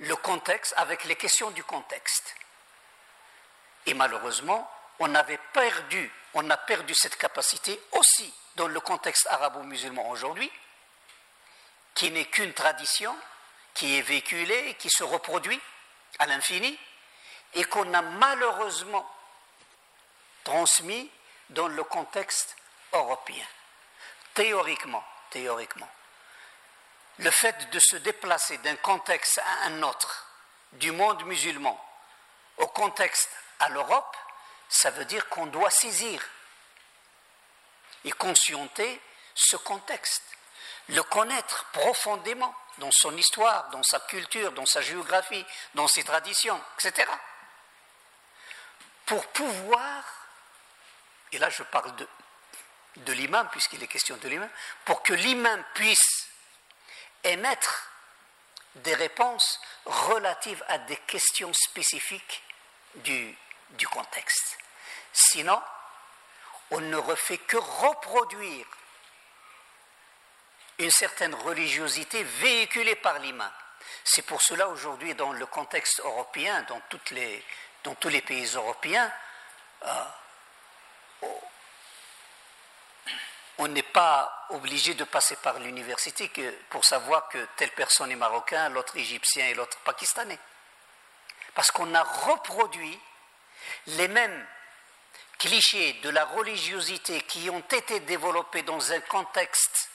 le 0.01 0.17
contexte, 0.17 0.73
avec 0.79 1.05
les 1.05 1.17
questions 1.17 1.51
du 1.51 1.63
contexte. 1.65 2.35
Et 3.85 3.93
malheureusement, 3.93 4.71
on 5.01 5.15
avait 5.15 5.41
perdu, 5.53 6.11
on 6.33 6.49
a 6.49 6.57
perdu 6.57 6.95
cette 6.95 7.17
capacité 7.17 7.79
aussi 7.93 8.33
dans 8.57 8.69
le 8.69 8.81
contexte 8.81 9.27
arabo-musulman 9.27 10.09
aujourd'hui, 10.09 10.51
qui 11.97 12.11
n'est 12.11 12.27
qu'une 12.27 12.53
tradition, 12.53 13.17
qui 13.75 13.99
est 13.99 14.03
véhiculée, 14.03 14.77
qui 14.79 14.91
se 14.91 15.03
reproduit 15.03 15.61
à 16.19 16.27
l'infini, 16.27 16.79
et 17.55 17.65
qu'on 17.65 17.93
a 17.95 18.03
malheureusement 18.03 19.11
transmis 20.45 21.11
dans 21.51 21.69
le 21.69 21.83
contexte 21.85 22.55
européen. 22.93 23.47
Théoriquement, 24.35 25.05
théoriquement. 25.31 25.89
Le 27.19 27.31
fait 27.31 27.71
de 27.71 27.79
se 27.81 27.97
déplacer 27.97 28.59
d'un 28.59 28.77
contexte 28.77 29.39
à 29.39 29.67
un 29.67 29.83
autre, 29.83 30.27
du 30.73 30.93
monde 30.93 31.25
musulman 31.25 31.83
au 32.59 32.67
contexte 32.67 33.31
à 33.61 33.71
l'Europe, 33.71 34.17
ça 34.69 34.91
veut 34.91 35.07
dire 35.07 35.29
qu'on 35.31 35.47
doit 35.47 35.71
saisir 35.71 36.23
et 38.05 38.13
conscienter 38.13 39.01
ce 39.35 39.57
contexte 39.57 40.36
le 40.89 41.03
connaître 41.03 41.65
profondément 41.73 42.55
dans 42.79 42.91
son 42.93 43.17
histoire, 43.17 43.69
dans 43.71 43.83
sa 43.83 44.01
culture, 44.01 44.53
dans 44.53 44.67
sa 44.67 44.83
géographie, 44.83 45.45
dans 45.75 45.89
ses 45.89 46.05
traditions, 46.05 46.61
etc. 46.79 47.11
Pour 49.07 49.27
pouvoir, 49.29 50.05
et 51.33 51.39
là 51.39 51.51
je 51.51 51.63
parle 51.65 51.95
de, 51.97 52.09
de 52.97 53.13
l'imam, 53.13 53.49
puisqu'il 53.51 53.83
est 53.83 53.89
question 53.89 54.17
de 54.17 54.29
l'imam, 54.29 54.51
pour 54.85 55.03
que 55.03 55.15
l'imam 55.15 55.65
puisse 55.75 56.29
émettre 57.25 57.91
des 58.77 58.95
réponses 58.95 59.61
relatives 59.85 60.63
à 60.69 60.79
des 60.79 60.97
questions 60.97 61.53
spécifiques 61.55 62.43
du, 62.97 63.37
du 63.71 63.89
contexte. 63.89 64.59
Sinon, 65.13 65.61
on 66.71 66.81
ne 66.81 66.97
refait 66.97 67.39
que 67.39 67.57
reproduire 67.57 68.67
une 70.79 70.91
certaine 70.91 71.35
religiosité 71.35 72.23
véhiculée 72.23 72.97
par 72.97 73.19
l'imam. 73.19 73.51
C'est 74.05 74.23
pour 74.23 74.43
cela 74.43 74.69
aujourd'hui, 74.69 75.15
dans 75.15 75.33
le 75.33 75.47
contexte 75.47 76.01
européen, 76.01 76.65
dans, 76.69 76.81
tous 77.95 78.09
les 78.09 78.23
pays 78.23 78.47
européens, 78.55 79.11
euh, 79.85 80.05
on 83.59 83.69
n'est 83.69 83.83
pas 83.83 84.47
obligé 84.51 84.95
de 84.95 85.05
passer 85.05 85.37
par 85.37 85.59
l'université 85.59 86.31
pour 86.69 86.85
savoir 86.85 87.29
que 87.29 87.39
telle 87.57 87.71
personne 87.71 88.11
est 88.11 88.17
marocain, 88.17 88.69
l'autre 88.69 88.97
égyptien 88.97 89.47
et 89.49 89.55
l'autre 89.55 89.79
pakistanais. 89.79 90.39
Parce 91.55 91.71
qu'on 91.71 91.95
a 91.95 92.03
reproduit 92.03 93.01
les 93.87 94.09
mêmes 94.09 94.47
clichés 95.39 95.95
de 95.95 96.11
la 96.11 96.25
religiosité 96.27 97.23
qui 97.23 97.49
ont 97.49 97.61
été 97.61 98.01
développés 98.01 98.63
dans 98.63 98.93
un 98.93 99.01
contexte 99.01 99.91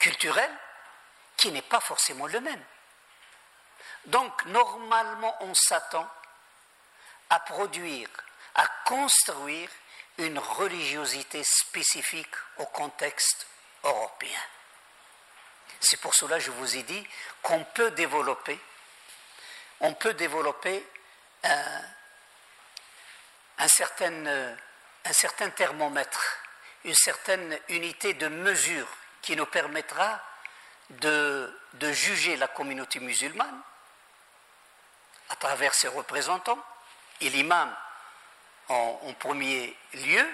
culturel 0.00 0.50
qui 1.36 1.52
n'est 1.52 1.62
pas 1.62 1.80
forcément 1.80 2.26
le 2.26 2.40
même. 2.40 2.64
Donc 4.06 4.44
normalement 4.46 5.36
on 5.40 5.54
s'attend 5.54 6.08
à 7.28 7.38
produire, 7.40 8.08
à 8.56 8.66
construire 8.84 9.68
une 10.18 10.38
religiosité 10.38 11.42
spécifique 11.44 12.34
au 12.58 12.66
contexte 12.66 13.46
européen. 13.84 14.40
C'est 15.80 16.00
pour 16.00 16.14
cela 16.14 16.38
que 16.38 16.44
je 16.44 16.50
vous 16.50 16.76
ai 16.76 16.82
dit 16.82 17.06
qu'on 17.42 17.64
peut 17.64 17.90
développer, 17.92 18.58
on 19.80 19.94
peut 19.94 20.14
développer 20.14 20.84
un, 21.44 21.82
certain 23.68 25.50
thermomètre, 25.56 26.38
une 26.84 26.94
certaine 26.94 27.58
unité 27.68 28.14
de 28.14 28.28
mesure 28.28 28.88
qui 29.22 29.36
nous 29.36 29.46
permettra 29.46 30.20
de, 30.90 31.52
juger 31.92 32.36
la 32.36 32.48
communauté 32.48 33.00
musulmane 33.00 33.60
à 35.28 35.36
travers 35.36 35.74
ses 35.74 35.88
représentants 35.88 36.62
et 37.20 37.30
l'imam 37.30 37.74
en, 38.68 39.12
premier 39.18 39.76
lieu, 39.94 40.28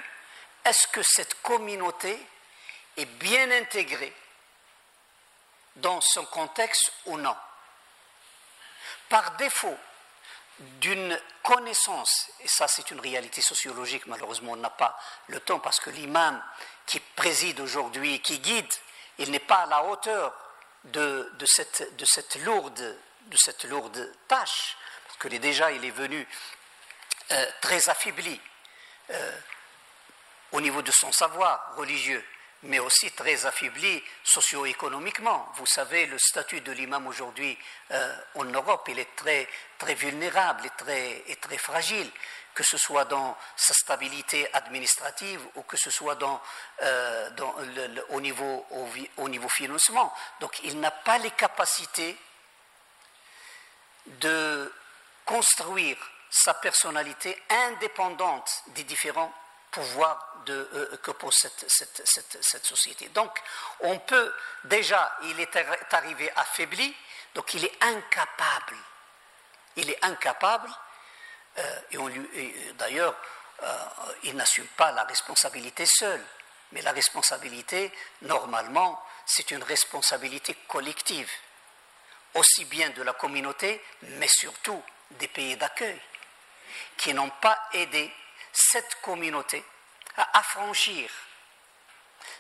est-ce 0.65 0.87
que 0.89 1.03
cette 1.03 1.41
communauté 1.43 2.19
est 2.97 3.07
bien 3.07 3.51
intégrée 3.51 4.15
dans 5.77 6.01
son 6.01 6.25
contexte 6.27 6.93
ou 7.07 7.17
non? 7.17 7.37
Par 9.09 9.33
défaut 9.33 9.79
d'une 10.59 11.19
connaissance, 11.43 12.31
et 12.41 12.49
ça 12.49 12.67
c'est 12.67 12.91
une 12.91 13.01
réalité 13.01 13.43
sociologique, 13.43 14.07
malheureusement 14.07 14.53
on 14.53 14.57
n'a 14.57 14.71
pas 14.71 14.99
le 15.29 15.41
temps 15.41 15.59
parce 15.59 15.81
que 15.81 15.91
l'imam 15.91 16.43
qui 16.87 17.01
préside 17.01 17.61
aujourd'hui, 17.61 18.21
qui 18.21 18.39
guide, 18.39 18.73
il 19.19 19.31
n'est 19.31 19.39
pas 19.39 19.63
à 19.63 19.67
la 19.67 19.85
hauteur 19.85 20.35
de, 20.85 21.31
cette, 21.47 21.97
de, 21.97 22.05
cette, 22.05 22.37
lourde, 22.37 22.99
de 23.23 23.37
cette 23.37 23.65
lourde 23.65 24.13
tâche, 24.29 24.77
parce 25.07 25.19
que 25.19 25.29
déjà 25.29 25.73
il 25.73 25.85
est 25.85 25.91
venu 25.91 26.27
euh, 27.33 27.47
très 27.61 27.89
affaibli 27.89 28.41
euh, 29.11 29.41
au 30.53 30.61
niveau 30.61 30.83
de 30.83 30.93
son 30.93 31.13
savoir 31.13 31.75
religieux, 31.77 32.25
mais 32.65 32.79
aussi 32.79 33.11
très 33.13 33.47
affaibli 33.47 34.03
socio-économiquement. 34.25 35.51
Vous 35.55 35.67
savez, 35.67 36.07
le 36.07 36.19
statut 36.19 36.61
de 36.61 36.73
l'imam 36.73 37.07
aujourd'hui 37.07 37.57
euh, 37.91 38.17
en 38.35 38.45
Europe, 38.45 38.89
il 38.89 38.99
est 38.99 39.15
très, 39.17 39.49
très 39.79 39.95
vulnérable 39.95 40.67
et 40.67 40.71
très, 40.77 41.23
et 41.27 41.37
très 41.37 41.59
fragile, 41.59 42.11
que 42.55 42.63
ce 42.63 42.79
soit 42.79 43.05
dans 43.05 43.37
sa 43.57 43.75
stabilité 43.75 44.49
administrative 44.55 45.41
ou 45.57 45.63
que 45.63 45.77
ce 45.77 45.91
soit 45.91 46.15
dans 46.15 46.41
au, 48.09 48.21
niveau, 48.21 48.67
au, 48.71 48.89
au 49.19 49.29
niveau 49.29 49.49
financement. 49.49 50.13
Donc 50.41 50.59
il 50.65 50.81
n'a 50.81 50.91
pas 50.91 51.19
les 51.19 51.33
capacités 51.33 52.17
de 54.07 54.73
construire 55.27 55.99
sa 56.31 56.55
personnalité 56.55 57.37
indépendante 57.51 58.63
des 58.69 58.85
différents 58.85 59.33
pouvoirs 59.77 60.19
de, 60.47 60.69
euh, 60.73 60.97
que 61.03 61.11
pose 61.11 61.35
cette, 61.35 62.65
société. 62.65 63.09
Donc, 63.11 63.31
on 63.81 63.99
peut 63.99 64.35
déjà, 64.65 65.19
il 65.25 65.39
est 65.39 65.55
arrivé 65.91 66.33
affaibli, 66.35 66.95
donc 67.35 67.53
il 67.53 67.63
est 67.63 67.85
incapable. 67.85 68.77
Il 69.77 69.91
est 69.91 70.03
incapable, 70.03 70.71
euh, 71.59 71.81
et, 72.33 72.73
d'ailleurs, 72.79 73.15
euh, 73.63 73.79
il 74.23 74.35
n'assume 74.35 74.67
pas 74.69 74.93
la 74.93 75.05
responsabilité 75.05 75.85
seul, 75.85 76.25
mais 76.73 76.81
la 76.81 76.93
responsabilité, 76.93 77.93
normalement, 78.23 79.05
c'est 79.27 79.51
une 79.51 79.63
responsabilité 79.63 80.55
collective, 80.69 81.31
aussi 82.33 82.65
bien 82.65 82.89
de 82.91 83.03
la 83.03 83.13
communauté, 83.13 83.85
mais 84.03 84.29
surtout 84.29 84.83
des 85.11 85.29
pays 85.29 85.57
d'accueil 85.59 86.01
qui 86.97 87.13
n'ont 87.13 87.31
pas 87.43 87.59
aidé 87.75 88.11
cette 88.57 89.01
communauté 89.03 89.65
à 90.17 90.39
affranchir 90.39 91.11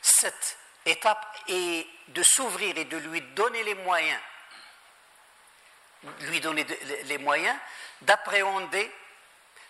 cette 0.00 0.58
étape 0.84 1.36
et 1.48 1.86
de 2.08 2.22
s'ouvrir 2.22 2.76
et 2.78 2.84
de 2.84 2.96
lui 2.96 3.20
donner 3.20 3.62
les 3.64 3.74
moyens, 3.74 4.20
lui 6.20 6.40
donner 6.40 6.64
les 7.04 7.18
moyens 7.18 7.56
d'appréhender, 8.02 8.90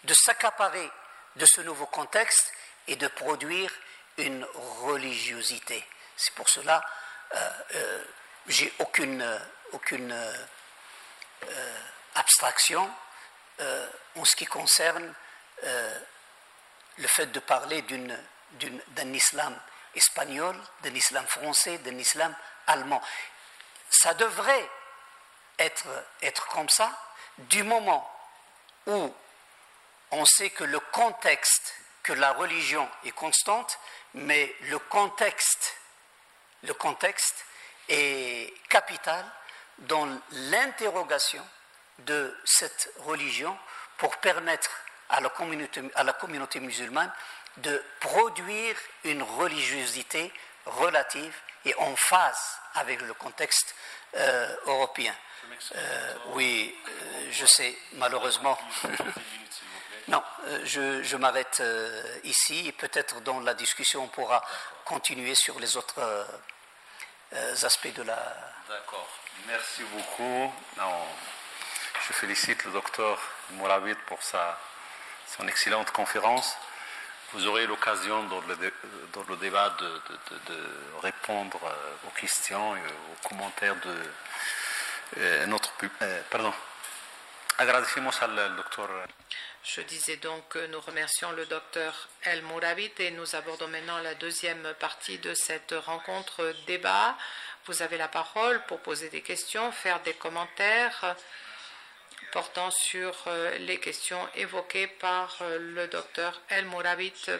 de 0.04 0.14
s'accaparer 0.14 0.90
de 1.36 1.46
ce 1.46 1.60
nouveau 1.62 1.86
contexte 1.86 2.52
et 2.86 2.96
de 2.96 3.08
produire 3.08 3.72
une 4.18 4.44
religiosité. 4.82 5.84
C'est 6.16 6.34
pour 6.34 6.48
cela 6.48 6.82
euh, 7.34 7.50
euh, 7.74 8.04
j'ai 8.48 8.72
aucune, 8.78 9.40
aucune 9.72 10.12
euh, 10.12 11.80
abstraction 12.14 12.90
euh, 13.60 13.88
en 14.14 14.24
ce 14.24 14.36
qui 14.36 14.46
concerne 14.46 15.12
euh, 15.64 15.98
le 16.98 17.08
fait 17.08 17.26
de 17.26 17.40
parler 17.40 17.82
d'un 17.82 19.12
islam 19.12 19.58
espagnol, 19.94 20.56
d'un 20.82 20.94
islam 20.94 21.26
français, 21.26 21.78
d'un 21.78 21.98
islam 21.98 22.34
allemand. 22.66 23.02
Ça 23.90 24.14
devrait 24.14 24.68
être, 25.58 25.86
être 26.22 26.46
comme 26.48 26.68
ça 26.68 26.90
du 27.38 27.62
moment 27.62 28.10
où 28.86 29.14
on 30.10 30.24
sait 30.24 30.50
que 30.50 30.64
le 30.64 30.80
contexte, 30.80 31.74
que 32.02 32.12
la 32.12 32.32
religion 32.32 32.88
est 33.04 33.12
constante, 33.12 33.78
mais 34.14 34.54
le 34.62 34.78
contexte, 34.78 35.76
le 36.62 36.74
contexte 36.74 37.44
est 37.88 38.52
capital 38.68 39.24
dans 39.78 40.08
l'interrogation 40.30 41.46
de 42.00 42.36
cette 42.44 42.92
religion 43.00 43.56
pour 43.98 44.16
permettre 44.18 44.70
à 45.10 45.20
la 45.20 45.28
communauté, 45.30 45.82
à 45.94 46.02
la 46.02 46.12
communauté 46.12 46.60
musulmane 46.60 47.12
de 47.58 47.82
produire 48.00 48.76
une 49.04 49.22
religiosité 49.22 50.32
relative 50.66 51.34
et 51.64 51.74
en 51.76 51.94
phase 51.96 52.58
avec 52.74 53.00
le 53.02 53.14
contexte 53.14 53.74
euh, 54.16 54.56
européen. 54.66 55.14
Euh, 55.74 56.14
oui, 56.34 56.74
euh, 56.88 57.28
je 57.30 57.46
sais, 57.46 57.76
malheureusement. 57.94 58.58
non, 60.08 60.22
je, 60.64 61.02
je 61.02 61.16
m'arrête 61.16 61.62
ici 62.24 62.68
et 62.68 62.72
peut-être 62.72 63.20
dans 63.22 63.40
la 63.40 63.54
discussion 63.54 64.04
on 64.04 64.08
pourra 64.08 64.42
continuer 64.84 65.34
sur 65.34 65.58
les 65.58 65.76
autres 65.76 66.26
aspects 67.62 67.92
de 67.92 68.02
la. 68.02 68.18
D'accord, 68.68 69.08
merci 69.46 69.82
beaucoup. 69.84 70.52
Non. 70.76 71.06
Je 72.06 72.12
félicite 72.12 72.64
le 72.64 72.70
docteur 72.70 73.18
Mourabit 73.50 73.96
pour 74.06 74.22
sa, 74.22 74.56
son 75.26 75.46
excellente 75.48 75.90
conférence. 75.90 76.56
Vous 77.32 77.46
aurez 77.46 77.66
l'occasion 77.66 78.22
dans, 78.24 78.40
le, 78.42 79.36
débat 79.36 79.76
de, 79.80 80.00
répondre 81.02 81.60
euh, 81.64 82.08
aux 82.08 82.10
questions 82.10 82.76
et 82.76 82.80
aux 82.80 83.28
commentaires 83.28 83.76
de 83.76 83.94
euh, 85.18 85.46
notre 85.46 85.72
euh, 86.02 86.22
pardon. 86.30 86.52
Je 89.64 89.80
disais 89.80 90.16
donc 90.16 90.48
que 90.48 90.66
nous 90.66 90.80
remercions 90.80 91.32
le 91.32 91.46
docteur 91.46 92.08
El 92.22 92.42
Mourabit 92.42 92.92
et 92.98 93.10
nous 93.12 93.34
abordons 93.34 93.68
maintenant 93.68 93.98
la 93.98 94.14
deuxième 94.14 94.74
partie 94.74 95.18
de 95.18 95.32
cette 95.32 95.74
rencontre 95.86 96.54
débat. 96.66 97.16
Vous 97.64 97.80
avez 97.82 97.96
la 97.96 98.08
parole 98.08 98.62
pour 98.66 98.80
poser 98.80 99.08
des 99.08 99.22
questions, 99.22 99.72
faire 99.72 100.00
des 100.00 100.12
commentaires 100.14 101.16
portant 102.32 102.70
sur 102.70 103.14
euh, 103.26 103.56
les 103.58 103.78
questions 103.78 104.28
évoquées 104.34 104.86
par 104.86 105.36
euh, 105.40 105.58
le 105.58 105.88
docteur 105.88 106.40
El 106.48 106.66
Mourabit 106.66 107.30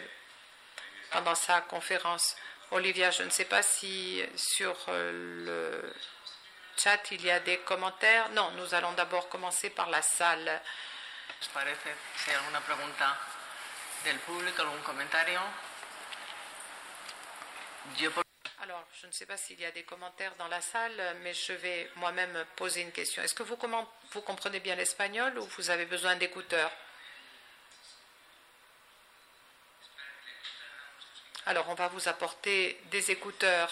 pendant 1.11 1.35
sa 1.35 1.61
conférence. 1.61 2.35
Olivia, 2.71 3.11
je 3.11 3.23
ne 3.23 3.29
sais 3.29 3.45
pas 3.45 3.63
si 3.63 4.21
sur 4.35 4.75
euh, 4.89 5.11
le 5.45 5.93
chat 6.77 6.99
il 7.11 7.23
y 7.25 7.31
a 7.31 7.39
des 7.39 7.57
commentaires. 7.59 8.29
Non, 8.31 8.51
nous 8.57 8.73
allons 8.73 8.91
d'abord 8.93 9.29
commencer 9.29 9.69
par 9.69 9.89
la 9.89 10.01
salle. 10.01 10.61
Alors, 18.67 18.85
je 19.01 19.07
ne 19.07 19.13
sais 19.13 19.25
pas 19.25 19.37
s'il 19.37 19.57
y 19.61 19.65
a 19.65 19.71
des 19.71 19.83
commentaires 19.83 20.35
dans 20.35 20.49
la 20.49 20.59
salle, 20.59 21.01
mais 21.21 21.33
je 21.33 21.53
vais 21.53 21.89
moi-même 21.95 22.45
poser 22.57 22.81
une 22.81 22.91
question. 22.91 23.23
Est-ce 23.23 23.33
que 23.33 23.43
vous, 23.43 23.55
comprenez 23.55 24.59
bien 24.59 24.75
l'espagnol 24.75 25.39
ou 25.39 25.45
vous 25.45 25.69
avez 25.69 25.85
besoin 25.85 26.17
d'écouteurs 26.17 26.69
Alors, 31.45 31.69
on 31.69 31.75
va 31.75 31.87
vous 31.87 32.09
apporter 32.09 32.77
des 32.91 33.09
écouteurs. 33.09 33.69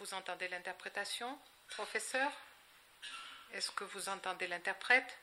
Vous 0.00 0.14
entendez 0.14 0.48
l'interprétation, 0.48 1.38
professeur? 1.68 2.32
Est-ce 3.52 3.70
que 3.72 3.84
vous 3.84 4.08
entendez 4.08 4.46
l'interprète? 4.46 5.18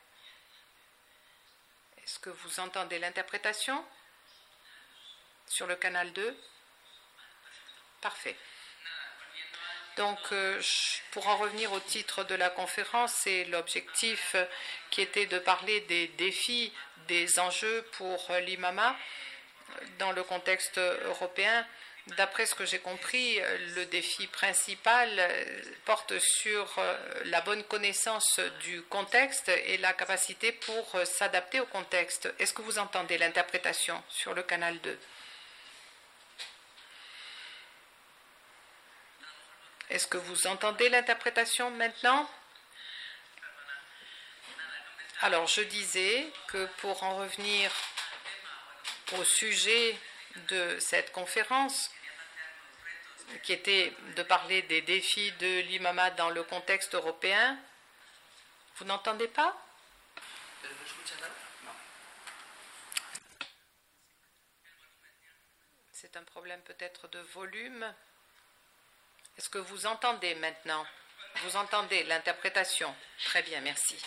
Est-ce 2.04 2.20
que 2.20 2.30
vous 2.30 2.60
entendez 2.60 3.00
l'interprétation? 3.00 3.84
Sur 5.48 5.66
le 5.66 5.76
canal 5.78 6.14
2 6.14 6.38
Parfait. 8.02 8.36
Donc, 9.96 10.20
euh, 10.32 10.62
pour 11.10 11.28
en 11.28 11.38
revenir 11.38 11.74
au 11.74 11.80
titre 11.80 12.24
de 12.26 12.36
la 12.36 12.52
conférence, 12.52 13.14
c'est 13.14 13.46
l'objectif 13.46 14.36
euh, 14.36 14.46
qui 14.92 15.02
était 15.02 15.26
de 15.26 15.40
parler 15.40 15.82
des 15.82 16.08
défis, 16.10 16.72
des 17.08 17.40
enjeux 17.40 17.82
pour 17.94 18.30
euh, 18.30 18.42
l'IMAMA 18.42 18.96
dans 19.98 20.12
le 20.12 20.24
contexte 20.24 20.78
européen. 20.78 21.66
D'après 22.16 22.46
ce 22.46 22.56
que 22.56 22.66
j'ai 22.66 22.80
compris, 22.80 23.42
euh, 23.42 23.58
le 23.76 23.86
défi 23.86 24.28
principal 24.28 25.10
euh, 25.20 25.62
porte 25.84 26.18
sur 26.20 26.80
euh, 26.80 26.96
la 27.26 27.42
bonne 27.42 27.66
connaissance 27.66 28.40
du 28.62 28.82
contexte 28.84 29.50
et 29.50 29.78
la 29.78 29.92
capacité 29.92 30.54
pour 30.54 30.98
s'adapter 31.06 31.60
au 31.60 31.66
contexte. 31.66 32.34
Est-ce 32.40 32.54
que 32.54 32.62
vous 32.62 32.80
entendez 32.80 33.18
l'interprétation 33.18 34.02
sur 34.08 34.34
le 34.34 34.44
canal 34.44 34.80
2 34.80 35.00
Est-ce 39.90 40.08
que 40.08 40.18
vous 40.18 40.48
entendez 40.48 40.88
l'interprétation 40.88 41.72
maintenant? 41.72 42.30
Alors, 45.22 45.48
je 45.48 45.62
disais 45.62 46.26
que 46.48 46.68
pour 46.78 47.04
en 47.04 47.18
revenir 47.18 47.70
au 49.18 49.24
sujet 49.26 49.98
de 50.50 50.78
cette 50.80 51.12
conférence, 51.12 51.90
qui 53.44 53.54
était 53.54 53.94
de 54.16 54.24
parler 54.24 54.62
des 54.64 54.82
défis 54.82 55.32
de 55.34 55.62
l'IMAMA 55.62 56.12
dans 56.12 56.30
le 56.30 56.44
contexte 56.44 56.96
européen, 56.96 57.60
vous 58.78 58.86
n'entendez 58.86 59.28
pas? 59.28 59.56
C'est 65.92 66.16
un 66.16 66.24
problème 66.24 66.62
peut-être 66.62 67.08
de 67.08 67.20
volume. 67.20 67.94
Est-ce 69.38 69.50
que 69.50 69.58
vous 69.58 69.86
entendez 69.88 70.36
maintenant? 70.36 70.86
Vous 71.44 71.56
entendez 71.58 72.04
l'interprétation? 72.04 72.96
Très 73.26 73.44
bien, 73.44 73.62
merci. 73.62 73.98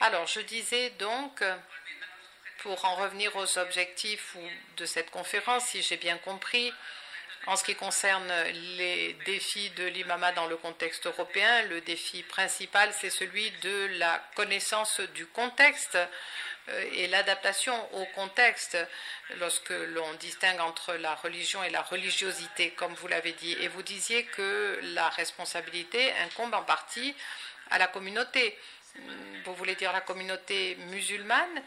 Alors, 0.00 0.26
je 0.26 0.40
disais 0.40 0.90
donc, 0.90 1.42
pour 2.58 2.84
en 2.84 2.96
revenir 2.96 3.34
aux 3.36 3.58
objectifs 3.58 4.36
de 4.76 4.86
cette 4.86 5.10
conférence, 5.10 5.66
si 5.66 5.82
j'ai 5.82 5.96
bien 5.96 6.18
compris, 6.18 6.72
en 7.46 7.54
ce 7.54 7.62
qui 7.62 7.76
concerne 7.76 8.32
les 8.76 9.12
défis 9.24 9.70
de 9.70 9.84
l'IMAMA 9.84 10.32
dans 10.32 10.46
le 10.46 10.56
contexte 10.56 11.06
européen, 11.06 11.62
le 11.62 11.80
défi 11.80 12.22
principal, 12.24 12.92
c'est 12.92 13.10
celui 13.10 13.50
de 13.62 13.86
la 13.98 14.20
connaissance 14.34 15.00
du 15.14 15.26
contexte 15.26 15.96
euh, 16.68 16.90
et 16.94 17.06
l'adaptation 17.06 17.74
au 17.94 18.04
contexte 18.06 18.76
lorsque 19.38 19.70
l'on 19.70 20.12
distingue 20.14 20.60
entre 20.60 20.94
la 20.94 21.14
religion 21.14 21.62
et 21.62 21.70
la 21.70 21.82
religiosité, 21.82 22.70
comme 22.70 22.94
vous 22.94 23.06
l'avez 23.06 23.32
dit. 23.32 23.52
Et 23.60 23.68
vous 23.68 23.82
disiez 23.82 24.24
que 24.24 24.80
la 24.82 25.08
responsabilité 25.10 26.12
incombe 26.24 26.54
en 26.54 26.62
partie 26.62 27.14
à 27.70 27.78
la 27.78 27.86
communauté. 27.86 28.58
Vous 29.44 29.54
voulez 29.54 29.76
dire 29.76 29.92
la 29.92 30.00
communauté 30.00 30.76
musulmane 30.90 31.62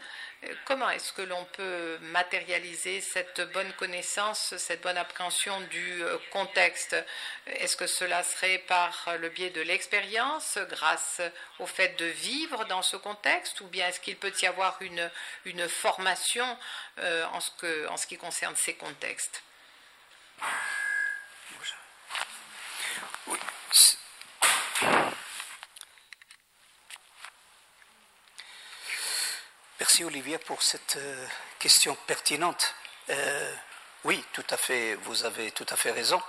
Comment 0.64 0.88
est-ce 0.88 1.12
que 1.12 1.20
l'on 1.20 1.44
peut 1.44 1.98
matérialiser 2.00 3.02
cette 3.02 3.42
bonne 3.52 3.70
connaissance, 3.74 4.56
cette 4.56 4.80
bonne 4.80 4.96
appréhension 4.96 5.60
du 5.62 6.02
euh, 6.02 6.16
contexte? 6.30 6.96
Est-ce 7.46 7.76
que 7.76 7.86
cela 7.86 8.22
serait 8.22 8.58
par 8.58 9.18
le 9.18 9.28
biais 9.28 9.50
de 9.50 9.60
l'expérience, 9.60 10.56
grâce 10.70 11.20
au 11.58 11.66
fait 11.66 11.94
de 11.98 12.06
vivre 12.06 12.64
dans 12.64 12.80
ce 12.80 12.96
contexte, 12.96 13.60
ou 13.60 13.66
bien 13.66 13.88
est-ce 13.88 14.00
qu'il 14.00 14.16
peut 14.16 14.32
y 14.40 14.46
avoir 14.46 14.80
une, 14.80 15.10
formation 15.68 16.56
euh, 17.00 17.26
en 17.26 17.96
ce 17.98 18.06
qui 18.06 18.16
concerne 18.16 18.56
ces 18.56 18.74
contextes 18.74 19.42
Oui. 23.26 23.38
c'est- 23.72 23.98
Merci 29.90 30.04
Olivier 30.04 30.38
pour 30.38 30.62
cette 30.62 30.98
euh, 30.98 31.26
question 31.58 31.96
pertinente. 32.06 32.76
Euh, 33.08 33.52
oui, 34.04 34.24
tout 34.32 34.44
à 34.50 34.56
fait, 34.56 34.94
vous 34.94 35.24
avez 35.24 35.50
tout 35.50 35.66
à 35.68 35.74
fait 35.74 35.90
raison 35.90 36.22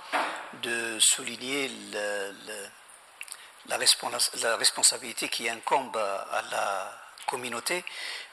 de 0.64 0.98
souligner 0.98 1.70
la, 3.68 3.78
respons- 3.78 4.10
la 4.42 4.56
responsabilité 4.56 5.28
qui 5.28 5.48
incombe 5.48 5.96
à, 5.96 6.42
la 6.50 6.92
communauté, 7.28 7.84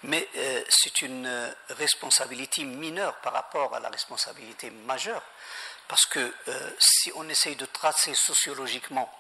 mais 0.02 0.28
euh, 0.36 0.64
c'est 0.68 1.02
une 1.04 1.54
responsabilité 1.78 2.64
mineure 2.64 3.14
par 3.18 3.34
rapport 3.34 3.76
à 3.76 3.80
la 3.80 3.90
responsabilité 3.90 4.72
majeure, 4.72 5.22
parce 5.88 6.08
que 6.08 6.34
si 6.80 7.12
on 7.14 7.30
essaye 7.30 7.56
de 7.56 7.68
tracer 7.68 8.16
sociologiquement 8.16 9.16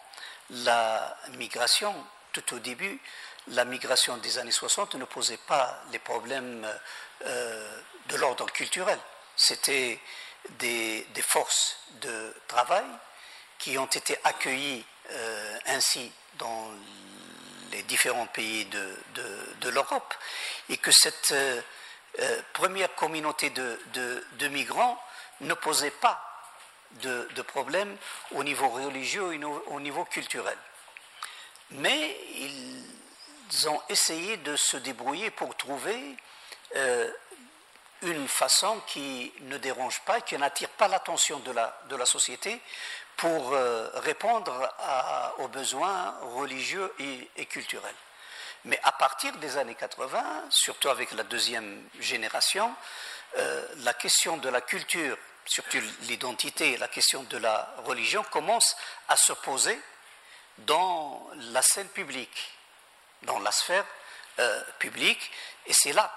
la 0.50 1.16
migration, 1.34 1.94
tout 2.32 2.56
au 2.56 2.60
début, 2.60 3.00
la 3.48 3.66
migration 3.66 4.18
des 4.18 4.38
années 4.38 4.52
60 4.52 4.96
ne 4.96 5.06
posait 5.06 5.38
pas 5.38 5.82
les 5.92 6.00
problèmes 6.00 6.68
euh, 7.26 7.82
de 8.08 8.16
l'ordre 8.18 8.46
culturel. 8.52 9.00
C'était 9.36 10.00
des, 10.52 11.06
forces 11.22 11.78
de 12.02 12.36
travail 12.48 12.86
qui 13.58 13.78
ont 13.78 13.86
été 13.86 14.18
accueillies 14.24 14.86
euh, 15.12 15.58
ainsi 15.68 16.12
dans 16.36 16.70
les 17.72 17.84
différents 17.84 18.28
pays 18.28 18.66
de, 18.66 19.70
l'Europe 19.70 20.14
et 20.70 20.78
que 20.78 20.92
cette 20.92 21.32
euh, 21.32 21.62
première 22.54 22.94
communauté 22.96 23.50
de, 23.52 23.80
de- 23.94 24.48
migrants 24.48 25.02
ne 25.42 25.54
posait 25.54 25.92
pas 25.92 26.24
de, 27.04 27.42
problème 27.44 27.96
au 28.32 28.44
niveau 28.44 28.70
religieux 28.70 29.34
et 29.34 29.44
au- 29.44 29.64
au 29.68 29.80
niveau 29.80 30.06
culturel. 30.06 30.58
Mais 31.72 32.18
ils 32.36 32.99
ont 33.68 33.82
essayé 33.90 34.38
de 34.38 34.56
se 34.56 34.78
débrouiller 34.78 35.32
pour 35.32 35.56
trouver 35.56 36.16
euh, 36.76 37.12
une 38.02 38.28
façon 38.28 38.80
qui 38.88 39.32
ne 39.42 39.58
dérange 39.58 40.00
pas, 40.02 40.22
qui 40.22 40.38
n'attire 40.38 40.70
pas 40.70 40.88
l'attention 40.88 41.40
de 41.40 41.52
la, 41.52 41.78
de 41.90 41.96
la 41.96 42.06
société 42.06 42.60
pour 43.18 43.54
euh, 43.54 43.90
répondre 43.96 44.74
aux 45.40 45.50
besoins 45.50 46.16
religieux 46.36 46.94
et, 47.00 47.30
et 47.36 47.46
culturels. 47.46 47.96
Mais 48.66 48.80
à 48.84 48.92
partir 48.92 49.34
des 49.38 49.58
années 49.58 49.76
80, 49.76 50.46
surtout 50.50 50.90
avec 50.90 51.12
la 51.12 51.24
deuxième 51.24 51.84
génération, 52.00 52.74
euh, 53.38 53.66
la 53.78 53.94
question 53.94 54.38
de 54.38 54.50
la 54.50 54.62
culture, 54.62 55.18
surtout 55.46 55.80
l'identité, 56.02 56.78
la 56.78 56.88
question 56.88 57.24
de 57.24 57.38
la 57.38 57.74
religion 57.86 58.24
commence 58.24 58.76
à 59.08 59.16
se 59.16 59.34
poser 59.34 59.80
dans 60.60 61.30
la 61.36 61.62
scène 61.62 61.88
publique, 61.90 62.59
dans 63.24 63.40
la 63.40 63.52
sphère 63.52 63.86
euh, 64.40 64.62
publique, 64.80 65.32
et 65.66 65.74
c'est 65.74 65.94
là 65.94 66.12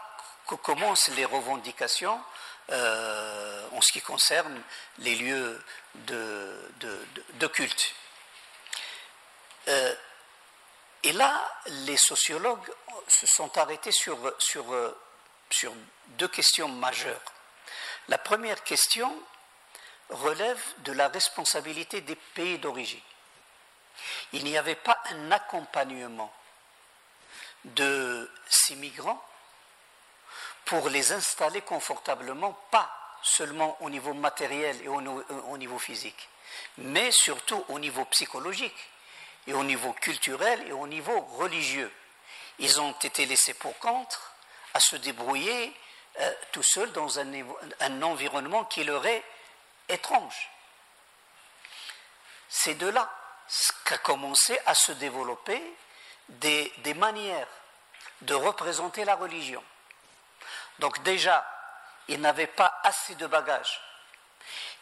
que 0.47 0.55
commencent 0.55 1.09
les 1.09 1.25
revendications 1.25 2.21
euh, 2.71 3.69
en 3.73 3.81
ce 3.81 3.93
qui 3.93 4.01
concerne 4.01 4.61
les 4.99 5.17
lieux 5.17 5.65
de, 5.95 7.47
culte. 7.53 7.95
Euh, 9.69 9.95
et 11.03 11.13
là, 11.13 11.51
les 11.67 11.97
sociologues 11.97 12.73
se 13.09 13.27
sont 13.27 13.57
arrêtés 13.59 13.93
sur, 13.93 14.17
sur, 14.39 14.65
sur 15.51 15.73
deux 16.09 16.29
questions 16.29 16.69
majeures. 16.69 17.21
La 18.09 18.19
première 18.19 18.63
question 18.63 19.17
relève 20.11 20.63
de 20.79 20.93
la 20.93 21.09
responsabilité 21.09 22.01
des 22.01 22.17
pays 22.17 22.59
d'origine. 22.59 23.01
Il 24.33 24.45
n'y 24.45 24.57
avait 24.57 24.77
pas 24.77 25.03
un 25.11 25.31
accompagnement 25.31 26.33
de 27.65 28.31
ces 28.49 28.75
migrants 28.77 29.23
pour 30.65 30.89
les 30.89 31.13
installer 31.13 31.61
confortablement, 31.63 32.53
pas 32.71 32.91
seulement 33.23 33.77
au 33.81 33.91
niveau 33.91 34.15
matériel 34.15 34.81
et 34.83 34.89
au, 34.89 35.57
niveau 35.57 35.79
physique, 35.79 36.29
mais 36.79 37.11
surtout 37.13 37.65
au 37.69 37.79
niveau 37.79 38.05
psychologique 38.07 38.91
et 39.47 39.55
au 39.55 39.65
niveau 39.65 39.93
culturel 39.93 40.67
et 40.67 40.73
au 40.73 40.87
niveau 40.87 41.21
religieux. 41.21 41.93
Ils 42.59 42.81
ont 42.81 42.93
été 42.93 43.27
laissés 43.27 43.55
pour 43.55 43.77
contre 43.79 44.35
à 44.75 44.81
se 44.81 44.97
débrouiller 44.97 45.73
euh, 46.21 46.33
tout 46.53 46.63
seuls 46.63 46.93
dans 46.93 47.19
un, 47.19 48.03
environnement 48.03 48.65
qui 48.65 48.85
leur 48.85 49.05
est 49.07 49.25
étrange. 49.89 50.51
C'est 52.49 52.75
de 52.75 52.89
là 52.89 53.11
qu'a 53.85 53.99
commencé 53.99 54.59
à 54.67 54.75
se 54.75 54.93
développer 54.93 55.61
des, 56.41 56.95
manières 56.95 57.49
de 58.23 58.35
représenter 58.35 59.05
la 59.05 59.17
religion. 59.17 59.63
Donc 60.79 61.03
déjà, 61.03 61.45
ils 62.09 62.21
n'avaient 62.21 62.47
pas 62.47 62.81
assez 62.83 63.15
de 63.15 63.27
bagages. 63.27 63.81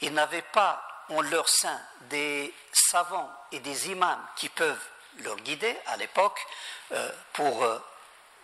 Ils 0.00 0.12
n'avaient 0.12 0.42
pas 0.42 0.82
en 1.08 1.20
leur 1.22 1.48
sein 1.48 1.80
des 2.02 2.54
savants 2.72 3.30
et 3.52 3.60
des 3.60 3.90
imams 3.90 4.24
qui 4.36 4.48
peuvent 4.48 4.88
leur 5.18 5.36
guider 5.36 5.76
à 5.86 5.96
l'époque 5.96 6.40
euh, 6.92 7.10
pour 7.32 7.64
euh, 7.64 7.78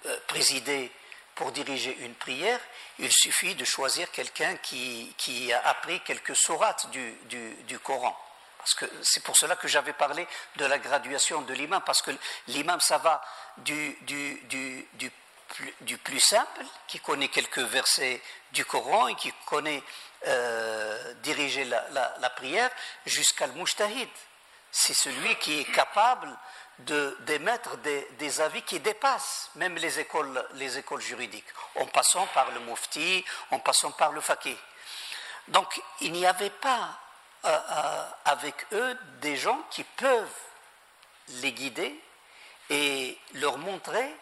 euh, 0.07 0.19
présider, 0.27 0.91
pour 1.35 1.53
diriger 1.53 1.97
une 2.01 2.15
prière. 2.15 2.61
Il 2.99 3.13
suffit 3.13 3.55
de 3.55 3.65
choisir 3.65 4.11
quelqu'un 4.11 4.57
qui, 4.57 5.53
a 5.53 5.69
appris 5.69 6.01
quelques 6.01 6.37
sourates 6.37 6.91
du 6.91 7.79
Coran. 7.83 8.17
C'est 9.03 9.23
pour 9.23 9.37
cela 9.37 9.57
que 9.57 9.69
j'avais 9.69 9.93
parlé 9.93 10.27
de 10.57 10.65
la 10.65 10.79
graduation 10.79 11.43
de 11.43 11.55
l'imam, 11.55 11.83
parce 11.85 12.03
que 12.03 12.11
l'imam, 12.49 12.81
ça 12.81 12.99
va 12.99 13.23
du, 13.59 13.97
plus 16.03 16.21
simple, 16.21 16.65
qui 16.89 17.01
connaît 17.01 17.29
quelques 17.29 17.59
versets 17.59 18.21
du 18.53 18.65
Coran 18.65 19.09
et 19.09 19.15
qui 19.15 19.33
connaît 19.47 19.83
euh, 20.27 21.15
diriger 21.23 21.65
la, 21.65 22.31
prière, 22.31 22.71
jusqu'à 23.05 23.47
le. 23.47 23.55
C'est 24.71 24.95
celui 24.95 25.37
qui 25.37 25.61
est 25.61 25.73
capable 25.73 26.37
d'émettre 26.79 27.79
des, 27.79 28.41
avis 28.41 28.63
qui 28.63 28.81
dépassent 28.81 29.51
même 29.55 29.77
les 29.77 29.99
écoles, 29.99 30.45
les 30.55 30.77
écoles 30.77 31.01
juridiques, 31.01 31.47
en 31.77 31.87
passant 31.87 32.27
par 32.35 32.51
le 32.51 32.61
mufti, 32.61 33.25
en 33.51 33.59
passant 33.61 33.93
par 33.93 34.13
le 34.13 34.21
faqih. 34.21 34.57
Donc 35.49 35.81
il 36.01 36.13
n'y 36.13 36.27
avait 36.27 36.51
pas 36.51 36.99
euh, 37.47 37.51
euh, 37.51 38.05
avec 38.25 38.55
eux 38.73 38.99
des 39.21 39.37
gens 39.37 39.61
qui 39.71 39.85
peuvent 39.85 40.41
les 41.43 41.53
guider 41.53 41.99
et 42.71 43.19
leur 43.35 43.59
montrer 43.59 44.15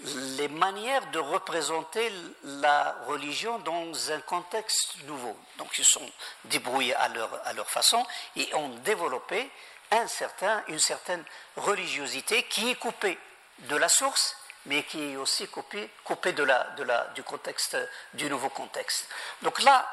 les 0.00 0.48
manières 0.48 1.06
de 1.10 1.18
représenter 1.18 2.12
la 2.42 2.94
religion 3.06 3.58
dans 3.60 4.12
un 4.12 4.20
contexte 4.20 5.02
nouveau. 5.04 5.36
Donc 5.56 5.78
ils 5.78 5.84
sont 5.86 6.06
débrouillés 6.44 6.94
à 6.96 7.08
leur, 7.08 7.40
à 7.46 7.52
leur 7.54 7.70
façon 7.70 8.04
et 8.36 8.54
ont 8.54 8.68
développé 8.84 9.50
un 9.90 10.06
certain, 10.06 10.62
une 10.68 10.78
certaine 10.78 11.24
religiosité 11.56 12.42
qui 12.44 12.70
est 12.70 12.74
coupée 12.74 13.18
de 13.60 13.76
la 13.76 13.88
source, 13.88 14.36
mais 14.66 14.82
qui 14.82 15.12
est 15.12 15.16
aussi 15.16 15.48
coupée, 15.48 15.88
coupée 16.04 16.32
de 16.32 16.42
la, 16.42 16.64
de 16.76 16.82
la, 16.82 17.04
du 17.14 17.22
contexte, 17.22 17.78
du 18.14 18.28
nouveau 18.28 18.50
contexte. 18.50 19.08
Donc 19.42 19.62
là, 19.62 19.88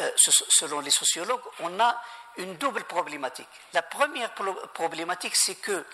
euh, 0.00 0.10
selon 0.16 0.80
les 0.80 0.90
sociologues, 0.90 1.42
on 1.60 1.80
a 1.80 2.00
une 2.38 2.56
double 2.56 2.84
problématique. 2.84 3.48
La 3.72 3.82
première 3.82 4.32
problématique, 4.72 5.36
c'est 5.36 5.56
que 5.56 5.84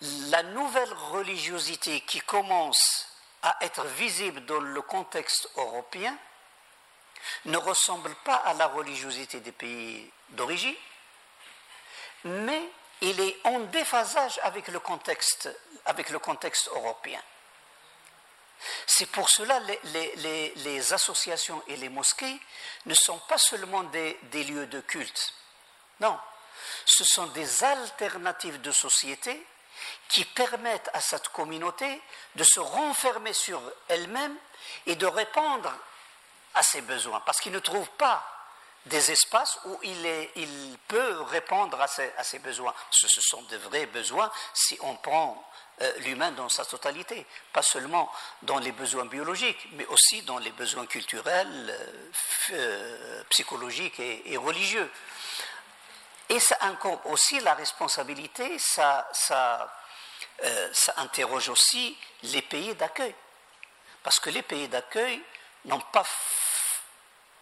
la 0.00 0.42
nouvelle 0.42 0.92
religiosité 1.12 2.00
qui 2.00 2.20
commence 2.20 3.06
à 3.42 3.56
être 3.60 3.84
visible 3.84 4.44
dans 4.46 4.60
le 4.60 4.82
contexte 4.82 5.48
européen 5.56 6.16
ne 7.44 7.56
ressemble 7.58 8.14
pas 8.24 8.36
à 8.36 8.54
la 8.54 8.66
religiosité 8.66 9.40
des 9.40 9.52
pays 9.52 10.10
d'origine, 10.30 10.74
mais 12.24 12.62
il 13.02 13.20
est 13.20 13.36
en 13.44 13.60
déphasage 13.60 14.40
avec 14.42 14.68
le 14.68 14.80
contexte, 14.80 15.48
avec 15.84 16.10
le 16.10 16.18
contexte 16.18 16.68
européen. 16.68 17.22
C'est 18.86 19.06
pour 19.06 19.28
cela 19.30 19.58
les, 19.60 20.52
les, 20.56 20.92
associations 20.92 21.62
et 21.66 21.76
les 21.76 21.88
mosquées 21.88 22.38
ne 22.84 22.94
sont 22.94 23.18
pas 23.20 23.38
seulement 23.38 23.84
des 23.84 24.44
lieux 24.44 24.66
de 24.66 24.80
culte. 24.80 25.34
Non, 26.00 26.18
ce 26.84 27.04
sont 27.04 27.26
des 27.28 27.64
alternatives 27.64 28.60
de 28.60 28.72
société 28.72 29.44
qui 30.08 30.24
permettent 30.24 30.90
à 30.92 31.00
cette 31.00 31.28
communauté 31.28 32.00
de 32.34 32.44
se 32.44 32.60
renfermer 32.60 33.32
sur 33.32 33.60
elle-même 33.88 34.36
et 34.86 34.96
de 34.96 35.06
répondre 35.06 35.72
à 36.54 36.62
ses 36.62 36.80
besoins, 36.80 37.20
parce 37.20 37.40
qu'il 37.40 37.52
ne 37.52 37.60
trouve 37.60 37.88
pas 37.90 38.26
des 38.86 39.10
espaces 39.10 39.58
où 39.66 39.78
il, 39.82 40.78
peut 40.88 41.20
répondre 41.22 41.80
à 41.80 41.86
ses, 41.86 42.38
besoins. 42.38 42.74
Ce, 42.90 43.06
sont 43.20 43.42
de 43.42 43.56
vrais 43.58 43.86
besoins 43.86 44.30
si 44.54 44.76
on 44.80 44.96
prend 44.96 45.46
euh, 45.82 45.92
l'humain 45.98 46.32
dans 46.32 46.48
sa 46.48 46.64
totalité, 46.64 47.26
pas 47.52 47.62
seulement 47.62 48.10
dans 48.42 48.58
les 48.58 48.72
besoins 48.72 49.04
biologiques, 49.04 49.68
mais 49.72 49.86
aussi 49.86 50.22
dans 50.22 50.38
les 50.38 50.50
besoins 50.50 50.86
culturels, 50.86 51.70
euh, 51.70 52.10
euh, 52.52 53.24
psychologiques 53.30 54.00
et, 54.00 54.36
religieux. 54.36 54.90
Et 56.30 56.38
ça 56.38 56.56
incombe 56.60 57.00
aussi 57.06 57.40
la 57.40 57.54
responsabilité, 57.54 58.56
euh, 58.80 59.02
ça 60.72 60.94
interroge 60.98 61.48
aussi 61.48 61.98
les 62.22 62.42
pays 62.42 62.74
d'accueil. 62.76 63.14
Parce 64.02 64.20
que 64.20 64.30
les 64.30 64.42
pays 64.42 64.68
d'accueil 64.68 65.20
n'ont 65.64 65.80
pas 65.80 66.04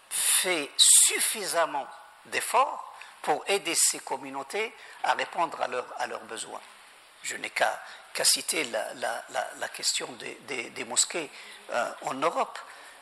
fait 0.08 0.70
suffisamment 0.76 1.86
d'efforts 2.24 2.94
pour 3.20 3.44
aider 3.46 3.74
ces 3.74 4.00
communautés 4.00 4.74
à 5.04 5.12
répondre 5.12 5.60
à, 5.60 6.02
à 6.02 6.06
leurs 6.06 6.24
besoins. 6.24 6.60
Je 7.22 7.36
n'ai 7.36 7.50
qu'à 7.50 7.78
citer 8.22 8.64
la, 8.64 9.68
question 9.68 10.08
des, 10.12 10.84
mosquées 10.86 11.30
euh, 11.70 11.92
en 12.02 12.14
Europe. 12.14 12.58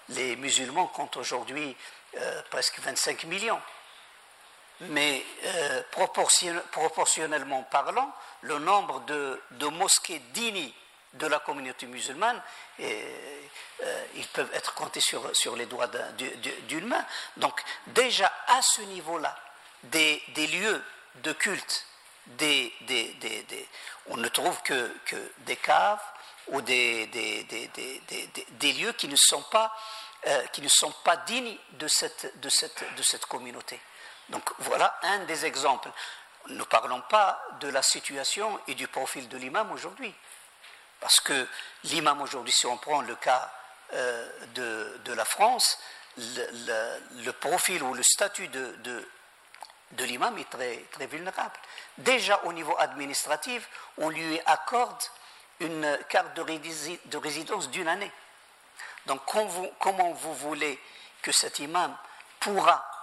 Les 0.09 0.35
musulmans 0.35 0.89
comptent 0.89 1.17
aujourd'hui 1.17 1.77
euh, 2.17 2.43
presque 2.51 2.81
25 2.81 3.25
millions. 3.25 3.61
Mais 4.81 5.25
proportionnellement 5.91 7.63
parlant, 7.65 8.13
le 8.43 8.59
nombre 8.59 9.01
de, 9.01 9.67
mosquées 9.69 10.19
dignes 10.33 10.71
de 11.15 11.27
la 11.27 11.39
communauté 11.39 11.87
musulmane, 11.87 12.41
et, 12.79 13.05
euh, 13.83 14.05
ils 14.15 14.27
peuvent 14.29 14.53
être 14.55 14.75
comptés 14.75 15.01
sur, 15.01 15.35
sur 15.35 15.57
les 15.57 15.67
doigts 15.67 15.89
d'une 16.69 16.87
main. 16.87 17.05
Donc 17.39 17.63
déjà 17.89 18.31
à 18.49 18.61
ce 18.63 18.83
niveau-là, 18.83 19.35
des, 19.85 20.23
lieux 20.37 20.83
de 21.17 21.33
culte, 21.33 21.87
on 24.09 24.17
ne 24.17 24.29
trouve 24.29 24.61
que, 24.63 24.93
des 25.39 25.57
caves 25.57 26.03
ou 26.49 26.61
des, 26.61 27.07
lieux 28.79 28.93
qui 28.93 29.09
ne 29.09 29.17
sont 29.17 29.43
pas, 29.43 29.75
euh, 30.27 30.43
dignes 31.27 31.57
de 31.73 31.89
cette 31.89 33.27
communauté. 33.27 33.81
Donc 34.29 34.51
voilà 34.59 34.99
un 35.03 35.21
des 35.21 35.47
exemples 35.47 35.91
ne 36.49 36.65
parlons 36.65 37.01
pas 37.03 37.43
de 37.61 37.69
la 37.69 37.83
situation 37.83 38.59
et 38.69 38.75
du 38.75 38.89
profil 38.89 39.29
de 39.29 39.37
l'imam 39.37 39.71
aujourd'hui. 39.73 40.15
Parce 41.01 41.21
que 41.21 41.47
l'imam 41.85 42.21
aujourd'hui, 42.23 42.53
si 42.53 42.67
on 42.67 42.77
prend 42.77 43.03
le 43.03 43.15
cas 43.17 43.53
euh, 43.93 44.29
de, 44.55 45.13
la 45.13 45.25
France, 45.25 45.79
le, 46.17 47.31
profil 47.33 47.83
ou 47.83 47.95
le 47.95 48.03
statut 48.03 48.49
de, 48.49 48.77
de, 49.93 50.05
l'imam 50.05 50.37
est 50.39 50.51
très, 50.51 50.85
très 50.93 51.07
vulnérable. 51.07 51.55
Déjà 51.99 52.41
au 52.45 52.53
niveau 52.53 52.75
administratif, 52.79 53.69
on 53.99 54.09
lui 54.09 54.41
accorde 54.47 55.03
une 55.61 55.99
carte 56.09 56.35
de, 56.35 57.17
résidence 57.17 57.71
d'une 57.71 57.89
année. 57.89 58.13
Donc 59.07 59.21
comment 59.79 60.13
vous 60.13 60.35
voulez 60.35 60.81
que 61.23 61.33
cet 61.33 61.59
imam 61.59 61.97
pourra 62.41 62.96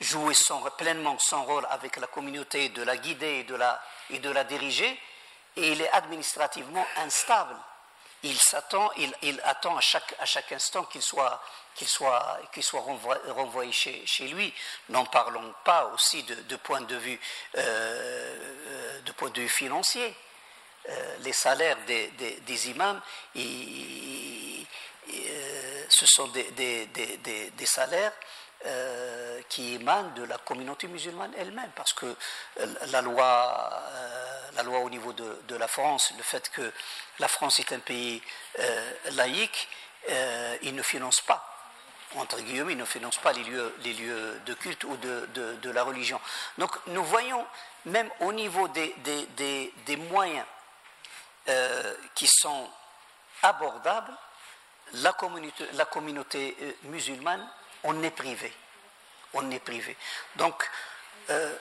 jouer 0.00 0.34
pleinement 0.78 1.18
son 1.18 1.44
rôle 1.44 1.66
avec 1.70 1.96
la 1.96 2.06
communauté, 2.06 2.70
de 2.70 2.82
la 2.82 2.96
guider 2.96 3.40
et 3.40 3.44
de 3.44 3.54
la, 3.54 3.80
et 4.10 4.18
de 4.18 4.30
la 4.30 4.44
diriger, 4.44 4.98
et 5.56 5.72
il 5.72 5.80
est 5.80 5.90
administrativement 5.90 6.86
instable. 6.96 7.56
Il 8.22 8.38
s'attend, 8.38 8.90
il, 8.96 9.40
attend 9.44 9.76
à 9.76 9.80
chaque, 9.80 10.14
à 10.18 10.26
chaque 10.26 10.52
instant 10.52 10.84
qu'il 10.84 11.00
soit, 11.00 11.42
qu'il 11.74 11.88
soit, 11.88 12.38
qu'il 12.52 12.62
soit 12.62 12.82
renvoyé, 13.28 13.72
chez, 13.72 14.02
chez, 14.06 14.28
lui. 14.28 14.52
N'en 14.90 15.06
parlons 15.06 15.54
pas 15.64 15.86
aussi 15.94 16.22
de, 16.24 16.56
point 16.56 16.82
de 16.82 16.96
vue, 16.96 17.18
euh, 17.56 17.60
euh, 17.60 19.00
de 19.00 19.12
point 19.12 19.30
de 19.30 19.40
vue 19.40 19.48
financier. 19.48 20.14
Euh, 20.88 21.16
les 21.20 21.32
salaires 21.32 21.78
des, 21.86 22.08
des, 22.08 22.70
imams 22.70 23.00
ce 25.88 26.06
sont 26.06 26.28
des, 26.28 26.50
des, 26.50 27.66
salaires 27.66 28.12
qui 29.48 29.74
émanent 29.74 30.10
de 30.10 30.24
la 30.24 30.36
communauté 30.38 30.86
musulmane 30.86 31.32
elle-même, 31.38 31.70
parce 31.74 31.92
que 31.92 32.14
la 32.88 33.00
loi, 33.00 33.82
la 34.54 34.62
loi 34.62 34.80
au 34.80 34.90
niveau 34.90 35.12
de, 35.12 35.56
la 35.56 35.66
France, 35.66 36.12
le 36.16 36.22
fait 36.22 36.50
que 36.50 36.72
la 37.18 37.28
France 37.28 37.58
est 37.58 37.72
un 37.72 37.78
pays 37.78 38.22
laïque, 39.12 39.68
il 40.62 40.74
ne 40.74 40.82
finance 40.82 41.20
pas 41.22 41.50
entre 42.16 42.40
guillemets, 42.40 42.74
ne 42.74 42.84
finance 42.84 43.18
pas 43.18 43.32
les 43.32 43.44
lieux, 43.44 43.74
les 43.84 43.92
lieux 43.92 44.40
de 44.44 44.54
culte 44.54 44.84
ou 44.84 44.96
de, 44.96 45.28
de, 45.62 45.70
la 45.70 45.82
religion. 45.82 46.20
Donc 46.58 46.76
nous 46.88 47.04
voyons, 47.04 47.46
même 47.84 48.10
au 48.20 48.32
niveau 48.32 48.66
des, 48.68 48.94
des, 49.36 49.72
des, 49.86 49.96
moyens 49.96 50.46
euh, 51.48 51.94
qui 52.14 52.26
sont 52.26 52.68
abordables, 53.42 54.12
la 54.94 55.12
communauté, 55.12 55.66
la 55.74 55.84
communauté 55.84 56.56
euh, 56.62 56.72
musulmane, 56.84 57.46
on 57.84 58.02
est 58.02 58.10
privé. 58.10 58.52
On 59.34 59.50
est 59.50 59.60
privé. 59.60 59.96
Donc, 60.36 60.68
euh, 61.30 61.56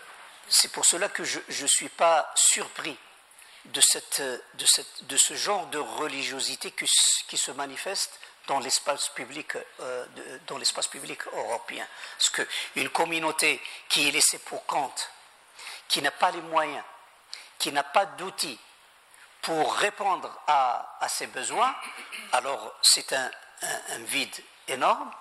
c'est 0.48 0.72
pour 0.72 0.86
cela 0.86 1.10
que 1.10 1.24
je 1.24 1.40
ne 1.62 1.68
suis 1.68 1.90
pas 1.90 2.32
surpris 2.36 2.98
de, 3.66 3.82
ce 3.82 5.34
genre 5.36 5.68
de 5.68 5.78
religiosité 5.78 6.72
qui, 6.72 7.38
se 7.38 7.52
manifeste 7.52 8.20
dans 8.48 8.60
l'espace 8.60 9.10
public, 9.10 9.56
euh, 9.80 10.06
dans 10.48 10.58
l'espace 10.58 10.88
public 10.88 11.26
européen. 11.28 11.86
Parce 12.18 12.30
qu'une 12.30 12.90
communauté 12.90 13.62
qui 13.90 14.08
est 14.08 14.12
laissée 14.12 14.40
pour 14.40 14.66
compte, 14.66 15.12
qui 15.88 16.02
n'a 16.02 16.12
pas 16.12 16.32
les 16.32 16.42
moyens, 16.42 16.84
qui 17.58 17.72
n'a 17.72 17.84
pas 17.84 18.06
d'outils 18.06 18.60
pour 19.42 19.74
répondre 19.76 20.32
à, 20.48 21.08
ses 21.10 21.28
besoins, 21.28 21.74
alors 22.32 22.76
c'est 22.82 23.14
un, 23.14 23.32
vide 24.00 24.44
énorme 24.68 25.12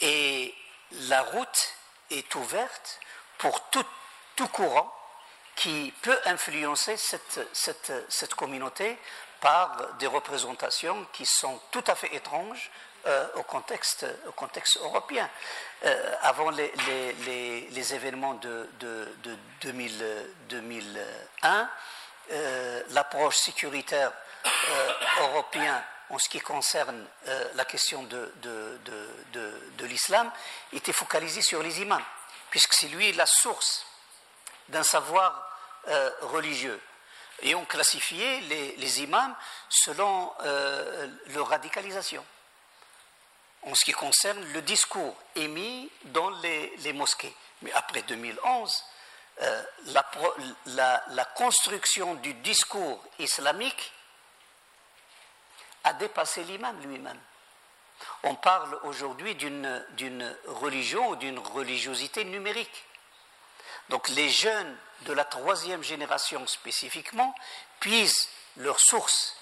et 0.00 0.54
la 0.92 1.22
route 1.22 1.74
est 2.10 2.34
ouverte 2.34 3.00
pour 3.38 3.68
tout, 3.70 3.84
tout 4.36 4.48
courant 4.48 4.94
qui 5.54 5.92
peut 6.02 6.18
influencer 6.24 6.96
cette, 6.96 7.48
cette, 7.52 7.92
cette 8.08 8.34
communauté 8.34 8.96
par 9.40 9.94
des 9.94 10.06
représentations 10.06 11.06
qui 11.12 11.26
sont 11.26 11.60
tout 11.70 11.84
à 11.86 11.94
fait 11.94 12.14
étranges 12.14 12.70
euh, 13.06 13.26
au, 13.34 13.42
contexte, 13.42 14.06
au 14.26 14.32
contexte 14.32 14.76
européen. 14.78 15.28
Euh, 15.84 16.14
avant 16.22 16.50
les, 16.50 16.72
les, 17.24 17.68
les, 17.70 17.94
événements 17.94 18.34
de, 18.34 18.68
de, 18.80 19.08
de 19.22 19.36
2000, 19.62 20.26
2001, 20.48 21.70
euh, 22.30 22.82
l'approche 22.90 23.36
sécuritaire 23.36 24.12
européenne 25.20 25.82
en 26.10 26.18
ce 26.18 26.28
qui 26.28 26.40
concerne 26.40 27.06
la 27.54 27.64
question 27.64 28.02
de, 28.04 28.32
l'islam 29.80 30.30
était 30.72 30.92
focalisée 30.92 31.42
sur 31.42 31.62
les 31.62 31.80
imams, 31.80 32.04
puisque 32.50 32.72
c'est 32.72 32.88
lui 32.88 33.12
la 33.12 33.26
source 33.26 33.86
d'un 34.68 34.82
savoir 34.82 35.48
religieux 36.22 36.80
et 37.42 37.54
ont 37.54 37.64
classifié 37.64 38.40
les, 38.40 39.02
imams 39.02 39.34
selon 39.68 40.32
euh, 40.40 41.08
leur 41.28 41.48
radicalisation. 41.48 42.24
En 43.62 43.74
ce 43.74 43.84
qui 43.84 43.92
concerne 43.92 44.42
le 44.52 44.62
discours 44.62 45.16
émis 45.34 45.90
dans 46.04 46.30
les, 46.30 46.92
mosquées. 46.92 47.34
Mais 47.62 47.72
après 47.72 48.02
2011, 48.02 48.84
euh, 49.40 49.62
la, 50.66 51.04
la, 51.08 51.24
construction 51.24 52.14
du 52.14 52.34
discours 52.34 53.02
islamique 53.18 53.92
a 55.84 55.92
dépassé 55.94 56.44
l'imam 56.44 56.80
lui-même. 56.82 57.20
On 58.22 58.34
parle 58.34 58.78
aujourd'hui 58.84 59.34
d'une 59.34 60.36
religion 60.46 61.08
ou 61.10 61.16
d'une 61.16 61.38
religiosité 61.38 62.24
numérique. 62.24 62.84
Donc 63.88 64.08
les 64.10 64.28
jeunes 64.28 64.76
de 65.02 65.12
la 65.12 65.24
troisième 65.24 65.82
génération 65.82 66.46
spécifiquement 66.46 67.34
puisent 67.80 68.28
leur 68.56 68.78
source 68.80 69.36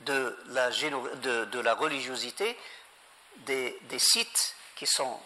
de 0.00 0.36
la, 0.46 0.70
de, 0.70 1.60
la 1.60 1.74
religiosité 1.74 2.58
des, 3.38 3.78
sites 3.98 4.56
qui 4.76 4.86
sont... 4.86 5.20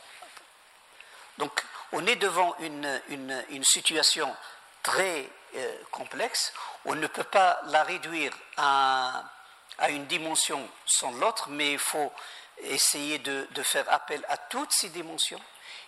Donc 1.39 1.65
on 1.93 2.07
est 2.07 2.17
devant 2.17 2.55
une, 2.59 3.03
une, 3.09 3.65
situation 3.65 4.35
très 4.83 5.29
euh, 5.55 5.79
complexe, 5.91 6.53
on 6.85 6.95
ne 6.95 7.07
peut 7.07 7.25
pas 7.25 7.61
la 7.67 7.83
réduire 7.85 8.33
à, 8.57 9.25
à 9.79 9.91
une 9.91 10.07
dimension 10.07 10.69
sans 10.87 11.13
l'autre, 11.13 11.49
mais 11.51 11.73
il 11.73 11.79
faut 11.79 12.13
essayer 12.59 13.19
de, 13.19 13.47
faire 13.63 13.91
appel 13.93 14.25
à 14.29 14.37
toutes 14.37 14.73
ces 14.73 14.89
dimensions 14.89 15.41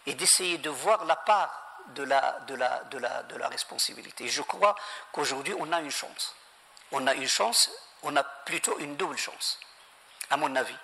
et 0.07 0.15
d'essayer 0.15 0.59
de 0.59 0.71
voir 0.71 1.05
la 1.05 1.17
part 1.17 1.51
de 1.95 2.03
la, 2.03 2.39
de 2.41 2.55
la, 2.55 2.85
de 2.85 2.99
la, 2.99 3.23
de 3.23 3.37
la 3.37 3.49
responsabilité. 3.49 4.29
Je 4.29 4.43
crois 4.43 4.75
qu'aujourd'hui, 5.13 5.55
on 5.59 5.73
a 5.73 5.81
une 5.81 5.91
chance. 5.91 6.35
On 6.93 7.07
a 7.07 7.15
une 7.15 7.29
chance, 7.29 7.71
on 8.03 8.15
a 8.17 8.23
plutôt 8.23 8.79
une 8.79 8.97
double 8.97 9.17
chance, 9.17 9.59
à 10.31 10.37
mon 10.37 10.55
avis. 10.57 10.77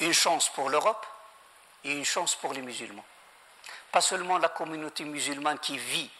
Une 0.00 0.12
chance 0.12 0.48
pour 0.50 0.70
l'Europe 0.70 1.06
et 1.84 1.92
une 1.92 2.04
chance 2.04 2.34
pour 2.34 2.52
les 2.52 2.62
musulmans. 2.62 3.04
Pas 3.92 4.00
seulement 4.00 4.38
la 4.38 4.48
communauté 4.48 5.04
musulmane 5.04 5.58
qui 5.58 5.78
vit 5.78 6.10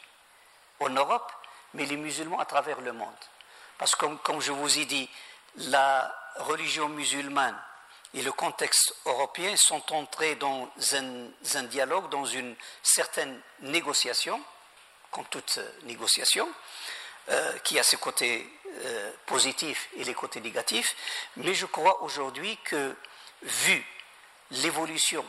en 0.78 0.90
Europe, 0.90 1.32
mais 1.74 1.86
les 1.86 1.96
musulmans 1.96 2.38
à 2.38 2.44
travers 2.44 2.80
le 2.80 2.92
monde. 2.92 3.14
Parce 3.78 3.96
que, 3.96 4.06
comme 4.16 4.40
je 4.40 4.52
vous 4.52 4.78
ai 4.78 4.84
dit, 4.84 5.08
la 5.56 6.14
religion 6.36 6.88
musulmane 6.88 7.58
et 8.14 8.22
le 8.22 8.32
contexte 8.32 8.94
européen 9.06 9.54
sont 9.56 9.92
entrés 9.92 10.34
dans 10.36 10.70
un, 10.92 11.62
dialogue, 11.64 12.08
dans 12.10 12.24
une 12.24 12.54
certaine 12.82 13.40
négociation, 13.60 14.42
comme 15.10 15.26
toute 15.26 15.58
négociation, 15.84 16.48
euh, 17.30 17.58
qui 17.58 17.78
a 17.78 17.82
ses 17.82 17.96
côtés 17.96 18.46
euh, 18.66 19.12
positifs 19.26 19.88
et 19.96 20.04
les 20.04 20.14
côtés 20.14 20.40
négatifs, 20.40 20.94
mais 21.36 21.54
je 21.54 21.66
crois 21.66 22.02
aujourd'hui 22.02 22.58
que, 22.64 22.96
vu 23.42 23.86
l'évolution 24.50 25.24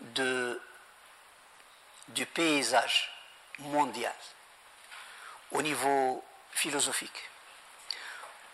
du 0.00 0.56
paysage 2.26 3.10
mondial, 3.60 4.14
au 5.52 5.62
niveau 5.62 6.22
philosophique, 6.52 7.30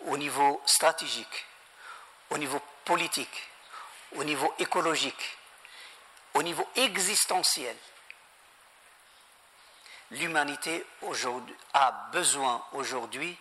au 0.05 0.17
niveau 0.17 0.61
stratégique, 0.65 1.45
au 2.29 2.37
niveau 2.37 2.61
politique, 2.85 3.49
au 4.13 4.23
niveau 4.23 4.53
écologique, 4.59 5.37
au 6.33 6.43
niveau 6.43 6.67
existentiel. 6.75 7.75
L'humanité 10.11 10.85
a 11.73 11.91
besoin 12.11 12.65
aujourd'hui 12.73 13.37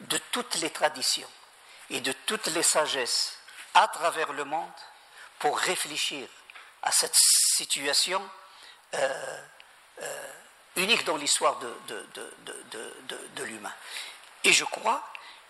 de 0.00 0.18
toutes 0.32 0.56
les 0.56 0.70
traditions 0.70 1.28
et 1.90 2.00
de 2.00 2.12
toutes 2.26 2.46
les 2.48 2.62
sagesses 2.62 3.38
à 3.74 3.86
travers 3.88 4.32
le 4.32 4.44
monde 4.44 4.70
pour 5.38 5.58
réfléchir 5.58 6.28
à 6.82 6.90
cette 6.90 7.14
situation 7.14 8.28
euh, 8.94 9.42
euh, 10.02 10.32
unique 10.76 11.04
dans 11.04 11.16
l'histoire 11.16 11.58
de, 11.58 11.72
de 11.88 13.42
l'humain. 13.44 13.72
Et 14.44 14.52
je 14.52 14.64
crois 14.64 15.04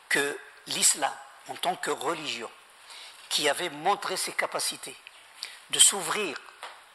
que 0.08 0.38
l'islam, 0.66 1.12
en 1.48 1.54
tant 1.56 1.76
que 1.76 1.90
religion, 1.90 2.50
qui 3.28 3.48
avait 3.48 3.70
montré 3.70 4.16
ses 4.16 4.32
capacités 4.32 4.96
de 5.70 5.78
s'ouvrir 5.78 6.38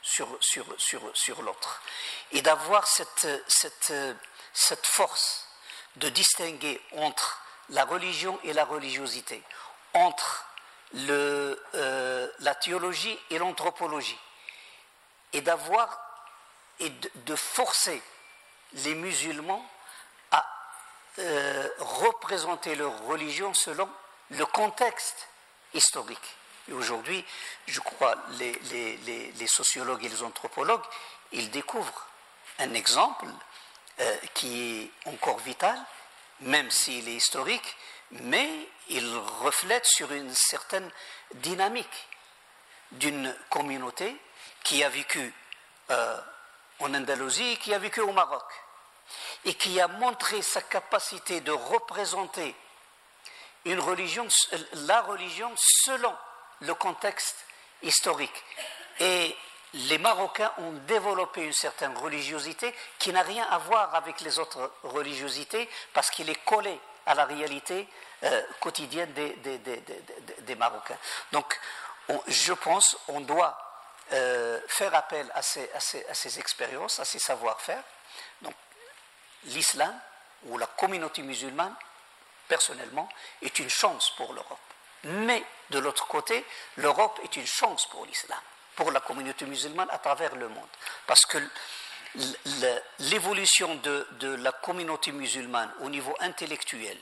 sur, 0.02 0.28
sur, 0.42 0.66
sur, 0.78 1.02
sur 1.16 1.42
l'autre 1.42 1.82
et 2.32 2.42
d'avoir 2.42 2.88
cette, 2.88 3.28
cette, 3.48 3.94
cette 4.54 4.86
force 4.86 5.48
de 5.98 6.10
distinguer 6.10 6.82
entre 6.94 7.42
la 7.70 7.86
religion 7.86 8.40
et 8.44 8.54
la 8.54 8.66
religiosité, 8.66 9.42
entre 9.94 10.46
le, 10.94 11.62
euh, 11.76 12.30
la 12.40 12.56
théologie 12.56 13.18
et 13.30 13.38
l'anthropologie, 13.38 14.20
et 15.34 15.42
d'avoir 15.42 16.00
et 16.80 16.90
de, 16.90 17.36
forcer 17.36 18.02
les 18.74 18.96
musulmans 18.96 19.66
euh, 21.20 21.70
représenter 21.80 22.76
leur 22.76 23.04
religion 23.04 23.54
selon 23.54 23.88
le 24.32 24.46
contexte 24.46 25.28
historique. 25.74 26.36
Et 26.70 26.74
aujourd'hui, 26.74 27.24
je 27.68 27.80
crois, 27.82 28.16
les, 28.40 28.58
les, 29.36 29.48
sociologues 29.48 30.04
et 30.06 30.10
les 30.10 30.24
anthropologues, 30.24 30.84
ils 31.32 31.52
découvrent 31.52 32.08
un 32.60 32.74
exemple 32.74 33.28
euh, 34.00 34.18
qui 34.34 34.82
est 35.06 35.10
encore 35.10 35.40
vital, 35.40 35.78
même 36.40 36.72
s'il 36.72 37.08
est 37.10 37.16
historique, 37.16 37.76
mais 38.12 38.50
il 38.90 39.16
reflète 39.42 39.86
sur 39.86 40.12
une 40.12 40.34
certaine 40.34 40.90
dynamique 41.36 42.08
d'une 42.94 43.36
communauté 43.50 44.16
qui 44.64 44.84
a 44.84 44.90
vécu 44.90 45.34
euh, 45.90 46.18
en 46.80 46.94
Andalousie, 46.94 47.58
qui 47.58 47.74
a 47.74 47.80
vécu 47.80 48.02
au 48.02 48.12
Maroc, 48.14 48.46
et 49.46 49.54
qui 49.56 49.80
a 49.80 49.88
montré 49.88 50.42
sa 50.42 50.62
capacité 50.62 51.42
de 51.42 51.52
représenter 51.52 52.56
une 53.66 53.80
religion, 53.80 54.28
la 54.74 55.02
religion 55.02 55.52
selon 55.56 56.14
le 56.62 56.74
contexte 56.74 57.46
historique. 57.82 58.44
Et 59.00 59.36
les 59.74 59.98
Marocains 59.98 60.52
ont 60.58 60.72
développé 60.88 61.44
une 61.44 61.54
certaine 61.54 61.98
religiosité 61.98 62.74
qui 63.00 63.12
n'a 63.12 63.24
rien 63.24 63.46
à 63.50 63.58
voir 63.58 63.96
avec 63.96 64.22
les 64.22 64.38
autres 64.40 64.72
religiosités 64.84 65.70
parce 65.94 66.12
qu'il 66.12 66.30
est 66.30 66.44
collé 66.46 66.80
à 67.06 67.16
la 67.16 67.26
réalité 67.26 67.88
euh, 68.24 68.42
quotidienne 68.60 69.12
des, 69.14 70.56
Marocains. 70.56 70.98
Donc, 71.32 71.60
je 72.28 72.54
pense 72.54 72.96
qu'on 73.08 73.22
doit 73.22 73.58
euh, 74.12 74.60
faire 74.68 74.94
appel 74.94 75.30
à 75.34 75.42
ces, 75.42 75.70
à 75.74 76.14
ces 76.14 76.40
expériences, 76.40 77.00
à 77.00 77.06
ces 77.06 77.20
savoir-faire. 77.20 77.84
Donc, 78.42 78.54
l'islam 79.46 79.98
ou 80.46 80.58
la 80.58 80.68
communauté 80.68 81.22
musulmane, 81.22 81.76
personnellement, 82.48 83.10
est 83.42 83.60
une 83.60 83.70
chance 83.70 84.12
pour 84.12 84.34
l'Europe. 84.34 84.60
Mais 85.06 85.44
de 85.70 85.80
l'autre 85.80 86.08
côté, 86.08 86.46
l'Europe 86.78 87.20
est 87.24 87.36
une 87.36 87.46
chance 87.46 87.88
pour 87.88 88.06
l'islam, 88.06 88.40
pour 88.76 88.92
la 88.92 89.00
communauté 89.00 89.46
musulmane 89.46 89.90
à 89.92 89.98
travers 89.98 90.36
le 90.36 90.48
monde. 90.48 90.68
Parce 91.08 91.26
que 91.26 91.38
l'évolution 93.00 93.76
de, 93.76 94.36
la 94.36 94.52
communauté 94.52 95.12
musulmane 95.12 95.74
au 95.82 95.90
niveau 95.90 96.16
intellectuel 96.20 96.98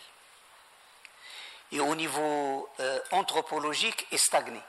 et 1.72 1.80
au 1.80 1.96
niveau 1.96 2.70
euh, 2.80 3.00
anthropologique 3.12 4.08
est 4.12 4.18
stagnée. 4.18 4.62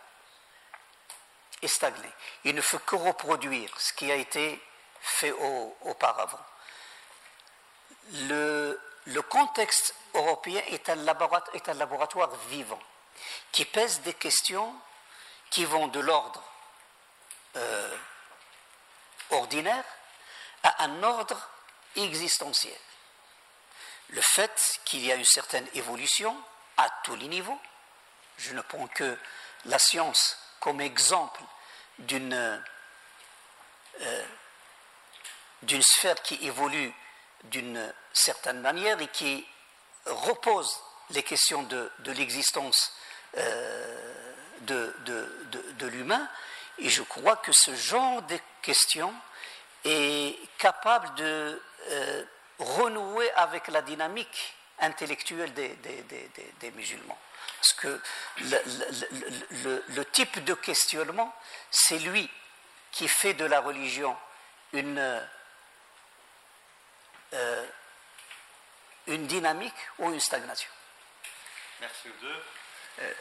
Est 1.62 1.68
stagnée. 1.68 2.12
Il 2.44 2.54
ne 2.54 2.60
fait 2.60 2.84
que 2.84 2.96
reproduire 2.96 3.70
ce 3.78 3.92
qui 3.92 4.10
a 4.10 4.16
été 4.16 4.60
fait 5.00 5.32
auparavant. 5.82 6.38
Le, 8.12 8.78
contexte 9.28 9.94
européen 10.14 10.62
est 10.68 10.88
un, 10.88 10.96
laboratoire, 10.96 12.30
vivant 12.48 12.80
qui 13.50 13.64
pèse 13.64 14.00
des 14.02 14.14
questions 14.14 14.74
qui 15.50 15.64
vont 15.64 15.88
de 15.88 16.00
l'ordre 16.00 16.42
euh, 17.56 17.96
ordinaire 19.30 19.84
à 20.62 20.84
un 20.84 21.02
ordre 21.02 21.48
existentiel. 21.96 22.76
Le 24.10 24.20
fait 24.20 24.80
qu'il 24.84 25.04
y 25.04 25.10
a 25.12 25.14
une 25.14 25.24
certaine 25.24 25.66
évolution 25.74 26.36
à 26.76 26.88
tous 27.04 27.16
les 27.16 27.28
niveaux, 27.28 27.58
je 28.38 28.52
ne 28.52 28.60
prends 28.60 28.86
que 28.88 29.18
la 29.66 29.78
science 29.78 30.38
comme 30.60 30.80
exemple 30.80 31.42
d'une 31.98 32.34
euh, 34.00 34.24
sphère 35.82 36.20
qui 36.22 36.34
évolue 36.46 36.92
d'une 37.44 37.92
certaine 38.12 38.60
manière 38.60 39.00
et 39.00 39.08
qui 39.08 39.46
repose 40.06 40.80
les 41.10 41.22
questions 41.22 41.62
de, 41.64 41.90
l'existence 42.06 42.92
euh, 43.36 44.32
de, 44.60 45.86
l'humain. 45.86 46.28
Et 46.78 46.88
je 46.88 47.02
crois 47.02 47.36
que 47.36 47.52
ce 47.52 47.74
genre 47.74 48.22
de 48.22 48.38
questions 48.62 49.12
est 49.84 50.38
capable 50.58 51.14
de 51.16 51.62
euh, 51.90 52.24
renouer 52.58 53.30
avec 53.32 53.68
la 53.68 53.82
dynamique 53.82 54.54
intellectuelle 54.78 55.52
des, 55.54 55.76
des 56.60 56.70
musulmans. 56.72 57.18
Parce 57.62 57.72
que 57.74 58.00
le, 58.40 60.04
type 60.06 60.42
de 60.42 60.54
questionnement, 60.54 61.32
c'est 61.70 61.98
lui 62.00 62.28
qui 62.90 63.06
fait 63.06 63.34
de 63.34 63.44
la 63.44 63.60
religion 63.60 64.16
une 64.72 65.22
euh, 67.34 67.66
une 69.06 69.26
dynamique 69.26 69.72
ou 69.98 70.10
une 70.10 70.20
stagnation. 70.20 70.70
Merci 71.80 72.08
aux 72.08 72.20
deux. 72.20 72.42
Euh, 73.00 73.12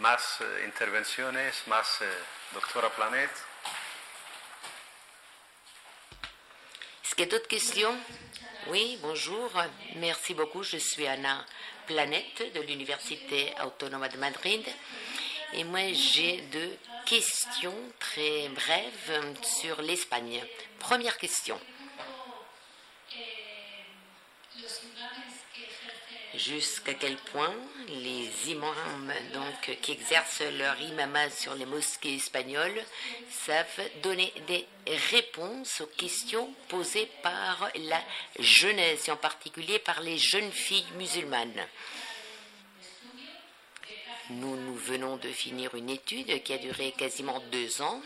más 0.00 0.40
eh, 0.40 0.64
intervenciones, 0.64 1.52
más 1.66 2.00
eh, 2.00 2.06
doctora 2.54 2.90
Planet. 2.90 3.30
Est-ce 7.04 7.14
qu'il 7.14 7.24
y 7.24 7.28
a 7.28 7.30
d'autres 7.30 7.48
questions? 7.48 7.96
Oui, 8.68 8.98
bonjour. 9.02 9.50
Merci 9.96 10.34
beaucoup. 10.34 10.62
Je 10.62 10.76
suis 10.76 11.06
Anna 11.06 11.44
Planète 11.86 12.52
de 12.54 12.60
l'Université 12.60 13.52
Autonome 13.64 14.08
de 14.08 14.16
Madrid. 14.16 14.64
Et 15.54 15.64
moi, 15.64 15.92
j'ai 15.92 16.40
deux 16.42 16.78
questions 17.04 17.76
très 17.98 18.48
brèves 18.48 19.34
sur 19.42 19.82
l'Espagne. 19.82 20.42
Première 20.78 21.18
question. 21.18 21.60
Jusqu'à 26.34 26.94
quel 26.94 27.16
point 27.16 27.54
les 27.88 28.50
imams 28.50 29.12
donc, 29.32 29.78
qui 29.80 29.92
exercent 29.92 30.42
leur 30.58 30.80
imama 30.80 31.30
sur 31.30 31.54
les 31.54 31.66
mosquées 31.66 32.16
espagnoles 32.16 32.82
savent 33.30 33.90
donner 34.02 34.32
des 34.46 34.66
réponses 35.10 35.80
aux 35.80 35.86
questions 35.86 36.52
posées 36.68 37.08
par 37.22 37.68
la 37.74 38.02
jeunesse, 38.38 39.08
et 39.08 39.10
en 39.10 39.16
particulier 39.16 39.78
par 39.78 40.00
les 40.00 40.18
jeunes 40.18 40.52
filles 40.52 40.86
musulmanes. 40.96 41.66
Nous, 44.30 44.56
nous 44.56 44.76
venons 44.76 45.16
de 45.16 45.28
finir 45.28 45.74
une 45.74 45.90
étude 45.90 46.42
qui 46.42 46.52
a 46.52 46.58
duré 46.58 46.92
quasiment 46.92 47.42
deux 47.50 47.82
ans 47.82 48.00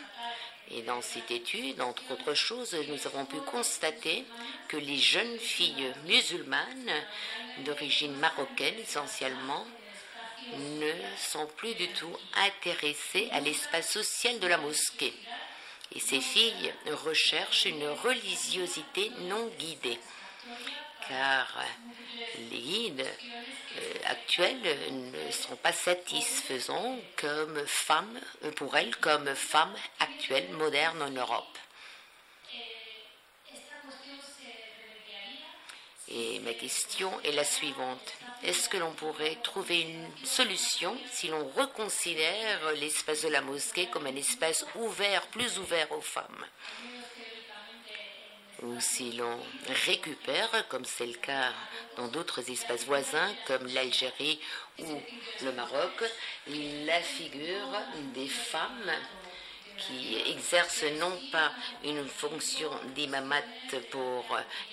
et 0.70 0.82
dans 0.82 1.00
cette 1.00 1.30
étude, 1.30 1.80
entre 1.80 2.02
autres 2.10 2.34
choses, 2.34 2.76
nous 2.88 3.06
avons 3.06 3.24
pu 3.24 3.36
constater 3.38 4.24
que 4.68 4.76
les 4.76 4.98
jeunes 4.98 5.38
filles 5.38 5.92
musulmanes 6.04 6.92
d'origine 7.64 8.16
marocaine 8.16 8.78
essentiellement 8.78 9.64
ne 10.52 10.92
sont 11.16 11.46
plus 11.56 11.74
du 11.74 11.88
tout 11.88 12.16
intéressées 12.34 13.28
à 13.32 13.40
l'espace 13.40 13.90
social 13.90 14.38
de 14.40 14.46
la 14.46 14.58
mosquée. 14.58 15.14
Et 15.94 16.00
ces 16.00 16.20
filles 16.20 16.72
recherchent 17.04 17.66
une 17.66 17.88
religiosité 17.88 19.10
non 19.20 19.48
guidée 19.58 19.98
car 21.08 21.46
les 22.50 22.58
guides 22.58 23.06
euh, 23.78 23.94
actuels 24.06 24.76
ne 24.90 25.30
sont 25.30 25.56
pas 25.56 25.72
satisfaisants 25.72 26.98
euh, 27.24 27.64
pour 28.56 28.76
elles, 28.76 28.96
comme 28.96 29.34
femmes 29.34 29.74
actuelles, 30.00 30.50
modernes 30.50 31.02
en 31.02 31.10
Europe. 31.10 31.58
Et 36.08 36.38
ma 36.40 36.54
question 36.54 37.10
est 37.22 37.32
la 37.32 37.44
suivante. 37.44 38.14
Est-ce 38.44 38.68
que 38.68 38.76
l'on 38.76 38.92
pourrait 38.92 39.38
trouver 39.42 39.80
une 39.80 40.08
solution 40.24 40.96
si 41.10 41.26
l'on 41.26 41.48
reconsidère 41.48 42.72
l'espace 42.74 43.22
de 43.22 43.28
la 43.28 43.40
mosquée 43.40 43.88
comme 43.88 44.06
un 44.06 44.14
espace 44.14 44.64
ouvert, 44.76 45.26
plus 45.28 45.58
ouvert 45.58 45.90
aux 45.90 46.00
femmes? 46.00 46.46
Ou 48.62 48.80
si 48.80 49.12
l'on 49.12 49.38
récupère, 49.86 50.66
comme 50.68 50.84
c'est 50.84 51.06
le 51.06 51.14
cas 51.14 51.52
dans 51.96 52.08
d'autres 52.08 52.50
espaces 52.50 52.84
voisins 52.84 53.30
comme 53.46 53.66
l'Algérie 53.66 54.40
ou 54.78 55.00
le 55.42 55.52
Maroc, 55.52 56.04
la 56.86 57.00
figure 57.00 57.80
des 58.14 58.28
femmes 58.28 58.92
qui 59.78 60.16
exerce 60.30 60.84
non 60.98 61.18
pas 61.30 61.52
une 61.84 62.06
fonction 62.08 62.70
d'imamat 62.94 63.42
pour 63.90 64.24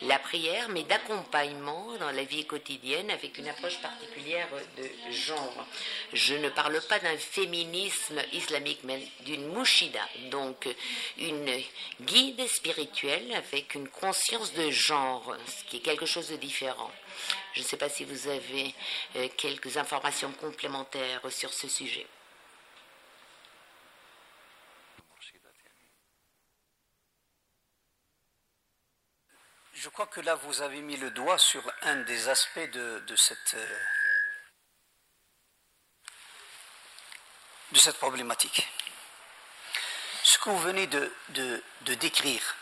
la 0.04 0.20
prière, 0.20 0.70
mais 0.70 0.84
d'accompagnement 0.84 1.96
dans 2.00 2.12
la 2.12 2.24
vie 2.24 2.46
quotidienne 2.46 3.12
avec 3.12 3.38
une 3.38 3.48
approche 3.48 3.80
particulière 3.82 4.48
de 4.78 5.12
genre. 5.12 5.66
Je 6.14 6.36
ne 6.36 6.50
parle 6.50 6.80
pas 6.88 7.00
d'un 7.00 7.18
féminisme 7.18 8.22
islamique, 8.32 8.80
mais 8.84 9.08
d'une 9.22 9.48
mouchida, 9.48 10.08
donc 10.32 10.68
une 11.18 11.52
guide 12.02 12.48
spirituelle 12.48 13.34
avec 13.34 13.76
une 13.76 13.90
conscience 13.90 14.54
de 14.54 14.70
genre, 14.72 15.36
ce 15.46 15.70
qui 15.70 15.78
est 15.78 15.82
quelque 15.82 16.06
chose 16.06 16.30
de 16.30 16.36
différent. 16.38 16.92
Je 17.54 17.62
ne 17.62 17.66
sais 17.66 17.78
pas 17.78 17.90
si 17.90 18.04
vous 18.04 18.28
avez 18.28 18.74
euh, 19.16 19.28
quelques 19.38 19.78
informations 19.78 20.32
complémentaires 20.32 21.22
sur 21.30 21.54
ce 21.54 21.68
sujet. 21.68 22.08
Je 29.84 29.90
crois 29.90 30.08
que 30.08 30.22
là, 30.22 30.36
vous 30.36 30.62
avez 30.62 30.80
mis 30.80 30.96
le 30.96 31.12
doigt 31.12 31.38
sur 31.38 31.62
un 31.82 31.98
des 32.04 32.30
aspects 32.30 32.72
de, 32.72 33.04
cette, 33.18 33.56
euh, 33.56 33.80
cette 37.76 37.98
problématique. 37.98 38.66
Ce 40.24 40.38
que 40.38 40.52
vous 40.52 40.60
venez 40.60 40.88
de, 40.88 41.12
décrire 41.82 42.56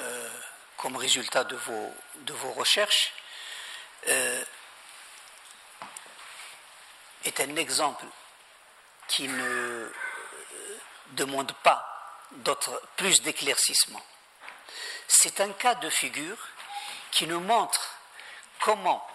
euh, 0.00 0.30
comme 0.76 0.96
résultat 0.96 1.44
de 1.44 1.56
vos, 1.56 1.94
de 2.16 2.34
vos 2.34 2.52
recherches 2.52 3.14
euh, 4.08 4.44
est 7.24 7.40
un 7.40 7.56
exemple 7.56 8.04
qui 9.08 9.28
ne 9.28 9.90
demande 11.12 11.54
pas 11.62 11.82
plus 12.98 13.22
d'éclaircissement 13.22 14.04
c'est 15.08 15.40
un 15.40 15.52
cas 15.52 15.74
de 15.76 15.90
figure 15.90 16.38
qui 17.10 17.26
nous 17.26 17.40
montre 17.40 17.98
comment 18.60 19.06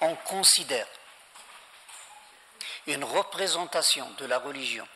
on 0.00 0.14
considère 0.16 0.86
une 2.86 3.04
représentation 3.04 4.10
de 4.18 4.26
la 4.26 4.38
religion 4.38 4.86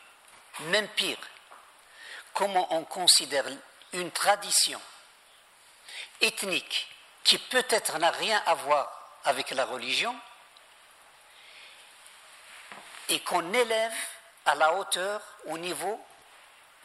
même 0.61 0.87
pire, 0.89 1.17
comment 2.33 2.73
on 2.73 2.83
considère 2.83 3.45
une 3.93 4.11
tradition 4.11 4.79
ethnique 6.21 6.87
qui 7.23 7.37
peut-être 7.37 7.97
n'a 7.97 8.11
rien 8.11 8.41
à 8.45 8.53
voir 8.55 8.91
avec 9.25 9.51
la 9.51 9.65
religion 9.65 10.15
et 13.09 13.19
qu'on 13.21 13.53
élève 13.53 13.93
à 14.45 14.55
la 14.55 14.73
hauteur, 14.73 15.21
au 15.45 15.57
niveau 15.57 16.03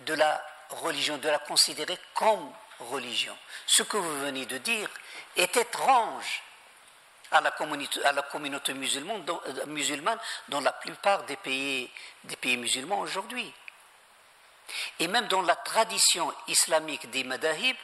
de 0.01 0.15
la 0.15 0.43
religion, 0.71 1.19
de 1.19 1.29
la 1.29 1.39
considérer 1.39 1.99
comme 2.15 2.53
religion. 2.81 3.37
Ce 3.67 3.83
que 3.83 3.97
vous 3.97 4.19
venez 4.21 4.47
de 4.47 4.59
dire 4.59 4.89
est 5.37 5.57
étrange 5.57 6.43
à 7.31 7.41
la 7.41 7.51
communauté, 7.51 8.05
à 8.05 8.13
la 8.13 8.23
communauté 8.23 8.75
musulmane, 8.75 9.25
dans, 9.25 9.41
euh, 9.47 9.67
musulmane, 9.67 10.19
dans 10.49 10.61
la 10.61 10.73
plupart 10.73 11.25
des 11.25 11.37
pays, 11.37 11.91
des 12.25 12.37
pays 12.37 12.57
musulmans 12.57 13.01
aujourd'hui. 13.01 13.53
Et 15.01 15.09
même 15.09 15.27
dans 15.29 15.43
la 15.43 15.57
tradition 15.57 16.33
islamique 16.49 17.11
des 17.11 17.25
madahib, 17.25 17.77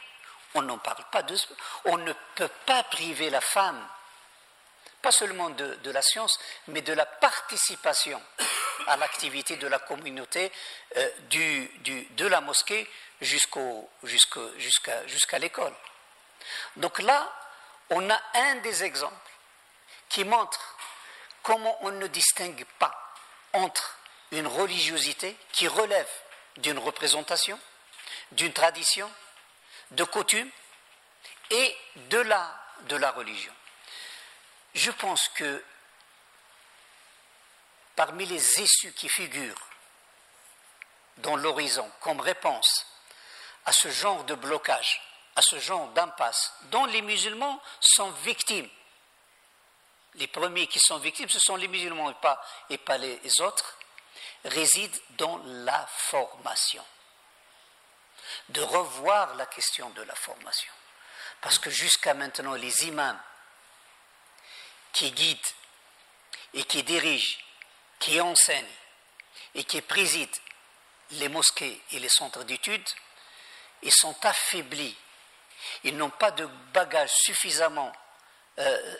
on 0.55 0.61
n'en 0.61 0.77
parle 0.77 1.03
pas 1.11 1.23
de 1.23 1.35
On 1.85 1.97
ne 1.97 2.13
peut 2.35 2.49
pas 2.65 2.83
priver 2.83 3.29
la 3.29 3.41
femme, 3.41 3.85
pas 5.01 5.11
seulement 5.11 5.49
de, 5.49 5.75
de 5.75 5.91
la 5.91 6.01
science, 6.01 6.39
mais 6.67 6.81
de 6.81 6.93
la 6.93 7.05
participation 7.05 8.21
à 8.87 8.97
l'activité 8.97 9.57
de 9.57 9.67
la 9.67 9.79
communauté 9.79 10.51
euh, 10.97 11.09
du, 11.29 11.67
du, 11.79 12.05
de 12.11 12.27
la 12.27 12.41
mosquée 12.41 12.89
jusqu'à 13.21 13.61
jusqu'à 14.57 15.39
l'école. 15.39 15.73
Donc 16.77 16.99
là, 16.99 17.31
on 17.89 18.09
a 18.09 18.21
un 18.33 18.55
des 18.55 18.83
exemples 18.83 19.15
qui 20.09 20.23
montre 20.23 20.75
comment 21.43 21.77
on 21.81 21.91
ne 21.91 22.07
distingue 22.07 22.65
pas 22.79 23.13
entre 23.53 23.97
une 24.31 24.47
religiosité 24.47 25.37
qui 25.51 25.67
relève 25.67 26.09
d'une 26.57 26.79
représentation, 26.79 27.59
d'une 28.31 28.53
tradition, 28.53 29.11
de 29.91 30.03
coutume 30.03 30.49
et 31.49 31.77
de 31.95 32.19
la, 32.19 32.57
de 32.83 32.95
la 32.95 33.11
religion. 33.11 33.53
Je 34.73 34.91
pense 34.91 35.27
que 35.29 35.63
parmi 37.95 38.25
les 38.25 38.61
issues 38.61 38.93
qui 38.93 39.09
figurent 39.09 39.67
dans 41.17 41.35
l'horizon 41.35 41.89
comme 41.99 42.21
réponse 42.21 42.87
à 43.65 43.71
ce 43.71 43.89
genre 43.89 44.23
de 44.23 44.35
blocage, 44.35 45.01
à 45.35 45.41
ce 45.41 45.59
genre 45.59 45.87
d'impasse, 45.89 46.53
dont 46.63 46.85
les 46.85 47.01
musulmans 47.01 47.61
sont 47.79 48.11
victimes. 48.23 48.69
Les 50.15 50.27
premiers 50.27 50.67
qui 50.67 50.79
sont 50.79 50.97
victimes, 50.97 51.29
ce 51.29 51.39
sont 51.39 51.55
les 51.55 51.67
musulmans 51.67 52.09
et 52.09 52.15
pas, 52.15 52.43
et 52.69 52.77
pas 52.77 52.97
les 52.97 53.41
autres, 53.41 53.77
résident 54.45 54.99
dans 55.11 55.41
la 55.45 55.85
formation. 55.87 56.85
De 58.49 58.61
revoir 58.61 59.35
la 59.35 59.45
question 59.45 59.89
de 59.91 60.01
la 60.03 60.15
formation. 60.15 60.71
Parce 61.41 61.59
que 61.59 61.69
jusqu'à 61.69 62.13
maintenant, 62.13 62.53
les 62.55 62.85
imams 62.85 63.19
qui 64.93 65.11
guident 65.11 65.39
et 66.53 66.63
qui 66.63 66.83
dirigent, 66.83 67.37
qui 67.99 68.19
enseignent 68.19 68.65
et 69.55 69.63
qui 69.63 69.81
président 69.81 70.37
les 71.11 71.29
mosquées 71.29 71.81
et 71.91 71.99
les 71.99 72.09
centres 72.09 72.43
d'études, 72.43 72.87
ils 73.83 73.93
sont 73.93 74.15
affaiblis. 74.25 74.95
Ils 75.83 75.95
n'ont 75.95 76.09
pas 76.09 76.31
de 76.31 76.47
bagage 76.73 77.11
suffisamment, 77.11 77.91
euh, 78.59 78.95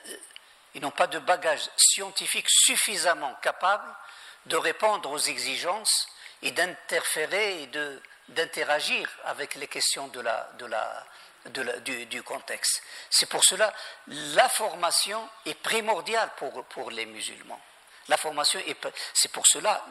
ils 0.76 0.82
n'ont 0.82 0.92
pas 0.92 1.08
de 1.08 1.20
bagage 1.20 1.70
scientifique 1.76 2.48
suffisamment 2.50 3.34
capable 3.42 3.88
de 4.46 4.58
répondre 4.58 5.10
aux 5.10 5.18
exigences 5.18 6.08
et 6.42 6.52
d'interférer 6.52 7.64
et 7.64 7.70
d'interagir 8.30 9.10
avec 9.26 9.56
les 9.56 9.68
questions 9.68 10.08
de 10.08 10.22
la, 10.22 10.50
de 10.58 10.66
la, 10.66 11.06
du, 11.50 12.06
du, 12.06 12.24
contexte. 12.24 12.82
C'est 13.10 13.28
pour 13.28 13.44
cela 13.44 13.74
la 14.08 14.48
formation 14.50 15.28
est 15.46 15.56
primordiale 15.56 16.30
pour, 16.38 16.64
pour 16.66 16.92
les 16.92 17.06
musulmans. 17.06 17.62
La 18.08 18.18
formation 18.18 18.60
c'est 19.14 19.32
pour 19.32 19.46
cela 19.48 19.84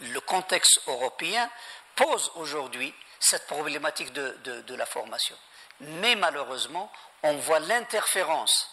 le 0.00 0.20
contexte 0.20 0.80
européen 0.86 1.50
pose 1.96 2.30
aujourd'hui 2.36 2.94
cette 3.18 3.46
problématique 3.46 4.12
de, 4.12 4.74
la 4.74 4.86
formation. 4.86 5.36
Mais 5.80 6.14
malheureusement, 6.14 6.92
on 7.22 7.36
voit 7.38 7.58
l'interférence 7.58 8.70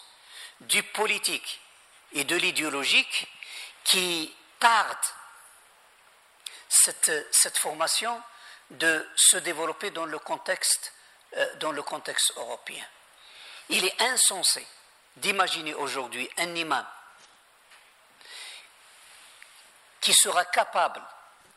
du 0.61 0.83
politique 0.83 1.61
et 2.11 2.23
de 2.23 2.35
l'idéologique 2.35 3.27
qui 3.83 4.33
tarde 4.59 4.97
cette, 6.69 7.57
formation 7.57 8.21
de 8.69 9.07
se 9.15 9.37
développer 9.37 9.91
dans 9.91 10.05
le 10.05 10.19
contexte, 10.19 10.93
euh, 11.37 11.55
dans 11.55 11.71
le 11.71 11.81
contexte 11.81 12.33
européen. 12.37 12.85
Il 13.69 13.85
est 13.85 14.01
insensé 14.01 14.65
d'imaginer 15.17 15.73
aujourd'hui 15.73 16.29
un 16.37 16.55
imam 16.55 16.85
qui 20.01 20.13
sera 20.13 20.45
capable 20.45 21.01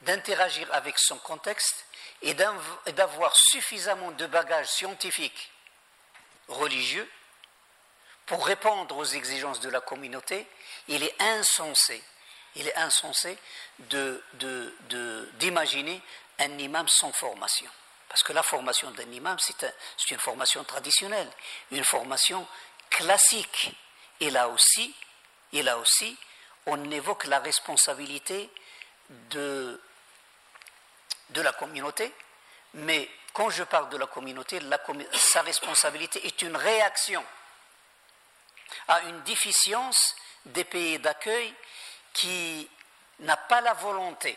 d'interagir 0.03 0.69
avec 0.73 0.99
son 0.99 1.19
contexte 1.19 1.85
et 2.23 2.35
d'avoir 2.35 3.35
suffisamment 3.37 4.11
de 4.13 4.27
bagages 4.27 4.69
scientifiques 4.69 5.53
religieux 6.49 7.09
pour 8.27 8.47
répondre 8.47 8.97
aux 8.97 9.05
exigences 9.05 9.61
de 9.61 9.69
la 9.69 9.81
communauté, 9.81 10.47
il 10.89 11.03
est 11.03 11.23
insensé, 11.23 12.03
il 12.57 12.67
est 12.67 12.77
insensé 12.77 13.39
d'imaginer 15.39 15.95
de, 15.95 16.45
un 16.45 16.59
imam 16.59 16.89
sans 16.89 17.13
formation. 17.13 17.71
Parce 18.09 18.23
que 18.23 18.33
la 18.33 18.43
formation 18.43 18.91
d'un 18.93 19.11
imam, 19.13 19.37
c'est 19.39 20.11
une 20.11 20.19
formation 20.19 20.65
traditionnelle, 20.65 21.31
une 21.71 21.85
formation 21.85 22.47
classique. 22.91 23.73
Et 24.21 24.31
là 24.31 24.49
aussi, 24.49 24.95
et 25.53 25.63
là 25.63 25.79
aussi, 25.79 26.17
on 26.67 26.91
évoque 26.91 27.27
la 27.27 27.39
responsabilité 27.39 28.51
de 29.31 29.81
de 31.31 31.41
la 31.41 31.53
communauté, 31.53 32.13
mais 32.75 33.09
quand 33.33 33.51
je 33.51 33.65
parle 33.65 33.89
de 33.91 33.97
la 33.97 34.07
communauté, 34.07 34.61
sa 35.13 35.43
responsabilité 35.43 36.27
est 36.27 36.43
une 36.43 36.57
réaction 36.57 37.25
à 38.89 39.03
une 39.03 39.23
déficience 39.23 40.15
des 40.47 40.65
pays 40.65 40.99
d'accueil 40.99 41.55
qui 42.13 42.69
n'a 43.21 43.37
pas 43.37 43.61
la 43.61 43.75
volonté, 43.75 44.37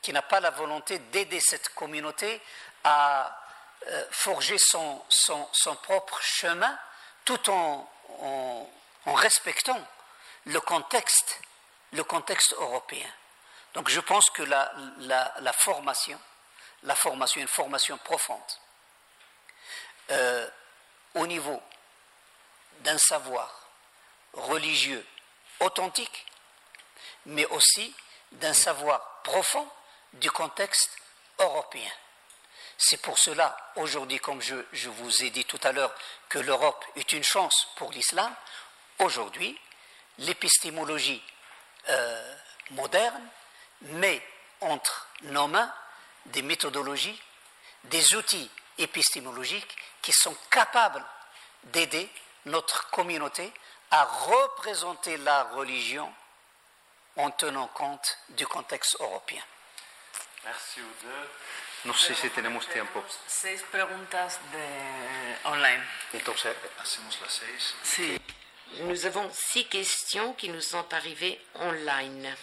qui 0.00 0.12
n'a 0.12 0.22
pas 0.22 0.40
la 0.40 0.50
volonté 0.50 0.98
d'aider 0.98 1.40
cette 1.40 1.68
communauté 1.74 2.40
à 2.84 3.38
euh, 3.88 4.06
forger 4.10 4.56
son, 4.58 5.04
propre 5.82 6.20
chemin 6.22 6.76
tout 7.24 7.50
en, 7.50 7.88
respectant 9.06 9.80
le 10.46 10.60
contexte 10.60 11.40
européen. 12.58 13.08
Donc 13.74 13.88
je 13.88 14.00
pense 14.00 14.28
que 14.30 14.42
la, 14.42 15.52
formation, 15.54 16.20
la 16.82 16.94
formation, 16.94 17.40
une 17.40 17.48
formation 17.48 17.96
profonde, 17.98 18.40
euh, 20.10 20.48
au 21.14 21.26
niveau 21.26 21.62
d'un 22.80 22.98
savoir 22.98 23.68
religieux 24.34 25.06
authentique, 25.60 26.26
mais 27.26 27.46
aussi 27.46 27.94
d'un 28.32 28.52
savoir 28.52 29.22
profond 29.22 29.68
du 30.14 30.30
contexte 30.30 30.90
européen. 31.38 31.90
C'est 32.76 33.00
pour 33.00 33.18
cela, 33.18 33.56
aujourd'hui, 33.76 34.18
comme 34.18 34.42
je, 34.42 34.56
je, 34.72 34.88
vous 34.88 35.22
ai 35.22 35.30
dit 35.30 35.44
tout 35.44 35.60
à 35.62 35.72
l'heure, 35.72 35.94
que 36.28 36.38
l'Europe 36.38 36.84
est 36.96 37.12
une 37.12 37.22
chance 37.22 37.68
pour 37.76 37.92
l'islam, 37.92 38.34
aujourd'hui, 38.98 39.58
l'épistémologie 40.18 41.22
euh, 41.88 42.36
moderne 42.70 43.28
met 43.82 44.22
entre 44.60 45.08
nos 45.22 45.48
mains 45.48 45.72
des 46.26 46.42
méthodologies, 46.42 47.20
des 47.84 48.14
outils 48.14 48.50
épistémologiques 48.78 49.76
qui 50.00 50.12
sont 50.12 50.36
capables 50.50 51.04
d'aider 51.64 52.08
notre 52.46 52.90
communauté 52.90 53.52
à 53.90 54.04
représenter 54.04 55.16
la 55.18 55.44
religion 55.44 56.12
en 57.16 57.30
tenant 57.30 57.68
compte 57.68 58.18
du 58.30 58.46
contexte 58.46 58.96
européen. 59.00 59.42
Merci 60.44 60.80
aux 60.80 61.04
deux. 61.04 61.28
No 61.84 61.94
sé 61.94 62.14
si 62.14 62.30
tenemos 62.30 62.66
tiempo. 62.68 63.02
Seis 63.26 63.60
preguntas 63.70 64.38
de 64.52 65.48
online. 65.48 65.82
Entonces, 66.14 66.54
hacemos 66.80 67.20
las 67.20 67.32
seis. 67.32 67.74
Sí. 67.82 68.20
Nous 68.80 69.04
avons 69.04 69.28
six 69.32 69.66
questions 69.66 70.32
qui 70.34 70.48
nous 70.48 70.60
sont 70.60 70.92
arrivées 70.94 71.40
online. 71.56 72.34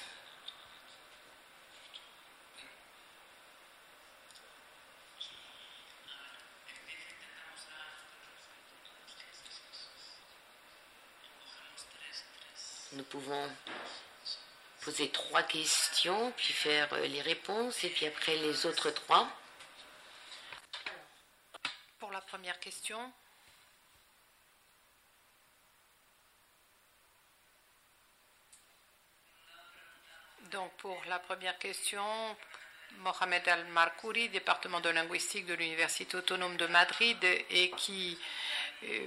Pouvons 13.09 13.49
poser 14.81 15.09
trois 15.09 15.43
questions, 15.43 16.31
puis 16.37 16.53
faire 16.53 16.93
les 16.95 17.21
réponses, 17.21 17.83
et 17.83 17.89
puis 17.89 18.05
après 18.05 18.35
les 18.37 18.65
autres 18.65 18.91
trois. 18.91 19.27
Pour 21.99 22.11
la 22.11 22.21
première 22.21 22.59
question. 22.59 23.11
Donc 30.51 30.71
pour 30.77 30.99
la 31.07 31.19
première 31.19 31.59
question, 31.59 32.03
Mohamed 32.97 33.47
Al-Markouri, 33.47 34.29
département 34.29 34.79
de 34.79 34.89
linguistique 34.89 35.45
de 35.45 35.53
l'Université 35.53 36.17
autonome 36.17 36.57
de 36.57 36.65
Madrid, 36.67 37.17
et 37.49 37.69
qui, 37.71 38.17
euh, 38.17 38.23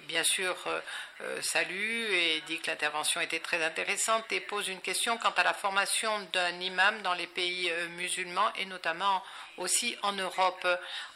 bien 0.06 0.22
sûr, 0.24 0.56
euh, 0.66 0.80
euh, 1.22 1.42
salue 1.42 2.10
et 2.12 2.42
dit 2.46 2.58
que 2.60 2.70
l'intervention 2.70 3.20
était 3.20 3.40
très 3.40 3.62
intéressante 3.62 4.30
et 4.32 4.40
pose 4.40 4.68
une 4.68 4.80
question 4.80 5.16
quant 5.18 5.30
à 5.30 5.42
la 5.42 5.54
formation 5.54 6.10
d'un 6.32 6.60
imam 6.60 7.00
dans 7.02 7.14
les 7.14 7.26
pays 7.26 7.72
musulmans 7.96 8.52
et 8.56 8.66
notamment 8.66 9.22
aussi 9.56 9.96
en 10.02 10.12
Europe. 10.12 10.66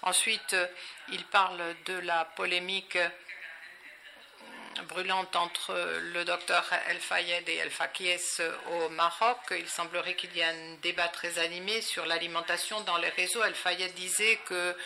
Ensuite, 0.03 0.57
il 1.11 1.24
parle 1.24 1.62
de 1.87 1.99
la 1.99 2.24
polémique 2.24 2.99
brûlante 4.89 5.35
entre 5.37 5.74
le 6.12 6.24
docteur 6.24 6.65
El 6.89 7.01
Fayed 7.01 7.49
et 7.49 7.57
El 7.57 7.70
Fakies 7.70 8.43
au 8.73 8.89
Maroc. 8.91 9.39
Il 9.51 9.69
semblerait 9.69 10.15
qu'il 10.15 10.35
y 10.37 10.41
ait 10.41 10.45
un 10.45 10.74
débat 10.83 11.09
très 11.09 11.39
animé 11.39 11.81
sur 11.81 12.05
l'alimentation 12.07 12.81
dans 12.83 12.99
les 12.99 13.09
réseaux. 13.11 13.43
El 13.43 13.55
Fayed 13.55 13.95
disait 13.95 14.39
que 14.45 14.77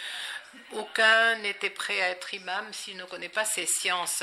aucun 0.73 1.37
n'était 1.37 1.71
prêt 1.71 2.01
à 2.01 2.11
être 2.11 2.35
imam 2.35 2.73
s'il 2.73 2.97
ne 2.97 3.05
connaît 3.05 3.29
pas 3.29 3.45
ces 3.45 3.67
sciences. 3.67 4.23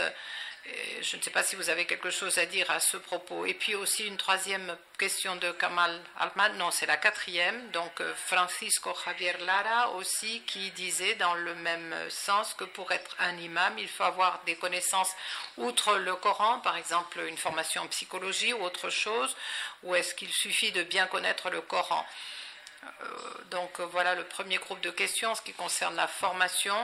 Je 1.01 1.15
ne 1.15 1.21
sais 1.21 1.29
pas 1.29 1.43
si 1.43 1.55
vous 1.55 1.69
avez 1.69 1.85
quelque 1.85 2.09
chose 2.09 2.37
à 2.39 2.45
dire 2.45 2.69
à 2.69 2.79
ce 2.79 2.97
propos. 2.97 3.45
Et 3.45 3.53
puis 3.53 3.75
aussi 3.75 4.05
une 4.05 4.17
troisième 4.17 4.75
question 4.97 5.35
de 5.37 5.51
Kamal 5.51 6.01
Altman, 6.19 6.57
non, 6.57 6.71
c'est 6.71 6.87
la 6.87 6.97
quatrième, 6.97 7.69
donc 7.69 8.01
euh, 8.01 8.13
Francisco 8.15 8.93
Javier 9.05 9.33
Lara 9.45 9.91
aussi, 9.91 10.41
qui 10.41 10.71
disait 10.71 11.15
dans 11.15 11.35
le 11.35 11.53
même 11.55 11.95
sens 12.09 12.53
que 12.55 12.63
pour 12.63 12.91
être 12.91 13.15
un 13.19 13.37
imam, 13.37 13.77
il 13.77 13.87
faut 13.87 14.03
avoir 14.03 14.41
des 14.45 14.55
connaissances 14.55 15.11
outre 15.57 15.95
le 15.97 16.15
Coran, 16.15 16.59
par 16.59 16.75
exemple 16.75 17.19
une 17.19 17.37
formation 17.37 17.83
en 17.83 17.87
psychologie 17.87 18.53
ou 18.53 18.63
autre 18.63 18.89
chose, 18.89 19.37
ou 19.83 19.95
est-ce 19.95 20.15
qu'il 20.15 20.33
suffit 20.33 20.71
de 20.71 20.83
bien 20.83 21.05
connaître 21.07 21.49
le 21.49 21.61
Coran? 21.61 22.05
Donc 23.51 23.79
voilà 23.79 24.15
le 24.15 24.23
premier 24.23 24.57
groupe 24.57 24.81
de 24.81 24.91
questions 24.91 25.31
en 25.31 25.35
ce 25.35 25.41
qui 25.41 25.53
concerne 25.53 25.95
la 25.95 26.07
formation. 26.07 26.75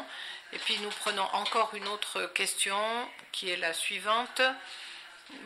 Et 0.52 0.60
puis 0.60 0.78
nous 0.80 0.90
prenons 0.90 1.24
encore 1.34 1.74
une 1.74 1.88
autre 1.88 2.26
question 2.34 2.78
qui 3.32 3.50
est 3.50 3.58
la 3.58 3.74
suivante. 3.74 4.42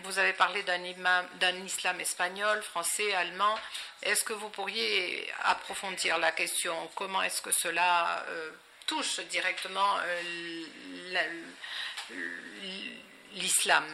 Vous 0.04 0.20
avez 0.20 0.34
parlé 0.34 0.64
d'un 0.64 1.54
islam 1.66 2.02
espagnol, 2.02 2.62
français, 2.62 3.14
allemand. 3.14 3.58
Est-ce 4.02 4.24
que 4.24 4.34
vous 4.34 4.50
pourriez 4.50 5.32
approfondir 5.44 6.18
la 6.18 6.32
question? 6.32 6.76
Comment 6.96 7.22
est-ce 7.22 7.42
que 7.42 7.52
cela 7.52 8.26
euh, 8.28 8.52
touche 8.86 9.20
directement 9.22 9.98
euh, 10.00 10.24
l'islam? 13.34 13.86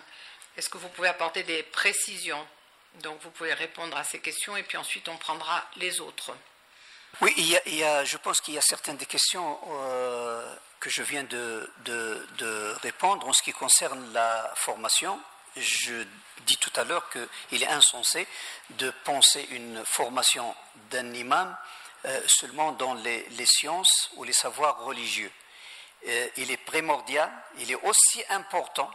Est-ce 0.57 0.69
que 0.69 0.77
vous 0.77 0.89
pouvez 0.89 1.09
apporter 1.09 1.43
des 1.43 1.63
précisions? 1.63 2.47
Donc 3.02 3.20
vous 3.22 3.32
pouvez 3.32 3.53
répondre 3.53 3.98
à 3.98 4.03
ces 4.03 4.20
questions 4.20 4.56
et 4.56 4.64
puis 4.64 4.78
ensuite 4.78 5.07
on 5.10 5.18
prendra 5.18 5.64
les 5.78 5.99
autres. 5.99 6.34
Oui, 7.22 7.34
il 7.38 7.76
y 7.76 7.84
a, 7.84 8.03
je 8.03 8.18
pense 8.18 8.41
qu'il 8.41 8.56
y 8.56 8.57
a 8.57 8.61
certaines 8.61 8.98
des 8.98 9.06
questions 9.06 9.60
euh, 9.70 10.56
que 10.80 10.90
je 10.90 11.03
viens 11.03 11.24
de, 11.24 11.70
répondre 12.82 13.28
en 13.28 13.34
ce 13.34 13.44
qui 13.44 13.53
concerne 13.53 14.11
la 14.14 14.52
formation. 14.56 15.20
Je 15.56 16.06
dis 16.45 16.57
tout 16.57 16.72
à 16.76 16.84
l'heure 16.84 17.07
qu'il 17.11 17.61
est 17.61 17.68
insensé 17.68 18.28
de 18.72 18.91
penser 19.03 19.48
une 19.52 19.86
formation 19.86 20.56
d'un 20.90 21.14
imam 21.14 21.56
euh, 22.06 22.22
seulement 22.28 22.72
dans 22.72 22.95
les, 22.95 23.28
les, 23.30 23.45
sciences 23.45 24.10
ou 24.15 24.24
les 24.24 24.34
savoirs 24.34 24.80
religieux. 24.80 25.32
Euh, 26.07 26.28
il 26.38 26.52
est 26.52 26.57
primordial, 26.57 27.32
il 27.60 27.72
est 27.72 27.82
aussi 27.84 28.24
important 28.30 28.90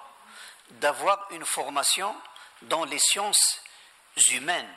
d'avoir 0.72 1.28
une 1.30 1.44
formation 1.44 2.14
dans 2.62 2.84
les 2.84 2.98
sciences 2.98 3.62
humaines. 4.28 4.68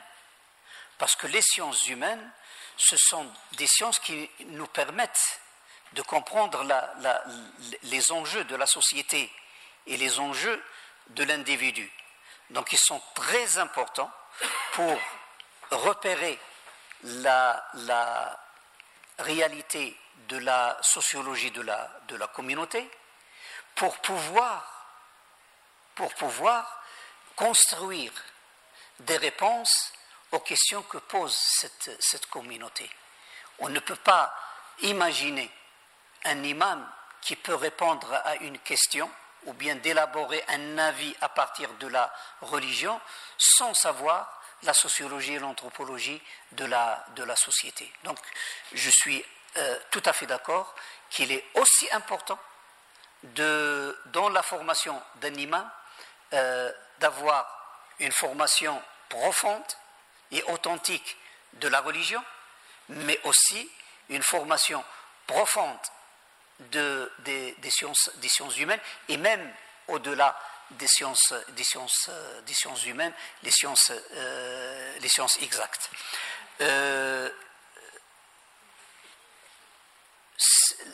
Parce 0.98 1.16
que 1.16 1.26
les 1.26 1.42
sciences 1.42 1.86
humaines 1.88 2.30
ce 2.76 2.96
sont 2.96 3.26
des 3.52 3.66
sciences 3.66 3.98
qui 3.98 4.30
nous 4.46 4.66
permettent 4.66 5.40
de 5.92 6.02
comprendre 6.02 6.64
les 7.82 8.12
enjeux 8.12 8.44
de 8.44 8.56
la 8.56 8.66
société 8.66 9.30
et 9.86 9.96
les 9.96 10.18
enjeux 10.18 10.62
de 11.08 11.24
l'individu. 11.24 11.90
Donc 12.50 12.72
ils 12.72 12.78
sont 12.78 13.00
très 13.14 13.58
importants 13.58 14.10
pour 14.72 14.98
repérer 15.70 16.38
la, 17.02 18.38
réalité 19.18 19.96
de 20.28 20.38
la 20.38 20.78
sociologie 20.82 21.50
de 21.50 21.62
la, 21.62 22.26
communauté, 22.28 22.90
pour 23.74 23.96
pouvoir 23.98 24.88
construire 27.36 28.12
des 29.06 29.16
réponses 29.16 29.92
aux 30.32 30.40
questions 30.40 30.82
que 30.82 30.98
pose 30.98 31.34
cette, 31.34 32.26
communauté. 32.26 32.88
On 33.58 33.68
ne 33.68 33.80
peut 33.80 33.96
pas 33.96 34.34
imaginer 34.80 35.50
un 36.24 36.42
imam 36.42 36.88
qui 37.20 37.36
peut 37.36 37.54
répondre 37.54 38.12
à 38.24 38.36
une 38.36 38.58
question 38.58 39.10
ou 39.44 39.52
bien 39.52 39.76
d'élaborer 39.76 40.42
un 40.48 40.78
avis 40.78 41.14
à 41.20 41.28
partir 41.28 41.68
de 41.74 41.86
la 41.88 42.12
religion 42.40 43.00
sans 43.36 43.74
savoir 43.74 44.40
la 44.62 44.72
sociologie 44.72 45.34
et 45.34 45.38
l'anthropologie 45.38 46.22
de 46.52 46.64
la, 46.64 47.04
de 47.16 47.24
la 47.24 47.36
société. 47.36 47.92
Donc 48.04 48.18
je 48.72 48.90
suis 48.90 49.24
euh, 49.56 49.78
tout 49.90 50.02
à 50.04 50.12
fait 50.12 50.26
d'accord 50.26 50.74
qu'il 51.10 51.32
est 51.32 51.44
aussi 51.54 51.90
important 51.92 52.38
de, 53.22 53.98
dans 54.06 54.28
la 54.28 54.42
formation 54.42 55.00
d'un 55.16 55.34
imam 55.34 55.68
euh, 56.32 56.72
d'avoir 56.98 57.62
une 57.98 58.12
formation 58.12 58.80
profonde 59.12 59.62
et 60.30 60.42
authentique 60.44 61.16
de 61.54 61.68
la 61.68 61.80
religion, 61.80 62.22
mais 62.88 63.20
aussi 63.24 63.70
une 64.08 64.22
formation 64.22 64.82
profonde 65.26 65.78
de, 66.70 67.12
des, 67.18 67.54
sciences, 67.70 68.10
des 68.16 68.28
sciences 68.28 68.56
humaines 68.56 68.80
et 69.08 69.18
même 69.18 69.52
au-delà 69.88 70.38
des 70.70 70.86
sciences, 70.86 71.34
des, 71.48 71.64
sciences, 71.64 72.08
des 72.46 72.54
sciences 72.54 72.86
humaines, 72.86 73.12
les 73.42 73.50
sciences, 73.50 73.92
euh, 74.12 74.98
exactes. 75.42 75.90
Euh, 76.62 77.30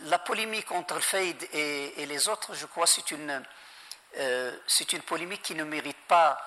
la 0.04 0.18
polémique 0.18 0.72
entre 0.72 0.94
le 0.94 1.18
et, 1.54 2.06
les 2.06 2.28
autres, 2.28 2.54
je 2.54 2.66
crois, 2.66 2.86
c'est 2.86 3.12
une, 3.12 3.44
euh, 4.16 4.58
c'est 4.66 4.92
une 4.92 5.02
polémique 5.02 5.42
qui 5.42 5.54
ne 5.54 5.64
mérite 5.64 6.00
pas 6.08 6.40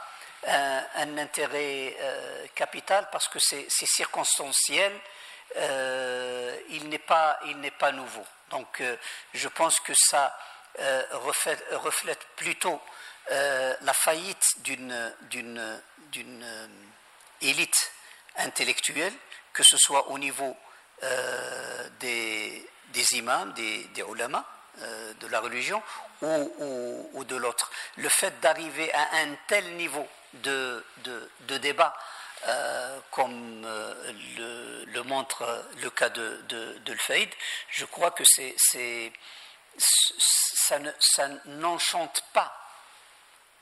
un, 0.47 1.17
intérêt 1.17 1.95
euh, 1.99 2.45
capital 2.55 3.07
parce 3.11 3.27
que 3.27 3.39
c'est 3.39 3.67
circonstanciel, 3.69 4.91
euh, 5.57 6.57
il 6.69 6.89
n'est 6.89 6.97
pas, 6.99 7.39
pas, 7.77 7.91
nouveau. 7.91 8.25
Donc 8.49 8.81
euh, 8.81 8.95
je 9.33 9.47
pense 9.47 9.79
que 9.79 9.93
ça 9.95 10.35
reflète, 11.11 11.63
reflète, 11.71 12.25
plutôt 12.37 12.81
la 13.29 13.93
faillite 13.93 14.45
d'une 14.63 15.81
élite 17.41 17.91
intellectuelle, 18.37 19.13
que 19.53 19.63
ce 19.63 19.77
soit 19.77 20.07
au 20.07 20.17
niveau 20.17 20.55
des, 21.99 22.65
imams, 23.11 23.51
des, 23.53 23.83
des 23.93 24.01
ulama, 24.01 24.45
de 25.19 25.27
la 25.27 25.41
religion 25.41 25.83
ou 26.21 27.23
de 27.25 27.35
l'autre. 27.35 27.69
Le 27.97 28.07
fait 28.07 28.39
d'arriver 28.39 28.93
à 28.93 29.17
un 29.17 29.35
tel 29.47 29.75
niveau 29.75 30.07
de, 30.33 30.83
de, 31.47 31.57
débat, 31.57 31.93
euh, 32.47 32.99
comme 33.11 33.63
euh, 33.65 34.85
le, 34.87 35.03
montre 35.03 35.65
le 35.81 35.89
cas 35.89 36.09
de, 36.09 36.41
de, 36.47 36.77
de 36.79 36.97
je 37.69 37.85
crois 37.85 38.11
que 38.11 38.23
c'est, 38.25 38.55
ça, 39.77 41.29
n'enchante 41.45 42.23
pas 42.33 42.57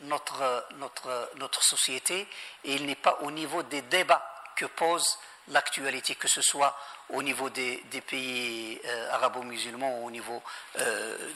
notre, 0.02 0.66
notre, 0.76 1.30
notre 1.36 1.64
société 1.64 2.28
et 2.64 2.76
il 2.76 2.86
n'est 2.86 2.96
pas 2.96 3.18
au 3.22 3.32
niveau 3.32 3.64
des 3.64 3.82
débats 3.84 4.26
que 4.56 4.66
pose 4.66 5.18
l'actualité, 5.50 6.16
que 6.16 6.28
ce 6.28 6.42
soit 6.42 6.78
au 7.10 7.24
niveau 7.24 7.50
des, 7.50 7.78
des 7.92 8.02
pays 8.02 8.80
euh, 8.86 9.12
arabo-musulmans 9.12 10.00
ou 10.00 10.08
au 10.08 10.12
niveau 10.12 10.44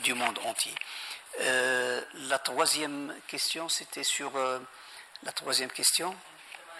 du 0.03 0.13
monde 0.13 0.39
entier. 0.45 0.75
la 1.39 2.39
troisième 2.39 3.13
question, 3.27 3.67
c'était 3.67 4.03
sur 4.03 4.31
la 5.23 5.31
troisième 5.31 5.71
question 5.71 6.15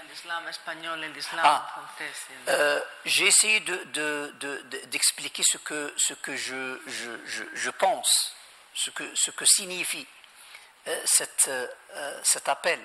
L'islam 0.09 0.47
espagnol 0.47 1.03
et 1.03 1.07
l'islam 1.09 1.41
ah, 1.43 1.67
français. 1.71 2.11
Euh, 2.47 2.79
j'ai 3.03 3.25
essayé 3.25 3.59
d'expliquer 3.61 5.41
de, 5.41 5.47
de, 5.47 5.51
ce, 5.51 5.57
que, 5.57 5.93
ce 5.97 6.13
que 6.13 6.35
je, 6.35 6.79
je, 6.85 7.43
je, 7.51 7.69
pense, 7.71 8.35
ce 8.75 8.91
que, 8.91 9.03
ce 9.15 9.31
que 9.31 9.43
signifie 9.45 10.05
euh, 10.87 11.01
cette, 11.05 11.47
euh, 11.47 12.19
cet 12.23 12.47
appel 12.47 12.79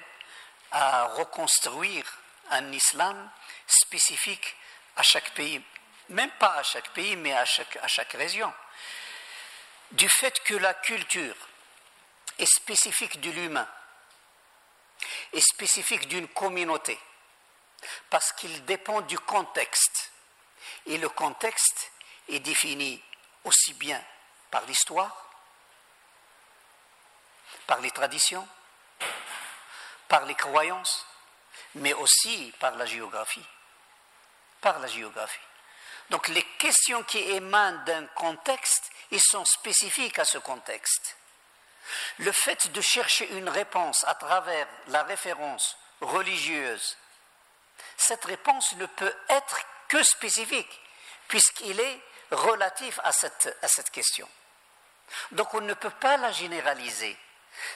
à 0.71 1.05
reconstruire 1.05 2.07
un 2.51 2.73
islam 2.73 3.31
spécifique 3.67 4.57
à 4.97 5.03
chaque 5.03 5.35
pays, 5.35 5.63
même 6.09 6.31
pas 6.39 6.55
à 6.55 6.63
chaque 6.63 6.89
pays, 6.95 7.15
mais 7.17 7.35
à 7.35 7.45
chaque, 7.45 7.77
à 7.83 7.89
chaque 7.89 8.13
région. 8.13 8.51
Du 9.91 10.09
fait 10.09 10.43
que 10.45 10.55
la 10.55 10.73
culture 10.73 11.37
est 12.39 12.51
spécifique 12.51 13.21
de 13.21 13.31
l'humain, 13.33 13.69
est 15.33 15.41
spécifique 15.41 16.09
d'une 16.09 16.29
communauté, 16.29 16.99
parce 18.11 18.33
qu'il 18.33 18.65
dépend 18.65 19.01
du 19.03 19.19
contexte. 19.19 20.13
Et 20.87 20.99
le 20.99 21.09
contexte 21.09 21.91
est 22.29 22.41
défini 22.41 23.03
aussi 23.45 23.75
bien 23.75 24.03
par 24.51 24.65
l'histoire, 24.67 25.27
par 27.67 27.81
les 27.81 27.91
traditions, 27.91 28.47
par 30.09 30.25
les 30.25 30.35
croyances, 30.35 31.07
mais 31.75 31.93
aussi 31.93 32.53
par 32.59 32.75
la 32.77 32.87
géographie. 32.87 33.47
Par 34.61 34.79
la 34.79 34.89
géographie. 34.89 35.39
Donc 36.11 36.29
les 36.29 36.43
questions 36.59 37.03
qui 37.05 37.19
émanent 37.19 37.85
d'un 37.85 38.07
contexte, 38.07 38.91
sont 39.19 39.45
spécifiques 39.45 40.19
à 40.19 40.25
ce 40.25 40.39
contexte. 40.39 41.18
Le 42.19 42.33
fait 42.33 42.71
de 42.73 42.81
chercher 42.81 43.29
une 43.33 43.49
réponse 43.49 44.05
à 44.05 44.15
travers 44.15 44.67
la 44.89 45.03
référence 45.03 45.77
religieuse, 46.01 46.97
cette 47.97 48.25
réponse 48.25 48.75
ne 48.77 48.87
peut 48.87 49.15
être 49.29 49.61
que 49.89 50.03
spécifique, 50.03 50.81
puisqu'il 51.29 51.79
est 51.81 52.01
relatif 52.31 53.01
à 53.05 53.13
cette, 53.13 53.57
à 53.63 53.69
cette 53.69 53.91
question. 53.91 54.29
Donc 55.33 55.55
on 55.55 55.61
ne 55.61 55.75
peut 55.75 55.91
pas 55.91 56.17
la 56.17 56.33
généraliser. 56.33 57.17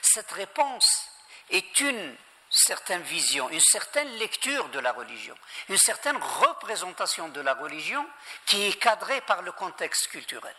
Cette 0.03 0.31
réponse 0.33 1.09
est 1.51 1.81
une 1.81 2.17
certaine 2.51 3.03
vision, 3.03 3.49
une 3.49 3.61
certaine 3.61 4.11
lecture 4.17 4.69
de 4.69 4.79
la 4.79 4.93
religion, 4.93 5.37
une 5.69 5.79
certaine 5.79 6.19
représentation 6.19 7.29
de 7.29 7.41
la 7.41 7.55
religion 7.55 8.07
qui 8.47 8.69
est 8.69 8.79
cadrée 8.79 9.23
par 9.23 9.43
le 9.43 9.53
contexte 9.53 10.09
culturel. 10.09 10.55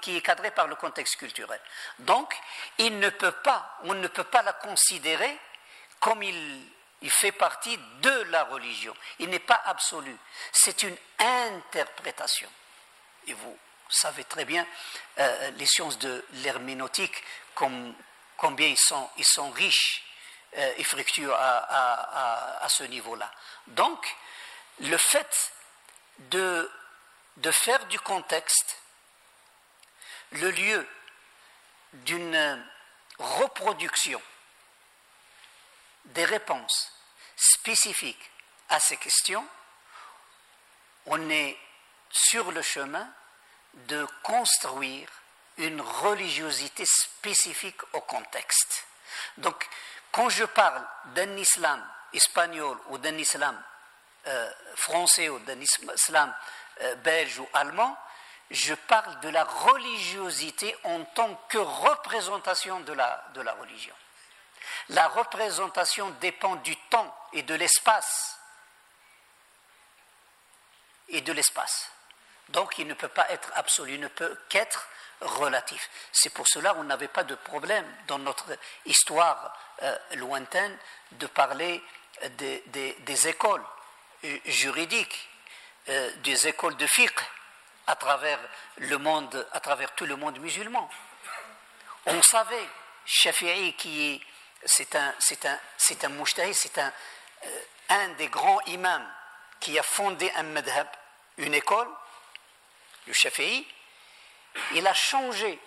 Qui 0.00 0.16
est 0.16 0.20
cadrée 0.20 0.50
par 0.50 0.66
le 0.66 0.76
contexte 0.76 1.16
culturel. 1.16 1.60
Donc, 2.00 2.34
il 2.78 2.98
ne 2.98 3.10
peut 3.10 3.32
pas, 3.32 3.78
on 3.84 3.94
ne 3.94 4.08
peut 4.08 4.24
pas 4.24 4.42
la 4.42 4.52
considérer 4.52 5.38
comme 6.00 6.22
il, 6.22 6.64
fait 7.08 7.32
partie 7.32 7.78
de 8.00 8.22
la 8.30 8.44
religion. 8.44 8.94
Il 9.18 9.30
n'est 9.30 9.38
pas 9.38 9.62
absolu. 9.66 10.16
C'est 10.52 10.82
une 10.82 10.96
interprétation. 11.18 12.48
Et 13.26 13.32
vous 13.34 13.56
savez 13.88 14.24
très 14.24 14.44
bien 14.44 14.66
euh, 15.18 15.50
les 15.52 15.66
sciences 15.66 15.98
de 15.98 16.24
l'herméneutique, 16.34 17.22
combien 17.54 18.66
ils 18.66 18.76
sont, 19.24 19.50
riches 19.50 20.04
euh, 20.56 20.72
et 20.76 20.84
fructueux 20.84 21.32
à, 21.32 22.66
ce 22.68 22.84
niveau-là. 22.84 23.30
Donc, 23.68 24.16
le 24.80 24.96
fait 24.96 25.52
de 26.18 26.70
faire 27.50 27.86
du 27.86 27.98
contexte 28.00 28.76
le 30.32 30.50
lieu 30.50 30.88
d'une 31.92 32.66
reproduction 33.18 34.20
des 36.06 36.24
réponses 36.24 36.92
spécifiques 37.36 38.30
à 38.68 38.80
ces 38.80 38.96
questions, 38.96 39.46
on 41.06 41.30
est 41.30 41.58
sur 42.10 42.50
le 42.52 42.62
chemin 42.62 43.08
de 43.74 44.06
construire 44.22 45.08
une 45.56 45.80
religiosité 45.80 46.84
spécifique 46.86 47.80
au 47.92 48.00
contexte. 48.00 48.86
Donc, 49.38 49.68
quand 50.12 50.28
je 50.28 50.44
parle 50.44 50.84
d'un 51.14 51.36
islam 51.36 51.84
espagnol 52.12 52.78
ou 52.88 52.98
d'un 52.98 53.16
islam 53.16 53.60
euh, 54.26 54.50
français 54.76 55.28
ou 55.28 55.38
d'un 55.40 55.60
islam 55.60 56.34
euh, 56.80 56.94
belge 56.96 57.38
ou 57.38 57.48
allemand, 57.52 57.96
je 58.50 58.74
parle 58.74 59.20
de 59.20 59.28
la 59.28 59.44
religiosité 59.44 60.74
en 60.84 61.04
tant 61.04 61.34
que 61.48 61.58
représentation 61.58 62.80
de 62.80 62.92
la, 62.92 63.24
de 63.34 63.40
la 63.40 63.52
religion. 63.54 63.94
La 64.90 65.08
représentation 65.08 66.10
dépend 66.20 66.56
du 66.56 66.76
temps 66.88 67.14
et 67.32 67.42
de 67.42 67.54
l'espace. 67.54 68.38
Et 71.08 71.20
de 71.20 71.32
l'espace. 71.32 71.90
Donc 72.50 72.78
il 72.78 72.86
ne 72.86 72.94
peut 72.94 73.08
pas 73.08 73.30
être 73.30 73.50
absolu, 73.54 73.94
il 73.94 74.00
ne 74.00 74.08
peut 74.08 74.38
qu'être 74.48 74.88
relatif. 75.20 75.90
C'est 76.12 76.32
pour 76.32 76.46
cela 76.48 76.72
qu'on 76.72 76.84
n'avait 76.84 77.08
pas 77.08 77.24
de 77.24 77.34
problème 77.34 77.86
dans 78.06 78.18
notre 78.18 78.46
histoire 78.86 79.58
euh, 79.82 79.96
lointaine 80.16 80.76
de 81.12 81.26
parler 81.26 81.82
des, 82.30 83.28
écoles 83.28 83.64
euh, 84.24 84.38
juridiques, 84.46 85.28
euh, 85.88 86.10
des 86.18 86.48
écoles 86.48 86.76
de 86.76 86.86
fiqh 86.86 87.20
à 87.88 87.96
travers 87.96 88.38
le 88.76 88.98
monde, 88.98 89.48
à 89.52 89.60
travers 89.60 89.94
tout 89.94 90.04
le 90.04 90.14
monde 90.14 90.38
musulman. 90.38 90.88
On 92.06 92.22
savait, 92.22 92.68
Shafi'i 93.06 93.72
qui 93.74 94.12
est, 94.12 94.20
c'est 94.64 94.94
un, 94.94 95.14
c'est 95.18 95.46
un, 95.46 95.58
c'est 95.78 96.04
un 96.04 96.24
c'est 96.52 96.78
un, 96.78 96.92
un 97.88 98.08
des 98.10 98.28
grands 98.28 98.60
imams 98.66 99.10
qui 99.58 99.78
a 99.78 99.82
fondé 99.82 100.30
un 100.36 100.42
madhab, 100.42 100.86
une 101.38 101.54
école, 101.54 101.88
le 103.06 103.14
Shafi'i, 103.14 103.66
il 104.74 104.86
a 104.86 104.94
changé 104.94 105.58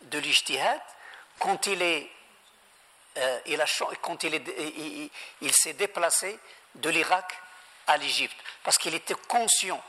de 0.00 0.18
l'ijtihad 0.18 0.80
quand 1.38 1.66
il 1.66 1.82
est 1.82 2.10
euh, 3.18 3.40
il, 3.44 3.60
a, 3.60 3.66
quand 4.00 4.22
il, 4.24 4.34
est, 4.34 5.10
il, 5.40 5.52
s'est 5.52 5.72
déplacé 5.72 6.38
de 6.76 6.88
l'Irak 6.88 7.38
à 7.88 7.96
l'Égypte, 7.96 8.36
parce 8.62 8.78
qu'il 8.78 8.94
était 8.94 9.14
conscient 9.14 9.82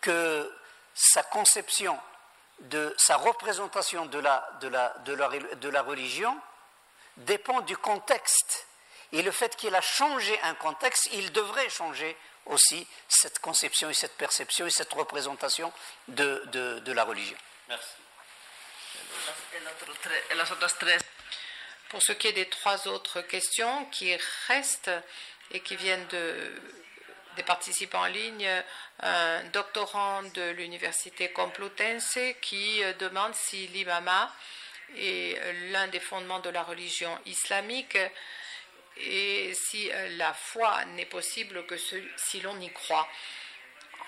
que 0.00 0.52
sa 0.94 1.22
conception, 1.22 1.98
de 2.60 2.94
sa 2.98 3.16
représentation 3.16 4.06
de 4.06 4.18
la, 4.18 4.48
de 4.60 4.68
la, 4.68 4.88
de 5.04 5.12
la, 5.12 5.28
de 5.28 5.68
la 5.68 5.82
religion 5.82 6.36
dépend 7.18 7.60
du 7.60 7.76
contexte. 7.76 8.66
Et 9.12 9.22
le 9.22 9.30
fait 9.30 9.56
qu'il 9.56 9.74
a 9.74 9.80
changé 9.80 10.38
un 10.42 10.54
contexte, 10.54 11.08
il 11.12 11.32
devrait 11.32 11.70
changer 11.70 12.16
aussi 12.46 12.86
cette 13.08 13.38
conception 13.38 13.90
et 13.90 13.94
cette 13.94 14.16
perception 14.16 14.66
et 14.66 14.70
cette 14.70 14.92
représentation 14.92 15.72
de, 16.08 16.42
de, 16.46 16.80
de 16.80 16.92
la 16.92 17.04
religion. 17.04 17.38
Merci. 17.68 17.88
Pour 21.88 22.02
ce 22.02 22.12
qui 22.12 22.26
est 22.26 22.32
des 22.32 22.48
trois 22.48 22.86
autres 22.88 23.22
questions 23.22 23.86
qui 23.86 24.16
restent 24.48 24.90
et 25.52 25.60
qui 25.60 25.76
viennent 25.76 26.06
de, 26.08 26.52
des 27.38 27.42
participants 27.44 28.02
en 28.02 28.06
ligne, 28.06 28.48
un 29.00 29.44
doctorant 29.44 30.22
de 30.22 30.50
l'université 30.50 31.30
Complutense 31.30 32.18
qui 32.42 32.82
demande 32.98 33.34
si 33.34 33.68
l'imama 33.68 34.30
est 34.96 35.40
l'un 35.70 35.88
des 35.88 36.00
fondements 36.00 36.40
de 36.40 36.50
la 36.50 36.62
religion 36.62 37.16
islamique 37.24 37.96
et 39.00 39.52
si 39.54 39.90
euh, 39.90 40.08
la 40.16 40.32
foi 40.34 40.84
n'est 40.96 41.06
possible 41.06 41.64
que 41.66 41.76
si 41.76 42.40
l'on 42.40 42.58
y 42.60 42.70
croit. 42.70 43.08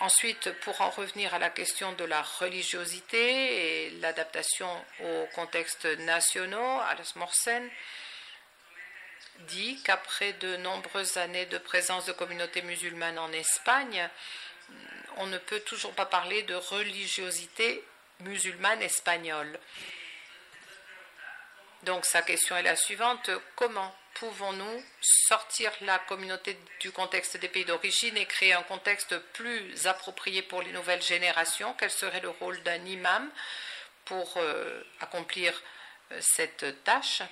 Ensuite, 0.01 0.51
pour 0.61 0.81
en 0.81 0.91
revenir 0.91 1.35
à 1.35 1.39
la 1.39 1.51
question 1.51 1.93
de 1.93 2.05
la 2.05 2.23
religiosité 2.23 3.87
et 3.87 3.91
l'adaptation 4.01 4.69
aux 5.05 5.27
contextes 5.35 5.85
nationaux, 5.85 6.81
Alice 6.89 7.17
Morsen 7.17 7.71
dit 9.49 9.81
qu'après 9.83 10.33
de 10.35 10.57
nombreuses 10.57 11.17
années 11.17 11.47
de 11.47 11.59
présence 11.59 12.07
de 12.07 12.13
communautés 12.13 12.63
musulmanes 12.63 13.19
en 13.19 13.33
Espagne, 13.33 14.09
on 15.17 15.27
ne 15.27 15.39
peut 15.39 15.61
toujours 15.61 15.93
pas 15.93 16.07
parler 16.07 16.43
de 16.45 16.55
religiosité 16.55 17.85
musulmane 18.21 18.83
espagnole. 18.83 19.59
Donc 21.85 22.05
sa 22.05 22.23
question 22.23 22.57
est 22.57 22.63
la 22.63 22.77
suivante, 22.77 23.31
comment 23.57 23.95
pouvons-nous 24.15 24.85
sortir 25.01 25.73
la 25.81 25.99
communauté 26.01 26.59
du 26.81 26.93
contexte 26.93 27.39
des 27.39 27.49
pays 27.49 27.65
d'origine 27.65 28.17
et 28.17 28.27
créer 28.27 28.53
un 28.53 28.63
contexte 28.63 29.19
plus 29.33 29.87
approprié 29.87 30.43
pour 30.43 30.61
les 30.63 30.73
nouvelles 30.73 31.03
générations? 31.03 31.75
Quel 31.79 31.91
serait 31.91 32.21
le 32.21 32.29
rôle 32.29 32.63
d'un 32.63 32.85
imam 32.85 33.31
pour 34.05 34.37
euh, 34.37 34.83
accomplir 35.01 35.59
euh, 36.13 36.19
cette 36.21 36.85
tâche? 36.85 37.23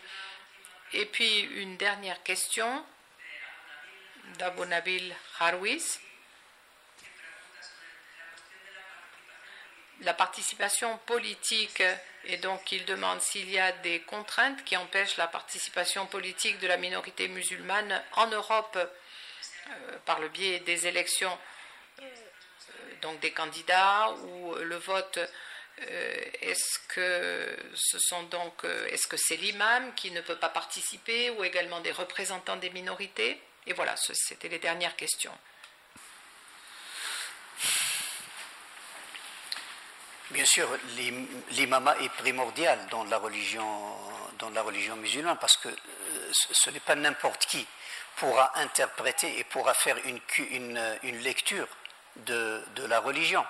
Et 0.93 1.07
puis 1.07 1.41
une 1.41 1.77
dernière 1.77 2.23
question 2.23 2.85
d'Abu 4.39 4.67
Nabil 4.67 5.15
Harwis. 5.41 6.01
La 10.01 10.15
participation 10.15 10.97
politique 10.99 11.83
et 12.25 12.37
donc, 12.37 12.73
il 12.73 12.85
demande 12.85 13.21
s'il 13.21 13.51
y 13.51 13.59
a 13.59 13.73
des 13.73 14.01
contraintes 14.01 14.63
qui 14.65 14.77
empêchent 14.77 15.17
la 15.17 15.29
participation 15.29 16.07
politique 16.07 16.59
de 16.59 16.67
la 16.67 16.77
minorité 16.77 17.27
musulmane 17.27 18.03
en 18.17 18.27
Europe 18.27 18.77
euh, 18.77 19.99
par 20.05 20.21
le 20.21 20.29
biais 20.29 20.61
des 20.61 20.87
élections, 20.87 21.39
euh, 22.01 22.05
donc 23.01 23.19
des 23.21 23.31
candidats 23.31 24.11
ou 24.11 24.55
le 24.57 24.77
vote 24.77 25.19
est-ce 26.41 26.79
que 26.89 27.57
ce 27.75 27.99
sont 27.99 28.25
donc, 28.25 28.65
est-ce 28.91 29.07
que 29.07 29.17
c'est 29.17 29.37
l'imam 29.37 29.95
qui 29.95 30.11
ne 30.11 30.21
peut 30.21 30.37
pas 30.37 30.49
participer 30.49 31.31
ou 31.31 31.45
également 31.45 31.81
des 31.81 31.93
représentants 31.93 32.57
des 32.57 32.71
minorités? 32.71 33.41
Et 33.67 33.73
voilà, 33.73 33.95
c'était 33.97 34.49
les 34.49 34.59
dernières 34.59 34.97
questions. 34.97 35.37
Bien 40.31 40.45
sûr, 40.45 40.69
l'imama 41.53 41.97
est 42.03 42.11
primordial 42.11 42.79
dans 42.91 43.05
la 43.05 43.17
religion, 43.17 43.95
dans 44.39 44.51
la 44.51 44.61
religion 44.61 44.95
musulmane 44.97 45.39
parce 45.39 45.57
que 45.57 45.69
euh, 45.69 46.33
ce 46.33 46.69
n'est 46.69 46.81
pas 46.81 46.95
n'importe 46.95 47.47
qui 47.47 47.67
pourra 48.17 48.53
interpréter 48.59 49.39
et 49.39 49.45
pourra 49.45 49.73
faire 49.73 49.97
une, 50.05 50.21
une, 51.03 51.19
lecture 51.21 51.67
de, 52.17 52.63
de, 52.75 52.85
la 52.85 53.01
religion. 53.01 53.43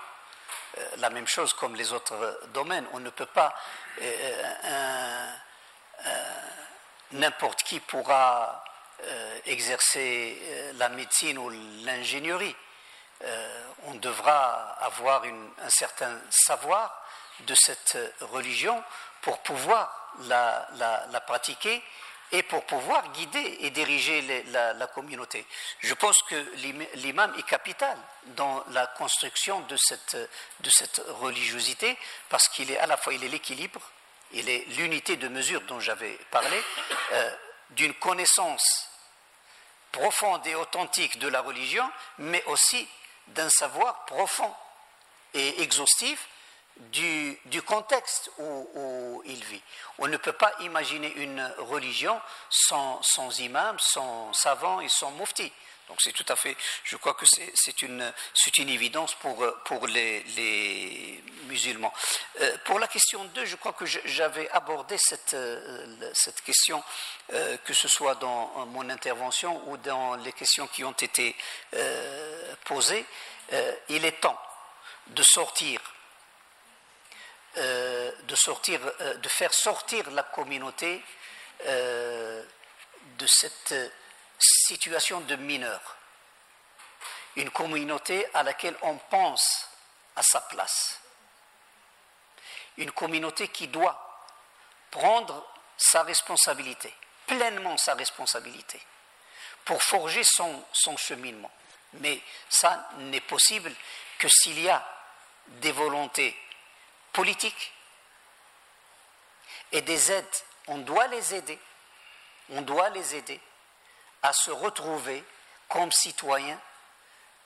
Euh, 0.77 0.85
la 0.99 1.11
même 1.11 1.27
chose 1.27 1.53
comme 1.55 1.75
les 1.77 1.93
autres 1.93 2.41
domaines. 2.53 2.87
On 2.93 3.01
ne 3.01 3.11
peut 3.11 3.27
pas 3.27 3.55
euh, 4.03 5.33
n'importe 7.13 7.63
qui 7.63 7.81
pourra 7.81 8.65
exercer 9.47 10.73
la 10.75 10.89
médecine 10.89 11.39
ou 11.39 11.51
l'ingénierie. 11.85 12.57
Euh, 13.25 13.65
on 13.87 13.95
devra 13.95 14.77
avoir 14.81 15.25
un 15.25 15.71
certain 15.71 16.21
savoir 16.31 17.03
de 17.41 17.55
cette 17.55 17.99
religion 18.21 18.83
pour 19.23 19.39
pouvoir 19.39 20.13
la, 20.29 21.21
pratiquer 21.27 21.83
et 22.33 22.43
pour 22.43 22.65
pouvoir 22.65 23.11
guider 23.13 23.59
et 23.61 23.71
diriger 23.71 24.45
la, 24.51 24.87
communauté. 24.89 25.47
Je 25.81 25.95
pense 25.95 26.23
que 26.23 26.35
l'imam 26.97 27.33
est 27.39 27.47
capital 27.47 27.97
dans 28.37 28.65
la 28.71 28.87
construction 28.87 29.61
de 29.61 29.77
cette, 29.77 30.17
de 30.61 30.71
cette 30.71 31.03
religiosité 31.21 31.97
parce 32.29 32.49
qu'il 32.49 32.71
est 32.71 32.79
à 32.79 32.87
la 32.87 32.97
fois 32.97 33.15
il 33.15 33.25
est 33.25 33.29
l'équilibre, 33.29 33.81
il 34.33 34.49
est 34.49 34.65
l'unité 34.77 35.17
de 35.17 35.29
mesure 35.29 35.63
dont 35.63 35.81
j'avais 35.81 36.19
parlé, 36.31 36.63
euh, 37.13 37.37
d'une 37.71 37.95
connaissance 37.95 38.89
profonde 39.93 40.47
et 40.47 40.55
authentique 40.55 41.19
de 41.19 41.29
la 41.29 41.41
religion, 41.41 41.91
mais 42.19 42.43
aussi 42.45 42.87
d'un 43.29 43.49
savoir 43.49 44.05
profond 44.05 44.55
et 45.35 45.63
exhaustif 45.63 46.29
du, 46.93 47.63
contexte 47.63 48.31
où, 48.39 49.23
il 49.27 49.45
vit. 49.45 49.63
On 49.99 50.09
ne 50.09 50.17
peut 50.17 50.33
pas 50.33 50.53
imaginer 50.61 51.13
une 51.17 51.43
religion 51.59 52.21
sans, 52.51 53.01
sans 53.03 53.39
imam, 53.41 53.77
sans 53.79 54.33
savant 54.33 54.81
et 54.81 54.89
sans 54.89 55.11
mufti. 55.13 55.53
Donc 55.89 56.03
c'est 56.03 56.13
tout 56.13 56.25
à 56.29 56.37
fait, 56.37 56.55
je 56.85 56.97
crois 56.97 57.15
que 57.15 57.25
c'est 57.27 57.83
une, 57.83 58.13
une 58.59 58.69
évidence 58.69 59.15
pour, 59.15 59.43
pour 59.65 59.87
les, 59.87 61.23
musulmans. 61.47 61.93
Euh, 62.41 62.57
pour 62.67 62.79
la 62.79 62.87
question 62.87 63.25
2, 63.25 63.47
je 63.47 63.57
crois 63.57 63.73
que 63.73 63.87
j'avais 63.87 64.51
abordé 64.51 64.99
cette, 64.99 65.33
euh, 65.33 66.11
cette 66.13 66.43
question, 66.43 66.85
euh, 67.33 67.57
que 67.65 67.73
ce 67.73 67.89
soit 67.89 68.17
dans 68.17 68.67
mon 68.67 68.91
intervention 68.91 69.63
ou 69.71 69.79
dans 69.79 70.17
les 70.17 70.33
questions 70.33 70.67
qui 70.67 70.85
ont 70.85 70.93
été 70.93 71.35
posées. 72.67 73.05
il 73.89 74.05
est 74.05 74.21
temps 74.21 74.39
de 75.07 75.23
sortir 75.23 75.81
de, 77.57 78.35
sortir, 78.35 78.81
de 79.17 79.29
faire 79.29 79.53
sortir 79.53 80.11
la 80.11 80.23
communauté 80.23 81.03
de 81.65 83.27
cette 83.27 83.75
situation 84.39 85.21
de 85.23 85.37
mineur, 85.37 85.97
une 87.37 87.51
communauté 87.51 88.27
à 88.35 88.43
laquelle 88.43 88.77
on 88.83 88.97
pense 88.97 89.69
à 90.17 90.23
sa 90.23 90.41
place, 90.43 91.01
une 92.77 92.93
communauté 92.93 93.49
qui 93.49 93.69
doit 93.69 94.27
prendre 94.91 95.45
sa 95.77 96.03
responsabilité, 96.03 96.93
pleinement 97.27 97.77
sa 97.77 97.95
responsabilité, 97.95 98.81
pour 99.65 99.83
forger 99.83 100.25
son, 100.25 100.65
son 100.73 100.97
cheminement. 100.97 101.51
Mais 101.95 102.21
ça 102.49 102.89
n'est 102.99 103.21
possible 103.21 103.73
que 104.19 104.29
s'il 104.29 104.61
y 104.61 104.69
a 104.69 104.85
des 105.47 105.73
volontés 105.73 106.37
politiques 107.13 107.73
et 109.73 109.83
des 109.83 110.13
aides. 110.13 110.25
On 110.69 110.79
doit 110.79 111.07
les 111.09 111.35
aider. 111.35 111.59
On 112.51 112.63
doit 112.63 112.89
les 112.91 113.15
aider 113.15 113.41
à 114.23 114.33
se 114.33 114.51
retrouver 114.51 115.23
comme 115.69 115.93
citoyens 115.93 116.59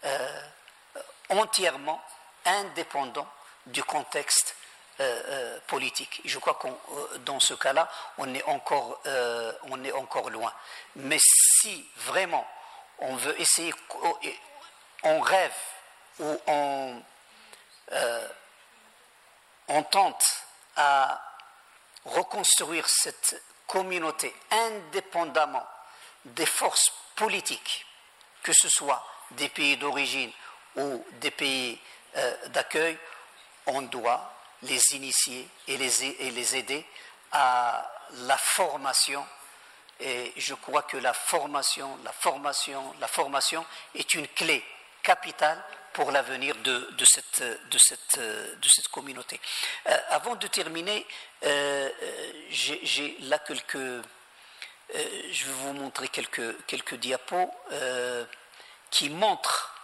euh, 0.04 0.40
entièrement 1.28 2.02
indépendants 2.44 3.28
du 3.66 3.82
contexte 3.84 4.56
euh, 5.00 5.22
euh, 5.28 5.58
politique. 5.66 6.20
Je 6.24 6.38
crois 6.38 6.54
que 6.54 7.16
dans 7.18 7.40
ce 7.40 7.54
cas-là, 7.54 7.88
on, 8.18 8.32
est 8.34 8.42
encore, 8.44 9.00
on 9.68 9.84
est 9.84 9.92
encore 9.92 10.30
loin. 10.30 10.52
Mais 10.96 11.18
si 11.20 11.88
vraiment 11.96 12.46
on 12.98 13.16
veut 13.16 13.40
essayer, 13.40 13.72
on 15.04 15.20
rêve 15.20 15.54
ou 16.18 16.40
on, 16.46 17.02
on 19.72 19.82
tente 19.84 20.24
à 20.76 21.20
reconstruire 22.04 22.86
cette 22.88 23.42
communauté 23.66 24.34
indépendamment 24.50 25.66
des 26.26 26.46
forces 26.46 26.92
politiques, 27.16 27.86
que 28.42 28.52
ce 28.52 28.68
soit 28.68 29.02
des 29.32 29.48
pays 29.48 29.78
d'origine 29.78 30.30
ou 30.76 31.04
des 31.12 31.30
pays 31.30 31.80
euh, 32.16 32.48
d'accueil, 32.48 32.98
on 33.66 33.82
doit 33.82 34.34
les 34.62 34.80
initier 34.92 35.48
et 35.68 35.78
les, 35.78 36.04
et 36.04 36.30
les 36.30 36.56
aider 36.56 36.86
à 37.32 37.90
la 38.10 38.36
formation. 38.36 39.26
Et 40.00 40.34
je 40.36 40.54
crois 40.54 40.82
que 40.82 40.98
la 40.98 41.14
formation, 41.14 41.98
la 42.04 42.12
formation, 42.12 42.94
la 43.00 43.08
formation 43.08 43.64
est 43.94 44.12
une 44.14 44.28
clé 44.28 44.62
capitale 45.02 45.62
pour 45.92 46.10
l'avenir 46.10 46.56
de, 46.56 47.04
cette, 47.04 47.42
communauté. 48.90 49.40
Euh, 49.88 49.98
avant 50.08 50.36
de 50.36 50.46
terminer, 50.46 51.06
euh, 51.44 51.88
j'ai 52.50 53.16
là 53.20 53.38
quelques 53.38 54.02
euh, 54.94 55.22
je 55.32 55.46
vais 55.46 55.52
vous 55.52 55.72
montrer 55.72 56.08
quelques, 56.08 56.94
diapos 56.94 57.50
euh, 57.72 58.24
qui 58.90 59.08
montrent, 59.08 59.74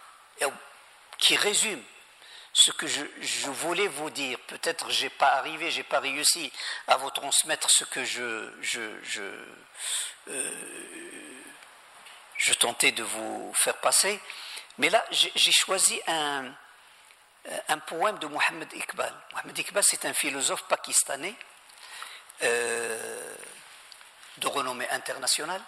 euh, 0.43 0.49
qui 1.17 1.35
résument 1.35 1.81
ce 2.53 2.71
que 2.71 2.85
je, 2.85 3.49
voulais 3.49 3.87
vous 3.87 4.11
dire. 4.11 4.37
Peut-être 4.41 4.91
je 4.91 5.03
n'ai 5.03 5.09
pas 5.09 5.33
arrivé, 5.33 5.71
je 5.71 5.77
n'ai 5.77 5.83
pas 5.83 5.99
réussi 5.99 6.51
à 6.87 6.97
vous 6.97 7.09
transmettre 7.09 7.71
ce 7.71 7.85
que 7.85 8.03
je, 8.03 8.51
tentais 12.59 12.91
de 12.91 13.03
vous 13.03 13.51
faire 13.55 13.77
passer. 13.77 14.19
Mais 14.79 14.89
là, 14.89 15.05
j'ai 15.11 15.51
choisi 15.51 16.01
un, 16.07 16.51
un 17.67 17.77
poème 17.79 18.17
de 18.19 18.27
Mohamed 18.27 18.71
Iqbal. 18.73 19.13
Mohamed 19.33 19.57
Iqbal, 19.57 19.83
c'est 19.83 20.05
un 20.05 20.13
philosophe 20.13 20.63
pakistanais 20.63 21.35
de 24.39 24.47
renommée 24.47 24.89
internationale, 24.89 25.61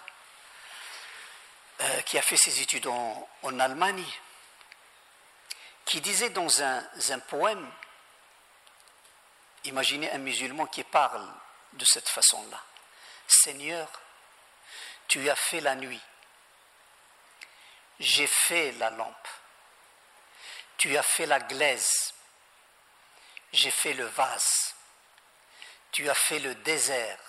euh, 1.80 2.00
qui 2.02 2.18
a 2.18 2.22
fait 2.22 2.36
ses 2.36 2.60
études 2.60 2.86
en, 2.86 3.28
Allemagne, 3.58 4.04
qui 5.84 6.00
disait 6.00 6.30
dans 6.30 6.62
un, 6.62 6.82
un, 7.10 7.18
poème, 7.18 7.70
imaginez 9.64 10.10
un 10.10 10.18
musulman 10.18 10.66
qui 10.66 10.84
parle 10.84 11.26
de 11.74 11.84
cette 11.84 12.08
façon-là, 12.08 12.62
Seigneur, 13.26 13.88
tu 15.08 15.28
as 15.28 15.36
fait 15.36 15.60
la 15.60 15.74
nuit, 15.74 16.00
j'ai 18.02 18.26
fait 18.26 18.72
la 18.72 18.90
lampe, 18.90 19.28
tu 20.76 20.96
as 20.96 21.02
fait 21.04 21.26
la 21.26 21.38
glaise, 21.38 22.12
j'ai 23.52 23.70
fait 23.70 23.94
le 23.94 24.06
vase, 24.06 24.74
tu 25.92 26.10
as 26.10 26.14
fait 26.14 26.40
le 26.40 26.54
désert, 26.56 27.20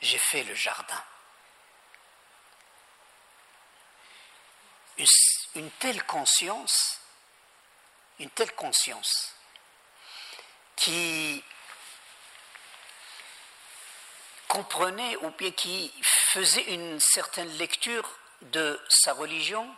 j'ai 0.00 0.18
fait 0.18 0.44
le 0.44 0.54
jardin. 0.54 1.04
Une, 5.56 5.70
telle 5.72 6.02
conscience, 6.04 7.00
une 8.20 8.30
telle 8.30 8.54
conscience 8.54 9.34
qui 10.76 11.42
comprenait 14.46 15.16
ou 15.16 15.30
bien 15.30 15.50
qui 15.50 15.92
faisait 16.02 16.72
une 16.74 17.00
certaine 17.00 17.50
lecture 17.58 18.08
de 18.42 18.80
sa 18.88 19.12
religion, 19.12 19.68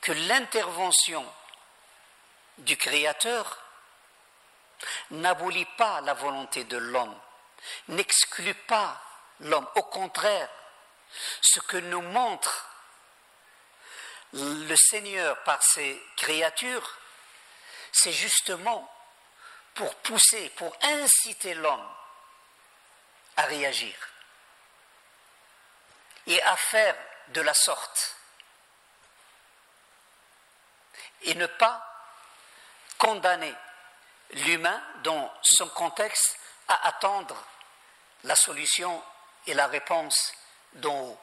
que 0.00 0.12
l'intervention 0.12 1.24
du 2.58 2.76
Créateur 2.76 3.58
n'abolit 5.10 5.68
pas 5.76 6.00
la 6.00 6.14
volonté 6.14 6.64
de 6.64 6.76
l'homme, 6.76 7.16
n'exclut 7.88 8.54
pas 8.54 9.00
l'homme. 9.40 9.68
Au 9.76 9.82
contraire, 9.82 10.48
ce 11.40 11.60
que 11.60 11.76
nous 11.76 12.02
montre 12.02 12.68
le 14.32 14.74
Seigneur 14.76 15.42
par 15.44 15.62
ses 15.62 16.02
créatures, 16.16 16.98
c'est 17.92 18.12
justement 18.12 18.90
pour 19.74 19.94
pousser, 19.96 20.50
pour 20.56 20.74
inciter 20.82 21.54
l'homme 21.54 21.88
à 23.36 23.42
réagir 23.42 23.94
et 26.26 26.42
à 26.42 26.56
faire 26.56 26.96
de 27.28 27.40
la 27.40 27.54
sorte 27.54 28.16
et 31.22 31.34
ne 31.34 31.46
pas 31.46 31.86
condamner 32.98 33.54
l'humain 34.30 34.82
dans 35.02 35.32
son 35.42 35.68
contexte 35.68 36.38
à 36.68 36.88
attendre 36.88 37.36
la 38.24 38.34
solution 38.34 39.02
et 39.46 39.54
la 39.54 39.66
réponse 39.66 40.32
d'en 40.74 41.00
haut. 41.00 41.20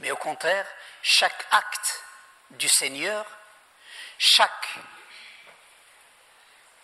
Mais 0.00 0.10
au 0.10 0.16
contraire, 0.16 0.66
chaque 1.02 1.46
acte 1.50 2.02
du 2.50 2.68
Seigneur, 2.68 3.24
chaque 4.18 4.68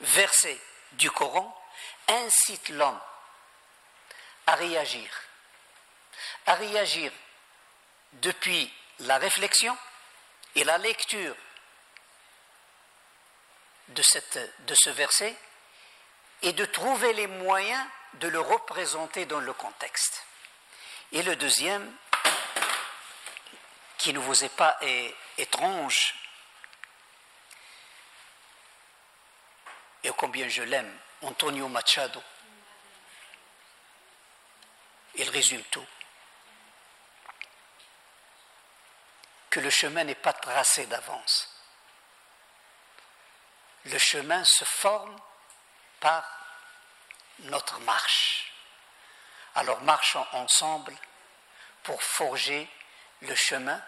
verset 0.01 0.59
du 0.93 1.11
Coran 1.11 1.55
incite 2.09 2.69
l'homme 2.71 3.01
à 4.47 4.55
réagir, 4.55 5.11
à 6.47 6.55
réagir 6.55 7.13
depuis 8.15 8.73
la 9.01 9.19
réflexion 9.19 9.77
et 10.55 10.65
la 10.65 10.79
lecture 10.79 11.37
de, 13.89 14.03
cette, 14.03 14.39
de 14.67 14.75
ce 14.75 14.91
verset 14.91 15.35
et 16.43 16.53
de 16.53 16.65
trouver 16.65 17.13
les 17.13 17.27
moyens 17.27 17.85
de 18.15 18.29
le 18.29 18.41
représenter 18.41 19.27
dans 19.27 19.41
le 19.41 19.53
contexte. 19.53 20.25
Et 21.13 21.23
le 21.23 21.37
deuxième, 21.37 21.95
qui 23.99 24.13
ne 24.13 24.19
vous 24.19 24.45
est 24.45 24.55
pas 24.57 24.79
étrange, 25.37 26.15
et 30.05 30.11
combien 30.17 30.49
je 30.49 30.63
l'aime, 30.63 30.99
Antonio 31.23 31.69
Machado, 31.69 32.23
il 35.17 35.29
résume 35.31 35.63
tout. 35.65 35.87
Que 39.59 39.63
le 39.65 39.71
chemin 39.71 40.05
n'est 40.05 40.15
pas 40.15 40.35
tracé 40.35 40.87
d'avance. 40.87 41.49
Le 43.87 43.99
chemin 43.99 44.45
se 44.45 44.65
forme 44.65 45.17
par 45.99 46.25
notre 47.41 47.81
marche. 47.81 48.53
Alors 49.57 49.81
marchons 49.83 50.25
ensemble 50.31 50.95
pour 51.83 52.01
forger 52.01 52.71
le 53.23 53.35
chemin 53.35 53.83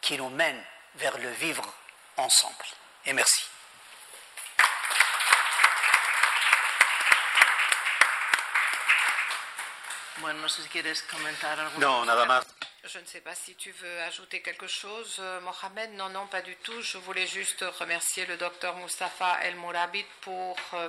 qui 0.00 0.16
nous 0.16 0.28
mène 0.28 0.64
vers 0.94 1.18
le 1.18 1.30
vivre 1.30 1.64
ensemble. 2.16 2.64
Et 3.04 3.12
merci. 3.12 3.42
Non, 11.78 12.04
nada 12.04 12.26
más. 12.26 12.59
Je 12.84 12.98
ne 12.98 13.04
sais 13.04 13.20
pas 13.20 13.34
si 13.34 13.54
tu 13.56 13.72
veux 13.72 14.00
ajouter 14.00 14.40
quelque 14.40 14.66
chose, 14.66 15.16
euh, 15.18 15.40
Mohamed. 15.42 15.92
Non, 15.92 16.08
non, 16.08 16.26
pas 16.26 16.40
du 16.40 16.56
tout. 16.56 16.80
Je 16.80 16.96
voulais 16.96 17.26
juste 17.26 17.62
remercier 17.78 18.24
le 18.24 18.38
docteur 18.38 18.74
Mustafa 18.76 19.38
El 19.42 19.54
Mourabit 19.56 20.06
pour, 20.22 20.56
euh, 20.72 20.88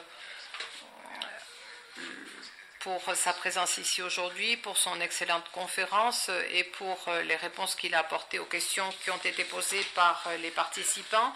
pour 2.80 3.02
sa 3.14 3.34
présence 3.34 3.78
ici 3.78 4.02
aujourd'hui, 4.02 4.56
pour 4.56 4.78
son 4.78 5.02
excellente 5.02 5.50
conférence 5.52 6.30
et 6.54 6.64
pour 6.64 6.98
euh, 7.10 7.24
les 7.24 7.36
réponses 7.36 7.76
qu'il 7.76 7.94
a 7.94 8.00
apportées 8.00 8.40
aux 8.40 8.46
questions 8.46 8.90
qui 9.04 9.12
ont 9.12 9.18
été 9.18 9.44
posées 9.44 9.84
par 9.94 10.30
les 10.40 10.52
participants 10.52 11.34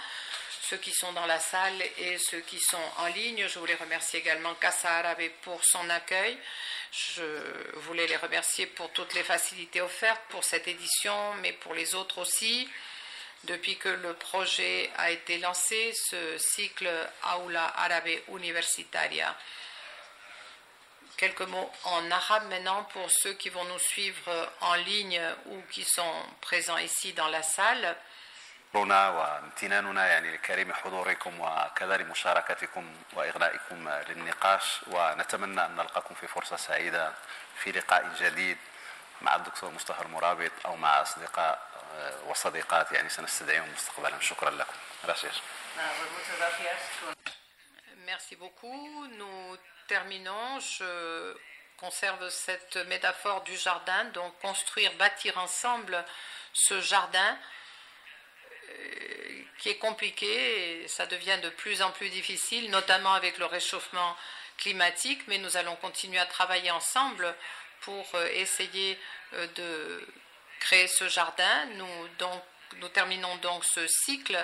ceux 0.69 0.77
qui 0.77 0.91
sont 0.91 1.13
dans 1.13 1.27
la 1.27 1.39
salle 1.39 1.79
et 1.99 2.17
ceux 2.17 2.39
qui 2.39 2.59
sont 2.59 2.81
en 2.97 3.05
ligne. 3.07 3.47
Je 3.47 3.59
voulais 3.59 3.75
remercier 3.75 4.19
également 4.19 4.55
Casa 4.55 4.97
Arabe 4.97 5.29
pour 5.43 5.63
son 5.63 5.87
accueil. 5.91 6.35
Je 6.97 7.23
voulais 7.79 8.07
les 8.07 8.15
remercier 8.15 8.67
pour 8.67 8.89
toutes 8.91 9.13
les 9.15 9.23
facilités 9.23 9.81
offertes 9.81 10.21
pour 10.29 10.45
cette 10.45 10.67
édition, 10.67 11.33
mais 11.41 11.51
pour 11.51 11.73
les 11.73 11.93
autres 11.93 12.19
aussi. 12.19 12.69
Depuis 13.43 13.77
que 13.77 13.89
le 13.89 14.13
projet 14.13 14.89
a 14.97 15.11
été 15.11 15.37
lancé, 15.39 15.93
ce 15.93 16.37
cycle 16.37 16.89
Aula 17.35 17.65
Arabe 17.77 18.07
Universitaria. 18.29 19.35
Quelques 21.17 21.41
mots 21.41 21.69
en 21.83 22.09
arabe 22.11 22.47
maintenant 22.49 22.85
pour 22.85 23.11
ceux 23.11 23.33
qui 23.33 23.49
vont 23.49 23.65
nous 23.65 23.79
suivre 23.79 24.53
en 24.61 24.75
ligne 24.75 25.21
ou 25.47 25.61
qui 25.71 25.83
sont 25.83 26.23
présents 26.39 26.77
ici 26.77 27.11
dans 27.11 27.27
la 27.27 27.43
salle. 27.43 27.97
شكرنا 28.75 29.09
وامتناننا 29.09 30.07
يعني 30.07 30.31
لكريم 30.33 30.73
حضوركم 30.73 31.39
وكذلك 31.39 32.05
مشاركتكم 32.05 32.95
وإغنائكم 33.13 33.89
للنقاش 33.89 34.79
ونتمنى 34.87 35.65
أن 35.65 35.75
نلقاكم 35.75 36.15
في 36.15 36.27
فرصة 36.27 36.55
سعيدة 36.55 37.13
في 37.57 37.71
لقاء 37.71 38.09
جديد 38.19 38.57
مع 39.21 39.35
الدكتور 39.35 39.71
مصطفى 39.71 40.01
المرابط 40.01 40.51
أو 40.65 40.75
مع 40.75 41.01
أصدقاء 41.01 41.67
وصديقات 42.27 42.91
يعني 42.91 43.09
سنستدعيهم 43.09 43.73
مستقبلا 43.73 44.19
شكرا 44.19 44.49
لكم 44.49 44.73
Gracias. 45.05 45.35
Merci 48.05 48.35
beaucoup. 48.35 49.07
Nous 49.19 49.57
terminons. 49.87 50.59
Je 50.59 51.37
conserve 51.77 52.29
cette 52.29 52.77
métaphore 52.93 53.41
du 53.43 53.55
jardin, 53.55 54.05
donc 54.05 54.31
construire, 54.41 54.91
bâtir 54.97 55.37
ensemble 55.37 56.03
ce 56.53 56.81
jardin 56.81 57.37
qui 59.57 59.69
est 59.69 59.77
compliqué 59.77 60.83
et 60.83 60.87
ça 60.87 61.05
devient 61.07 61.39
de 61.41 61.49
plus 61.49 61.81
en 61.81 61.91
plus 61.91 62.09
difficile, 62.09 62.69
notamment 62.69 63.13
avec 63.13 63.37
le 63.37 63.45
réchauffement 63.45 64.15
climatique, 64.57 65.21
mais 65.27 65.37
nous 65.37 65.57
allons 65.57 65.75
continuer 65.77 66.19
à 66.19 66.25
travailler 66.25 66.71
ensemble 66.71 67.33
pour 67.81 68.05
euh, 68.15 68.27
essayer 68.33 68.97
euh, 69.33 69.47
de 69.55 70.07
créer 70.59 70.87
ce 70.87 71.07
jardin. 71.09 71.65
Nous, 71.77 72.07
donc, 72.19 72.41
nous 72.77 72.89
terminons 72.89 73.35
donc 73.37 73.65
ce 73.65 73.85
cycle 73.87 74.37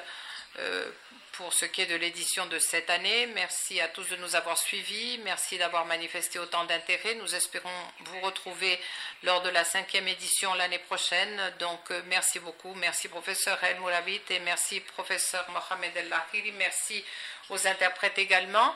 pour 1.33 1.53
ce 1.53 1.65
qui 1.65 1.81
est 1.81 1.85
de 1.85 1.95
l'édition 1.95 2.45
de 2.47 2.59
cette 2.59 2.89
année. 2.89 3.27
Merci 3.27 3.79
à 3.79 3.87
tous 3.87 4.07
de 4.09 4.15
nous 4.17 4.35
avoir 4.35 4.57
suivis. 4.57 5.17
Merci 5.23 5.57
d'avoir 5.57 5.85
manifesté 5.85 6.39
autant 6.39 6.65
d'intérêt. 6.65 7.15
Nous 7.15 7.33
espérons 7.33 7.69
vous 8.01 8.19
retrouver 8.21 8.79
lors 9.23 9.41
de 9.41 9.49
la 9.49 9.63
cinquième 9.63 10.07
édition 10.07 10.53
l'année 10.53 10.79
prochaine. 10.79 11.53
Donc, 11.59 11.79
euh, 11.91 12.01
merci 12.07 12.39
beaucoup. 12.39 12.73
Merci, 12.75 13.07
professeur 13.07 13.57
El 13.63 13.79
Mouravit 13.79 14.21
et 14.29 14.39
merci, 14.39 14.81
professeur 14.81 15.45
Mohamed 15.49 15.95
El 15.95 16.09
Lahiri. 16.09 16.51
Merci 16.53 17.03
aux 17.49 17.67
interprètes 17.67 18.17
également. 18.17 18.75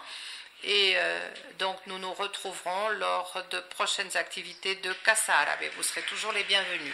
Et 0.64 0.93
euh, 0.95 1.30
donc, 1.60 1.77
nous 1.88 1.99
nous 1.99 2.14
retrouverons 2.14 2.89
lors 2.89 3.43
de 3.52 3.60
prochaines 3.60 4.15
activités 4.15 4.76
de 4.76 4.93
Casa 4.93 5.38
Arabe. 5.38 5.65
Vous 5.76 5.84
serez 5.84 6.03
toujours 6.03 6.31
les 6.31 6.43
bienvenus. 6.45 6.93